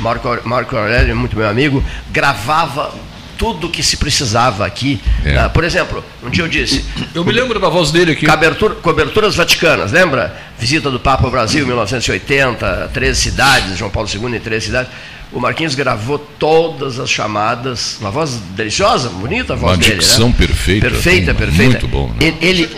[0.00, 2.92] Marco, Marco Aurélio, muito meu amigo, gravava
[3.36, 5.00] tudo que se precisava aqui.
[5.24, 5.46] É.
[5.46, 6.84] Uh, por exemplo, um dia eu disse.
[7.14, 8.26] Eu me lembro da voz dele aqui.
[8.26, 10.36] Cobertura, coberturas vaticanas, lembra?
[10.58, 14.92] Visita do Papa ao Brasil, 1980, 13 cidades, João Paulo II em 13 cidades.
[15.32, 19.94] O Marquinhos gravou todas as chamadas, uma voz deliciosa, bonita a voz uma dele.
[19.94, 20.34] Uma dicção né?
[20.38, 20.88] perfeita.
[20.88, 21.70] Perfeita, perfeita.
[21.70, 22.06] Muito bom.
[22.08, 22.26] Né?
[22.26, 22.70] Ele, ele,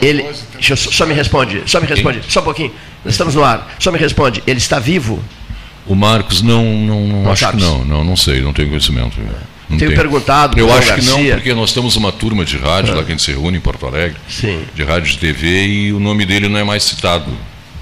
[0.00, 2.30] ele deixa eu, só me responde, só me responde, Quem?
[2.30, 2.72] só um pouquinho.
[3.04, 3.74] Nós estamos no ar.
[3.80, 5.20] Só me responde, ele está vivo?
[5.84, 9.18] O Marcos não, não, não, não acho que não, não, não sei, não tenho conhecimento.
[9.20, 9.98] Não tenho tem.
[9.98, 10.58] perguntado.
[10.58, 13.22] Eu acho que não, porque nós temos uma turma de rádio lá que a gente
[13.22, 14.62] se reúne em Porto Alegre, Sim.
[14.74, 17.30] de rádio de TV, e o nome dele não é mais citado.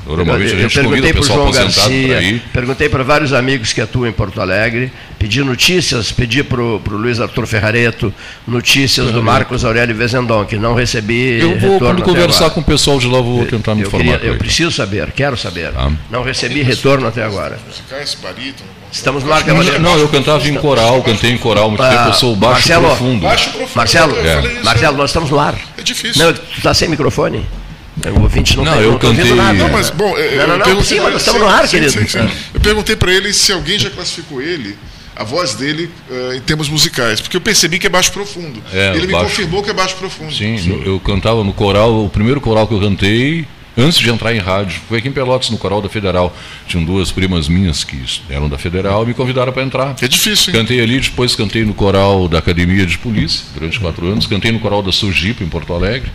[0.07, 3.03] Normalmente eu, a gente eu perguntei convida o para o pessoal João Garcia, perguntei para
[3.03, 8.13] vários amigos que atuam em Porto Alegre, pedi notícias, pedi para o Luiz Arthur Ferrareto
[8.47, 12.51] notícias do Marcos Aurélio Vezendon, que não recebi Eu vou, retorno quando conversar agora.
[12.55, 14.19] com o pessoal de lá, vou tentar me eu, informar.
[14.19, 15.73] queria- eu preciso saber, quero saber.
[15.75, 15.91] Ah.
[16.11, 17.59] Não recebi retorno até agora.
[18.93, 22.13] Estamos no ar Não, não, eu cantava em coral, cantei em coral muito tempo, eu
[22.13, 23.23] sou baixo Marcelo, profundo.
[23.23, 23.77] Baixo profundo.
[23.77, 25.55] Marcelo, isso, Marcelo, nós estamos no ar.
[25.77, 26.23] É difícil.
[26.25, 27.45] Não, tu está sem microfone.
[28.17, 29.53] O ouvinte não, Não, eu não cantei- nada.
[29.59, 31.63] Não, mas bom, eu, Não, não, eu não, perguntei sim, mas estamos se- no ar,
[31.69, 31.93] sim, querido.
[31.93, 32.29] sim, sim.
[32.53, 34.77] Eu perguntei para ele se alguém já classificou ele,
[35.15, 38.61] a voz dele, eh, em termos musicais, porque eu percebi que é baixo profundo.
[38.73, 39.27] É, ele me baixo.
[39.27, 40.35] confirmou que é baixo profundo.
[40.35, 43.47] Sim, no- eu cantava no coral, o primeiro coral que eu cantei,
[43.79, 46.37] antes de entrar em rádio, foi aqui em Pelotas, no coral da Federal.
[46.67, 49.95] Tinham duas primas minhas que eram da Federal e me convidaram para entrar.
[50.03, 50.61] É difícil, hein?
[50.61, 54.27] Cantei ali, depois cantei no coral da Academia de Polícia, durante quatro anos.
[54.27, 56.11] Cantei no coral da Sojipa, em Porto Alegre.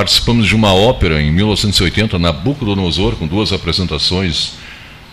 [0.00, 4.52] Participamos de uma ópera em 1980, Nabucodonosor, com duas apresentações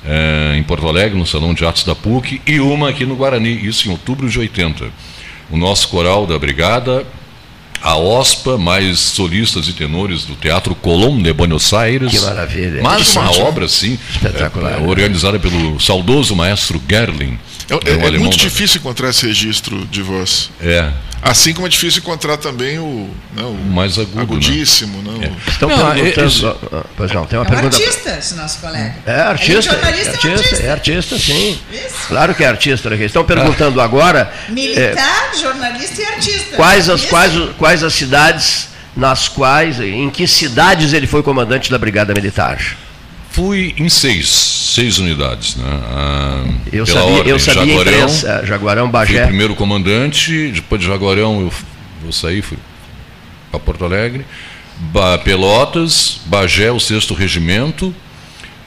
[0.06, 3.66] eh, em Porto Alegre, no Salão de Atos da PUC, e uma aqui no Guarani,
[3.66, 4.88] isso em outubro de 80.
[5.50, 7.06] O nosso coral da Brigada,
[7.82, 12.12] a OSPA, mais solistas e tenores do Teatro Colón de Buenos Aires.
[12.12, 12.84] Que maravilha.
[12.84, 14.86] Mais Que uma obra, sim, Espetacular, né?
[14.86, 17.40] organizada pelo saudoso maestro Gerling.
[17.70, 20.50] É, um é- é muito difícil encontrar esse registro de voz.
[20.60, 20.92] É,
[21.24, 25.02] Assim como é difícil encontrar também o, né, o mais agudo, agudíssimo.
[25.02, 25.32] Né?
[25.48, 26.28] o- Estão Não, perguntando.
[26.28, 27.78] esse- ah, ah, Pois não, tem uma É um pergunta.
[27.78, 28.96] artista, esse nosso colega.
[29.06, 30.64] É artista, Além de é jornalista, é artista, artista.
[30.68, 31.60] é artista, sim.
[32.10, 32.90] Claro que é artista.
[32.90, 32.98] né?
[33.06, 36.56] Estão perguntando agora é, Militar, jornalista e artista.
[36.58, 37.10] quais, as, Isso?
[37.10, 42.60] quais, quais as cidades nas quais, em que cidades ele foi comandante da Brigada Militar.
[43.34, 45.56] Fui em seis, seis unidades.
[45.56, 45.66] Né?
[45.68, 49.26] Ah, Eu sabia, ordem, eu sabia Jaguarão, três, eh, Jaguarão, fui Bagé.
[49.26, 51.54] primeiro comandante, depois de Jaguarão eu,
[52.06, 52.58] eu saí, fui
[53.50, 54.26] para Porto Alegre,
[54.78, 57.94] Ba- Pelotas, Bagé, o sexto regimento,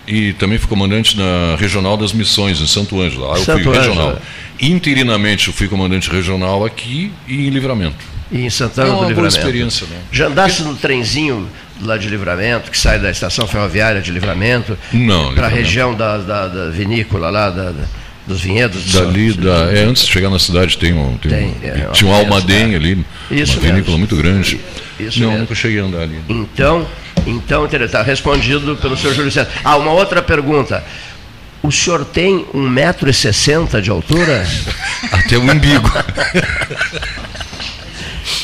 [0.06, 3.26] e também fui comandante na Regional das Missões, em Santo Ângelo.
[3.28, 4.18] Lá eu Santo fui Ângelo, regional.
[4.60, 8.05] Interinamente eu fui comandante regional aqui e em Livramento.
[8.32, 9.36] E em Santana É uma do boa Livramento.
[9.38, 9.97] experiência, né?
[10.10, 11.48] Já andasse no trenzinho
[11.82, 14.76] lá de Livramento, que sai da estação ferroviária de Livramento,
[15.34, 17.72] para a região da, da- da vinícola lá, da-
[18.26, 18.92] dos vinhedos.
[18.92, 21.90] Dali, São- da, é, antes de chegar na cidade tem um, tem, Tem, um, é,
[21.92, 23.98] tinha um almaden festa, ali, Isso uma vinícola mesmo.
[23.98, 24.60] muito grande.
[24.98, 25.40] Isso Não, mesmo.
[25.42, 26.18] nunca cheguei a andar ali.
[26.28, 26.86] Então,
[27.26, 29.50] então está respondido pelo senhor Júlio César.
[29.62, 30.82] Ah, uma outra pergunta.
[31.62, 34.46] O senhor tem 1,60m de altura?
[35.12, 35.90] Até o umbigo.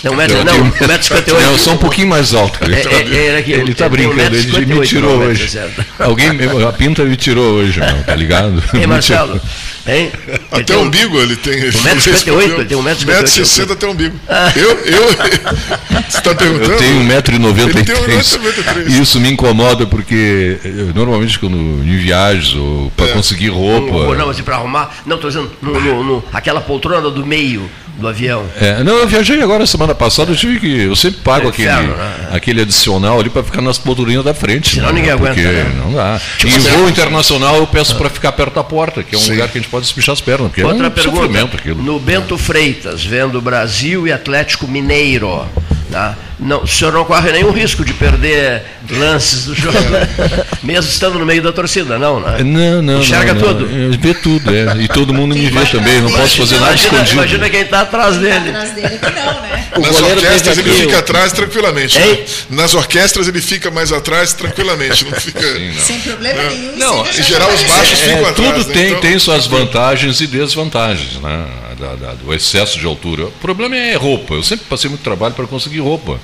[0.02, 1.32] Não, um metro, Eu não, tenho- 1,58m.
[1.32, 2.58] Não, eu sou um pouquinho mais alto.
[2.58, 2.74] que ele.
[2.74, 5.44] É, é, é, é está tem brincando, ele 1,58m, me tirou não, hoje.
[5.46, 5.84] 1,60m.
[6.00, 6.28] Alguém,
[6.68, 8.62] a pinta me tirou hoje, meu, tá ligado?
[8.74, 9.40] Ei, Marcelo,
[9.86, 10.10] hein?
[10.26, 11.54] Ele Até tem o um- umbigo ele tem.
[11.70, 13.22] 1,58m, ele tem 1,58m.
[13.22, 14.16] 1,60m até o umbigo.
[14.56, 14.70] Eu?
[14.86, 15.08] Eu?
[16.08, 16.72] Você está perguntando?
[16.72, 17.84] Eu tenho Ele tem 1,93m.
[17.84, 18.88] 1,93m.
[18.90, 23.12] E isso me incomoda porque eu, normalmente quando em viagens ou para É.
[23.12, 24.14] conseguir Um- roupa.
[24.16, 24.94] não, assim, para arrumar.
[25.06, 28.44] Não, estou dizendo, no, no- no- aquela poltrona do meio do avião.
[28.60, 30.82] É, não, eu viajei agora semana passada, eu tive que.
[30.82, 32.28] Eu sempre pago É aquele, né?
[32.32, 34.76] aquele adicional ali para ficar nas poltroninhas da frente.
[34.76, 34.94] Senão né?
[34.94, 35.72] ninguém aguenta, né?
[35.76, 36.20] não dá.
[36.38, 39.28] Tipo em assim, voo internacional eu peço para ficar perto da porta, que é um
[39.28, 41.82] lugar que a gente pode espichar as pernas, porque Outra é um pergunta.
[41.82, 45.46] No Bento Freitas, vendo Brasil e Atlético Mineiro.
[45.90, 46.16] tá?
[46.42, 49.78] Não, o senhor não corre nenhum risco de perder lances do jogo,
[50.62, 52.42] mesmo estando no meio da torcida, não, né?
[52.42, 53.00] Não, não.
[53.00, 53.48] Enxerga não, não.
[53.54, 53.94] tudo?
[53.94, 54.76] É, Vê tudo, é.
[54.82, 57.12] E todo mundo me vê também, não posso fazer nada Imagina, escondido.
[57.14, 58.48] imagina quem está atrás dele.
[58.50, 59.66] Atrás dele que não, né?
[59.76, 61.98] O Nas orquestras ele fica atrás tranquilamente.
[61.98, 62.18] Né?
[62.50, 65.04] Nas orquestras ele fica mais atrás tranquilamente.
[65.04, 65.40] Não fica.
[65.80, 66.76] Sem problema nenhum.
[66.76, 68.36] Não, Em geral, os baixos ficam É, atrás.
[68.36, 68.74] tudo né?
[68.74, 71.46] tem, Então- tem suas vantagens e desvantagens, né?
[71.80, 73.24] Da- da- do excesso de altura.
[73.26, 74.34] O problema é roupa.
[74.34, 76.20] Eu sempre passei muito trabalho para conseguir roupa.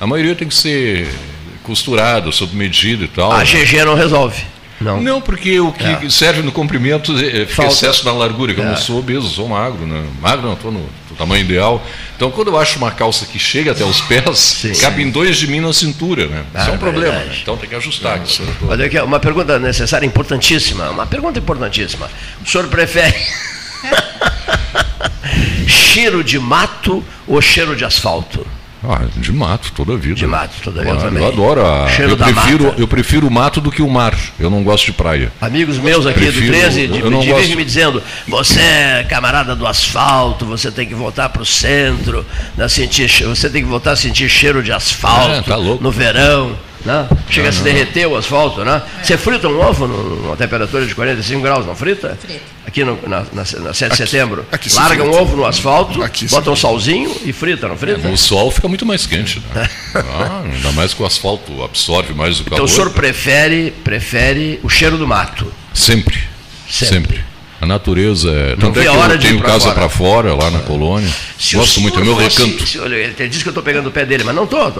[0.00, 1.08] A maioria tem que ser
[1.62, 3.32] costurada, sob medida e tal.
[3.32, 4.42] A GG não resolve.
[4.80, 5.00] Não.
[5.02, 7.72] Não, porque o que serve no comprimento é, é Falta.
[7.72, 8.68] excesso na largura, que eu É.
[8.68, 10.04] não sou obeso, sou magro, né?
[10.20, 10.78] Magro não, estou no,
[11.10, 11.84] no tamanho ideal.
[12.14, 15.48] Então, quando eu acho uma calça que chega até os pés, cabe em dois de
[15.48, 16.44] mim na cintura, né?
[16.54, 17.30] Isso é Ah, um problema, verdade.
[17.30, 17.38] né?
[17.42, 18.18] Então tem que ajustar.
[18.18, 18.72] coisa toda.
[18.72, 20.90] Olha aqui, uma pergunta necessária, importantíssima.
[20.90, 22.08] Uma pergunta importantíssima.
[22.40, 23.16] O senhor prefere
[25.66, 28.46] cheiro de mato ou cheiro de asfalto?
[28.82, 30.14] Ah, de mato toda a vida.
[30.14, 31.22] De mato toda a vida Claro, também.
[31.24, 31.88] Eu adoro a.
[31.88, 32.80] Cheiro eu, prefiro, mata.
[32.80, 34.14] eu prefiro o mato do que o mar.
[34.38, 35.32] Eu não gosto de praia.
[35.40, 37.02] Amigos meus aqui Prefiro- do 13 de, de
[37.32, 42.24] gosto- me dizendo: você é camarada do asfalto, você tem que voltar para o centro,
[42.56, 46.56] né, sentir, você tem que voltar a sentir cheiro de asfalto É, tá no verão.
[46.88, 47.06] Né?
[47.28, 48.80] Chega a se derreter o asfalto, né?
[49.02, 52.16] Você frita um ovo numa temperatura de 45 graus, não frita?
[52.18, 52.40] Frita.
[52.66, 54.46] Aqui no, na, na, na 7 de setembro.
[54.50, 58.08] aqui Larga um ovo no asfalto, Aqui bota um salzinho e frita, não frita?
[58.08, 59.42] No sol fica muito mais quente.
[59.54, 59.68] Né?
[59.94, 62.64] Ah, ainda mais que o asfalto absorve mais o Então calor.
[62.64, 65.52] o senhor prefere, prefere o cheiro do mato?
[65.74, 66.18] Sempre.
[66.68, 66.94] Sempre.
[66.96, 67.24] Sempre.
[67.60, 68.50] A natureza é.
[68.50, 71.10] Não Tanto é hora eu de tenho casa para fora, lá na colônia.
[71.38, 72.66] Se Gosto muito, é meu fosse- recanto.
[72.66, 74.72] se- ele diz que eu estou pegando o pé dele, mas não estou.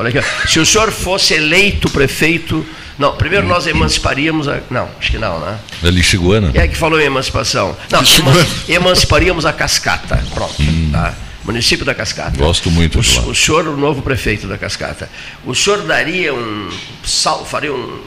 [0.47, 2.65] Se o senhor fosse eleito prefeito.
[2.99, 4.61] Não, primeiro nós emanciparíamos a.
[4.71, 5.59] Não, acho que não, né?
[5.83, 6.51] Da Lixiguana.
[6.53, 7.77] Quem é que falou em emancipação?
[7.91, 10.23] Não, eman- emanciparíamos a Cascata.
[10.35, 10.55] Pronto.
[10.93, 11.15] Tá?
[11.45, 12.37] Município da Cascata.
[12.37, 13.23] Gosto muito O, de lá.
[13.25, 15.09] o senhor, o novo prefeito da Cascata,
[15.47, 16.69] o senhor daria um
[17.05, 18.01] sal, faria um-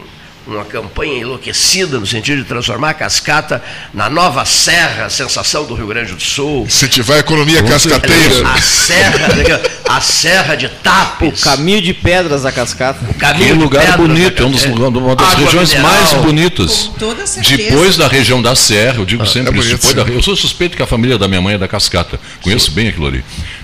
[0.56, 3.64] uma campanha enlouquecida no sentido de transformar a Cascata
[3.94, 6.66] na nova serra, sensação do Rio Grande do Sul.
[6.66, 8.48] Incentivar a economia cascateira.
[8.48, 11.42] A serra, a serra de Tapes.
[11.42, 13.00] O caminho de pedras da cascata.
[13.18, 15.92] caminho Que de lugar bonito, é um dos, da- uma das Água regiões mineral.
[15.92, 16.84] mais bonitas.
[16.84, 17.58] Com toda certeza.
[17.70, 19.70] Depois da região da Serra, eu digo sempre é isso.
[19.70, 20.12] Depois da, sim.
[20.14, 22.20] eu sou suspeito que a família da minha mãe é da Cascata.
[22.42, 23.24] Conheço bem aquilo ali.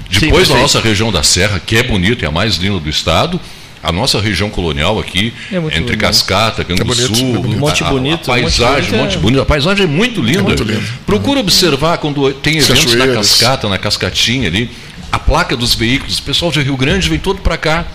[0.09, 0.61] Depois da perfeito.
[0.61, 3.39] nossa região da Serra, que é bonita, é a mais linda do estado,
[3.87, 6.01] a nossa região colonial aqui, É muito entre bonito.
[6.01, 7.59] Cascata, Canguçu, bonito, é bonito.
[7.59, 10.21] Monte a, a- Bonito, a paisagem, Monte Bonito é- Monte Bonito, a paisagem é muito
[10.21, 10.43] linda.
[10.43, 10.83] muito lindo.
[11.05, 13.29] Procura observar quando tem eventos na Cachoeiras.
[13.29, 14.69] Cascata, na Cascatinha ali,
[15.11, 17.85] a placa dos veículos, o pessoal de Rio Grande vem todo para cá.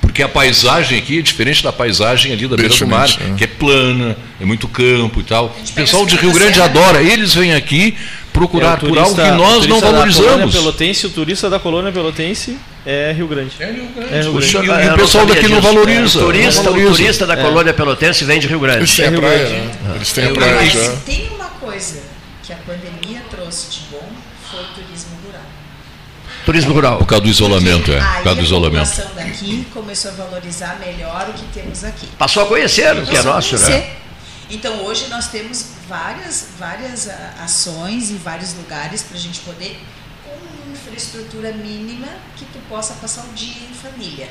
[0.00, 3.34] Porque a paisagem aqui é diferente da paisagem ali da beira do mar, é.
[3.36, 5.54] que é plana, é muito campo e tal.
[5.70, 7.94] O pessoal de Rio Grande adora, eles vêm aqui
[8.32, 10.54] procurar É, o por algo que turista- o nós não turista valorizamos.
[10.54, 12.56] Pelotense, o turista da colônia Pelotense
[12.86, 13.52] é Rio Grande.
[13.60, 14.28] É Rio Grande.
[14.28, 16.18] O senhor- Eu E o pessoal daqui não valoriza.
[16.20, 16.96] O turista, não o valoriza.
[16.96, 18.78] turista da colônia pelotense vem de Rio Grande.
[18.78, 19.72] Eles têm a praia, né?
[19.96, 20.80] Eles têm a praia Mas já.
[20.90, 22.00] se tem uma coisa
[22.42, 24.08] que a pandemia trouxe de bom,
[24.50, 25.42] foi o turismo rural.
[26.44, 26.98] Turismo rural.
[26.98, 27.96] Por causa do isolamento, é.
[27.98, 28.88] Por causa do a isolamento.
[28.88, 32.06] população daqui começou a valorizar melhor o que temos aqui.
[32.16, 33.64] Passou a conhecer o que é a nosso, né?
[33.66, 33.96] conhecer.
[34.48, 39.76] Então hoje nós temos várias, várias ah, ações em vários lugares para a gente poder,
[40.76, 44.28] infraestrutura mínima, que tu possa passar o dia em família.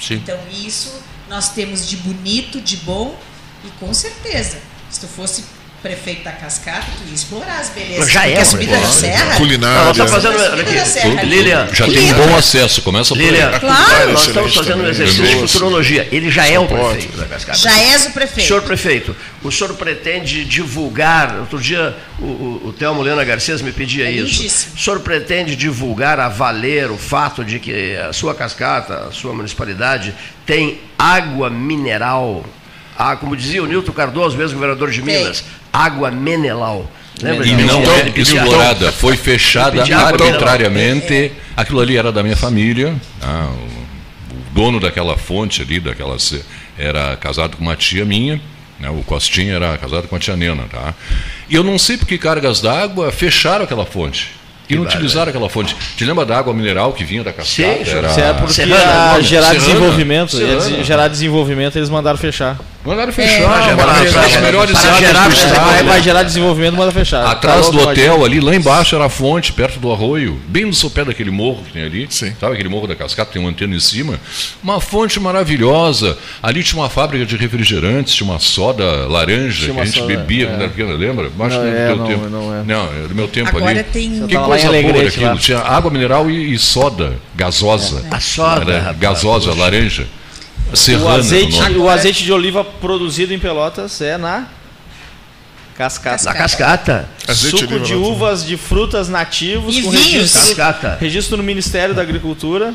[0.00, 0.14] Sim.
[0.14, 0.92] Então isso
[1.28, 3.18] nós temos de bonito, de bom
[3.64, 4.58] e com certeza,
[4.90, 5.44] se tu fosse
[5.86, 8.10] prefeito da Cascata, tu ia explorar as belezas.
[8.10, 8.92] Já porque é, a subida da pô.
[8.92, 9.36] serra.
[9.36, 9.84] Culinária.
[9.84, 10.56] Nós estamos fazendo.
[10.56, 11.22] Da aqui, serra.
[11.22, 13.60] Lilian, Já tem um bom acesso, começa por Lilian, aí.
[13.60, 14.12] Claro.
[14.12, 16.08] nós estamos fazendo um exercício de futurologia.
[16.10, 17.58] Ele já é o prefeito da Cascata.
[17.58, 18.46] Já és o prefeito.
[18.46, 23.72] Senhor prefeito, o senhor pretende divulgar, outro dia o, o, o Telmo Lena Garcês me
[23.72, 24.42] pedia É isso.
[24.42, 24.72] lindíssimo.
[24.74, 29.32] O senhor pretende divulgar a valer o fato de que a sua cascata, a sua
[29.32, 30.14] municipalidade,
[30.44, 32.44] tem água mineral,
[32.98, 35.02] ah, como dizia o Nilton Cardoso, mesmo governador de.
[35.02, 35.44] Minas,
[35.76, 36.90] água menelau.
[37.22, 41.32] Lembra E não é explorada, foi fechada arbitrariamente.
[41.56, 42.94] Aquilo ali era da minha família.
[43.22, 46.16] ah, o, dono daquela fonte ali, daquela
[46.78, 48.40] era casado com uma tia minha.
[48.78, 50.64] né, o Costinha era casado com a tia Nena.
[50.70, 50.94] Tá?
[51.48, 54.32] E eu não sei por que cargas d'água fecharam aquela fonte.
[54.68, 55.76] E não utilizaram aquela fonte.
[55.96, 57.84] Te lembra da água mineral que vinha da cascata?
[57.84, 58.08] Sim, era...
[58.08, 59.60] Isso é porque Serrana, gerar Serrana.
[59.60, 60.36] desenvolvimento.
[60.36, 60.84] Serrana.
[60.84, 62.58] gerar desenvolvimento, eles mandaram fechar.
[62.86, 63.40] Mandaram É, fechar,
[63.76, 65.64] mandaram gerar- fechar para estado.
[65.66, 67.26] Vai, vai gerar desenvolvimento, manda fechar.
[67.26, 70.72] Atrás Tá do hotel, ali, lá embaixo era a fonte, perto do arroio, bem no
[70.72, 72.06] sopé daquele morro que tem ali.
[72.08, 72.32] Sim.
[72.40, 74.20] Sabe aquele morro da cascata, tem uma antena em cima?
[74.62, 76.16] Uma fonte maravilhosa.
[76.42, 80.06] Ali tinha uma fábrica de refrigerantes, tinha uma soda laranja Tinha que a gente soda,
[80.16, 80.46] bebia é.
[80.48, 81.26] quando era pequena, lembra?
[81.26, 82.28] Acho Não que é, não, tempo.
[82.28, 82.62] não é.
[82.62, 83.82] Não, é do meu tempo Agora ali.
[83.84, 85.36] tem- Que coisa boa lá.
[85.36, 88.04] Tinha água mineral e, e soda, gasosa.
[88.10, 90.06] A soda, Era gasosa, poxa.
[90.72, 94.46] O Serrana, azeite, o azeite de oliva produzido em Pelotas é na
[95.76, 96.24] cascata.
[96.24, 97.08] Na cascata.
[97.26, 100.06] Azeite Suco de uvas de frutas nativos E com vinhos.
[100.12, 100.96] registro, Cascata.
[101.00, 102.74] registro no Ministério da Agricultura.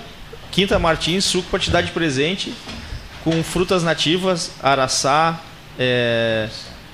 [0.52, 2.54] Quinta Martins, suco para te dar de presente
[3.24, 5.40] com frutas nativas, araçá,
[5.78, 6.50] é,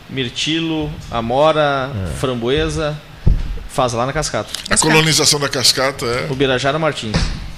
[0.10, 2.98] mirtilo, amora, framboesa.
[3.70, 4.50] Faz lá na cascata.
[4.70, 6.28] A colonização da cascata é.
[6.32, 7.16] O Birajara Martins.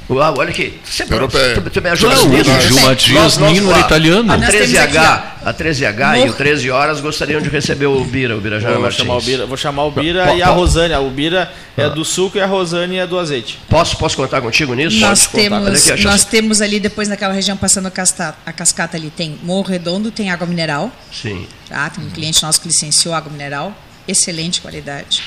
[0.10, 0.80] Uau, olha aqui.
[0.84, 1.62] Sempre, Europeia.
[1.62, 2.50] tu, tu me ajuda Não, nisso.
[2.50, 4.32] o Gil Matias Nino italiano.
[4.34, 8.36] A Nós temos 13H, a 13H e o 13 horas gostariam de receber o Bira,
[8.36, 8.98] o Birajara Vou Martins.
[9.06, 10.96] chamar, o Bira, vou chamar o Bira Po- e a po- Rosane.
[10.96, 13.60] O Bira é do suco e a Rosane é do azeite.
[13.70, 15.00] Posso, posso contar contigo nisso?
[15.00, 18.98] Nós Pode temos, aqui, nós temos ali depois naquela região passando a cascata, a cascata
[18.98, 21.46] ali tem Morro Redondo, tem água mineral, Sim.
[21.70, 21.88] tá?
[21.92, 23.76] Tem um cliente nosso que licenciou água mineral,
[24.08, 25.22] excelente qualidade.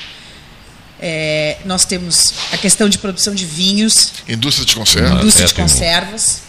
[0.99, 5.15] É, nós temos a questão de produção de vinhos, Indústria de conserva.
[5.15, 6.41] indústria é, de conservas.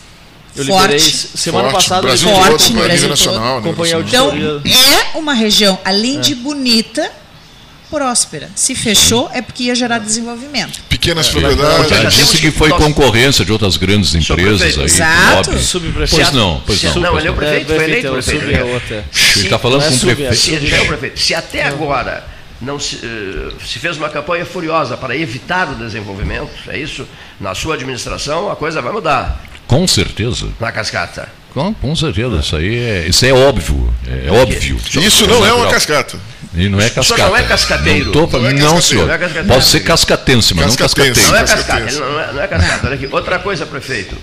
[0.57, 1.01] Eu forte.
[1.37, 2.03] semana Forte, passada.
[2.03, 4.31] Brasil todo, Forte no Brasil nacional, Acompanhei a Então,
[4.65, 7.11] é uma região, além de bonita,
[7.91, 8.49] próspera.
[8.55, 10.81] Se fechou, é porque ia gerar desenvolvimento.
[10.89, 11.89] pequenas propriedades.
[11.89, 14.85] Já disse que foi concorrência de outras grandes empresas aí.
[14.85, 15.51] Exato.
[16.11, 16.95] Pois não, pois não.
[16.97, 18.45] Não, ele é o prefeito, foi eleito prefeito.
[18.45, 20.35] Ele está falando com o prefeito.
[20.37, 21.21] Se, já é o prefeito.
[21.21, 26.51] Se até agora não se, uh, se fez uma campanha furiosa para evitar o desenvolvimento,
[26.69, 27.07] é isso?
[27.41, 29.43] Na sua administração a coisa vai mudar.
[29.67, 30.49] Com certeza.
[30.61, 31.29] Na cascata.
[31.53, 33.93] Com, com certeza, isso aí é, isso é óbvio.
[34.09, 34.77] É, é óbvio.
[35.01, 36.19] Isso não é uma cascata.
[36.53, 37.23] E não é cascata.
[37.23, 38.13] Só não é cascateiro.
[38.13, 39.07] Não, tô, Não é não, senhor.
[39.07, 39.49] Não é cascateiro.
[39.49, 41.21] Pode ser cascatense, mas Cascatense.
[41.23, 41.85] não Não é cascateiro.
[41.87, 42.87] cascata, ele não é, não é cascata.
[42.87, 43.09] Olha aqui.
[43.11, 44.17] Outra coisa, prefeito.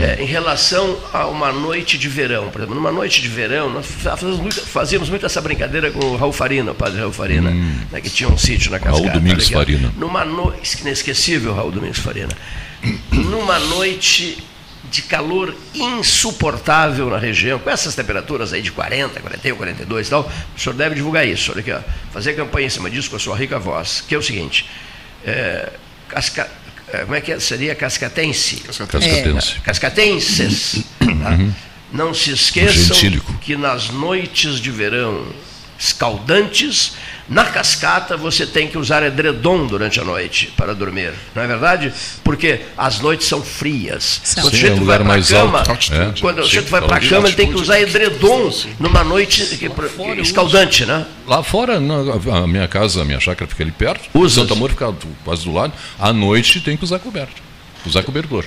[0.00, 3.86] É, em relação a uma noite de verão, por exemplo, numa noite de verão, nós
[3.86, 7.50] fazíamos muito, fazíamos muito essa brincadeira com o Raul Farina, o padre Raul Farina,
[7.90, 9.02] né, que tinha um sítio na cascata.
[9.02, 9.06] Hum.
[9.08, 9.58] Raul Domingos aqui, ó.
[9.58, 9.92] Farina.
[9.96, 12.32] Numa noite, inesquecível, Raul Domingos Farina.
[13.12, 14.38] Numa noite
[14.90, 20.30] de calor insuportável na região, com essas temperaturas aí de 40, 41, 42 e tal,
[20.56, 21.80] o senhor deve divulgar isso, olha aqui, ó,
[22.12, 24.68] fazer campanha em cima disso com a sua rica voz, que é o seguinte,
[25.24, 25.72] é,
[26.12, 26.46] é,
[27.02, 27.40] como é que é?
[27.40, 28.56] seria cascatense?
[28.56, 29.56] Cascatense.
[29.56, 31.38] É, cascatenses, tá?
[31.92, 33.32] não se esqueçam Gentílico.
[33.40, 35.26] que nas noites de verão
[35.78, 36.94] escaldantes,
[37.28, 41.92] na cascata você tem que usar edredom durante a noite para dormir, não é verdade?
[42.22, 44.20] Porque as noites são frias.
[44.34, 45.70] Quando Sim, o sujeito é lugar vai para cama, alto.
[45.70, 46.20] Altitude.
[46.20, 49.68] quando o Sim, sujeito vai para cama, ele tem que usar edredom numa noite que-
[49.68, 51.06] que- escaldante, né?
[51.26, 54.08] Lá fora, na- a minha casa, a minha chácara fica ali perto.
[54.12, 54.42] Usa.
[54.42, 55.72] Santo Amor fica do- quase do lado.
[55.98, 57.42] À noite tem que usar coberto.
[57.86, 58.44] Usar cobertor.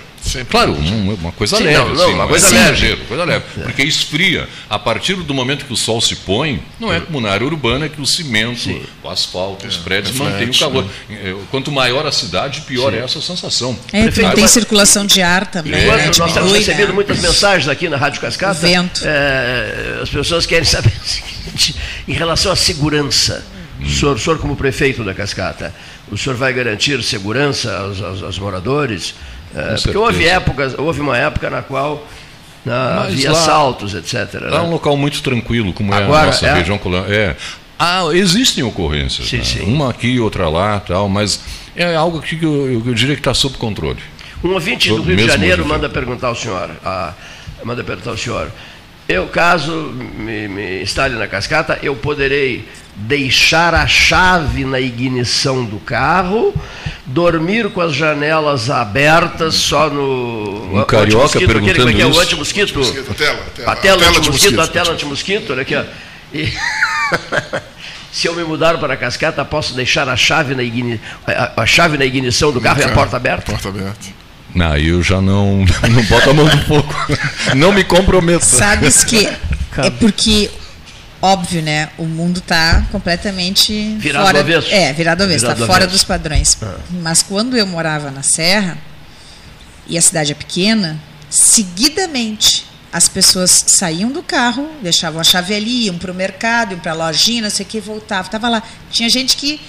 [0.50, 1.78] Claro, um- uma coisa Sim, leve.
[1.78, 2.64] não, não, assim, uma é coisa leve.
[2.66, 3.46] exagero, coisa leve.
[3.64, 4.50] Porque esfria.
[4.70, 7.88] A partir do momento que o sol se põe, não é como na área urbana
[7.88, 8.70] que o cimento,
[9.04, 10.86] o asfalto, os prédios reflete, mantêm o calor.
[11.10, 13.78] Eh, Quanto maior a cidade, pior é essa sensação.
[13.94, 16.12] É, Aí- tem circulação de ar também, né?
[16.18, 16.94] Nós temos recebido né?
[16.94, 19.02] muitas mensagens aqui na Rádio Cascata, O vento.
[19.06, 21.76] é, as pessoas querem saber o seguinte,
[22.08, 23.46] em relação à segurança.
[23.80, 25.72] O senhor, o senhor, como prefeito da Cascata,
[26.12, 29.16] o senhor vai garantir segurança aos, aos- aos moradores?
[29.56, 32.06] É, porque houve épocas, houve uma época na qual
[32.66, 34.42] Mas havia lá- assaltos, etc.
[34.42, 34.70] Lá é um né?
[34.72, 36.54] local muito tranquilo, como é Agora, a nossa é?
[36.54, 37.14] região colônia.
[37.14, 37.36] É.
[37.80, 39.28] Ah, existem ocorrências.
[39.28, 39.44] Sim, né?
[39.44, 39.62] sim.
[39.62, 41.40] Uma aqui, outra lá, tal, mas
[41.76, 44.00] é algo que eu, eu diria que está sob controle.
[44.44, 46.70] Um ouvinte do Rio de Janeiro manda perguntar ao senhor.
[46.84, 47.14] ah,
[47.64, 48.52] manda perguntar ao senhor.
[49.08, 49.72] Eu, caso
[50.18, 52.68] me, me instale na cascata, eu poderei
[52.98, 56.54] deixar a chave na ignição do carro,
[57.06, 60.80] dormir com as janelas abertas só no.
[60.80, 62.06] Um carioca antimosquito, aquele, como é que é?
[62.06, 62.80] O perguntando antimosquito.
[62.80, 63.72] A tela, a tela.
[63.72, 64.74] A tela A tela de antimosquito, a mosquito.
[64.74, 65.84] tela antimosquito, olha aqui, ó.
[66.34, 66.52] E-
[68.12, 71.00] Se eu me mudar para a cascata, posso deixar a chave na, igni...
[71.28, 73.52] a, a chave na ignição do carro e a porta aberta?
[73.52, 74.08] Porta aberta.
[74.56, 76.96] Não, aí eu já não, não boto a mão no fogo.
[77.56, 78.44] Não me comprometo.
[78.44, 79.28] Sabes que
[79.78, 80.50] é porque,
[81.22, 81.90] óbvio, né?
[81.98, 84.44] O mundo está completamente Virado fora.
[84.44, 84.74] do avesso.
[84.74, 85.92] É, virado ao avesso, está fora avesso.
[85.92, 86.58] dos padrões.
[86.62, 86.76] Ah.
[87.02, 88.78] Mas quando eu morava na Serra,
[89.88, 91.00] e a cidade é pequena,
[91.30, 96.80] seguidamente as pessoas saíam do carro, deixavam a chave ali, iam para o mercado, iam
[96.80, 98.32] para a lojinha, não sei o que, voltavam.
[98.32, 98.64] Tava lá.
[98.90, 99.60] Tinha gente que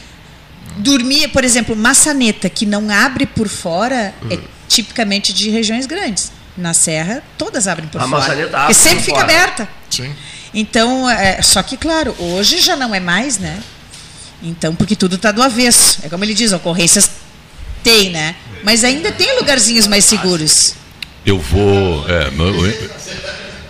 [0.76, 4.28] dormia, por exemplo, maçaneta que não abre por fora Hum.
[4.30, 4.38] é
[4.68, 6.30] tipicamente de regiões grandes.
[6.56, 8.20] Na Serra, todas abrem por A fora.
[8.20, 9.32] maçaneta Porque abre sempre por fica fora.
[9.32, 9.68] aberta.
[9.90, 10.14] Sim.
[10.54, 13.58] Então, é, só que, claro, hoje já não é mais, né?
[14.42, 15.98] Então, porque tudo está do avesso.
[16.02, 17.10] É como ele diz, ocorrências
[17.82, 18.34] tem, né?
[18.62, 20.74] Mas ainda tem lugarzinhos mais seguros.
[21.26, 22.08] Eu vou.
[22.08, 22.54] É, meu-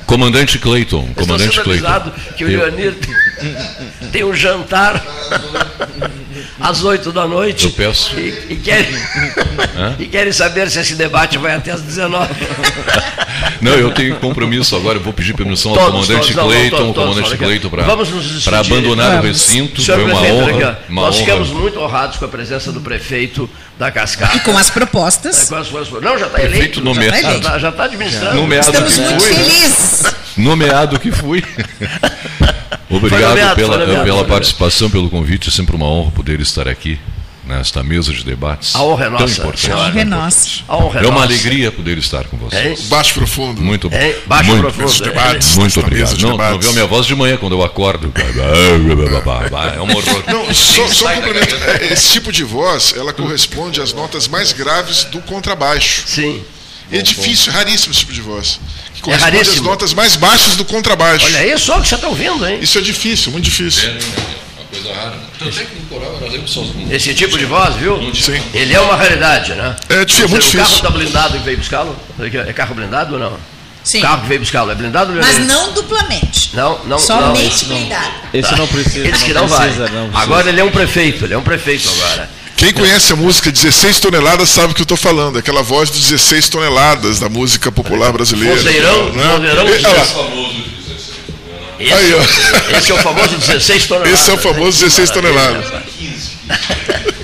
[0.06, 1.08] comandante Clayton.
[1.14, 2.12] Comandante Clayton.
[2.36, 2.94] que o Eu- Leonir
[4.12, 5.04] tem um jantar
[6.60, 7.66] às 8 da noite.
[7.66, 8.18] Eu peço.
[8.18, 8.94] E, e querem,
[9.98, 12.28] e querem saber se esse debate vai até às 19.
[13.60, 16.92] Não, eu tenho compromisso agora, eu vou pedir permissão ao Todos, comandante todos, não, não,
[16.92, 17.36] todos, comandante.
[17.38, 18.58] Clayton para Vamos nos despedir.
[18.58, 19.26] abandonar o Vamos.
[19.26, 19.82] recinto.
[19.82, 20.78] Senhor Foi uma prefeito, honra.
[20.88, 21.24] Uma nós honra.
[21.24, 24.36] ficamos muito honrados com a presença do prefeito da Cascata.
[24.36, 25.44] E com as propostas.
[25.44, 26.80] É, com as- com as- Não, já está Prefeito eleito.
[26.82, 27.42] nomeado.
[27.42, 28.34] Já está tá administrando.
[28.36, 30.02] Nomeado Estamos muito felizes.
[30.38, 31.42] Nomeado que fui.
[32.88, 35.50] Foi Obrigado nomeado, pela, nomeado, pela participação, pelo convite.
[35.50, 36.98] É sempre uma honra poder estar aqui
[37.46, 38.74] nesta mesa de debates.
[38.74, 39.70] A honra é tão nossa, importante.
[39.70, 40.48] A honra é nossa.
[40.68, 41.24] A honra É uma nossa.
[41.24, 42.82] alegria poder estar com vocês.
[42.82, 43.60] Baixo profundo.
[43.60, 44.86] Muito É, baixo muito, profundo.
[44.86, 45.56] Esses debates.
[45.56, 46.16] Muito obrigado.
[46.16, 48.12] de Não, não viu a minha voz de manhã quando eu acordo.
[48.18, 50.24] É um horror.
[50.26, 51.54] Não, só, só da complemento.
[51.54, 56.04] É, Esse tipo de voz, ela corresponde às notas mais graves do contrabaixo.
[56.06, 56.42] Sim.
[56.90, 58.58] É difícil, raríssimo esse tipo de voz.
[58.98, 59.68] Que corresponde às raríssimo.
[59.70, 61.24] notas mais baixas do contrabaixo.
[61.26, 62.58] Olha aí só que você está ouvindo, hein?
[62.60, 63.90] Isso é difícil, muito difícil.
[63.90, 65.16] Uma coisa rara.
[65.38, 67.96] Tanto é que no coral era lembro só os Esse tipo de voz, viu?
[68.14, 68.40] Sim.
[68.52, 69.76] Ele é uma raridade, né?
[69.88, 70.76] É difícil, é muito O carro difícil.
[70.76, 71.96] está blindado que veio buscá-lo?
[72.46, 73.36] É carro blindado ou não?
[73.84, 73.98] Sim.
[74.00, 76.50] O carro que veio buscá-lo é blindado ou Mas não duplamente.
[76.54, 77.76] Não, não, Somente não.
[77.76, 78.12] blindado.
[78.34, 78.98] Esse não precisa.
[78.98, 79.60] Ele disse que não vai.
[79.60, 80.22] precisa, não precisa.
[80.22, 82.28] Agora ele é um prefeito, ele é um prefeito agora.
[82.58, 85.38] Quem conhece a música 16 toneladas sabe o que eu estou falando.
[85.38, 88.52] Aquela voz de 16 toneladas da música popular brasileira.
[88.56, 89.24] Vozeirão, né?
[89.28, 90.02] vozeirão E- olha lá.
[91.78, 92.12] Esse, Aí,
[92.76, 94.20] esse é o famoso 16 toneladas.
[94.20, 95.64] Esse é o famoso 16 toneladas.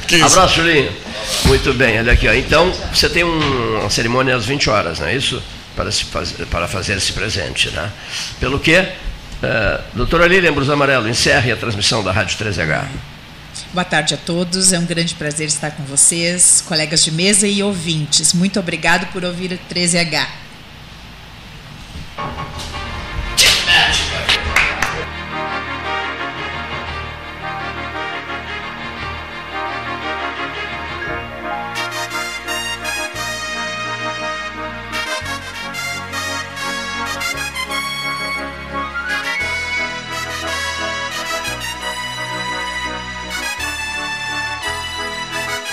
[0.06, 0.23] 15.
[0.23, 0.93] Abraço, Julinho.
[1.47, 2.28] Muito bem, olha aqui.
[2.28, 2.32] Ó.
[2.32, 5.43] Então, você tem um- uma cerimônia às 20 horas, não é isso?
[5.74, 7.90] Para, se fazer, para fazer esse presente, né?
[8.39, 8.86] Pelo que, uh,
[9.94, 12.85] doutora Lilian Brus Amarelo, encerre a transmissão da Rádio 3H.
[13.74, 17.60] Boa tarde a todos, é um grande prazer estar com vocês, colegas de mesa e
[17.60, 18.32] ouvintes.
[18.32, 20.28] Muito obrigado por ouvir o 13H.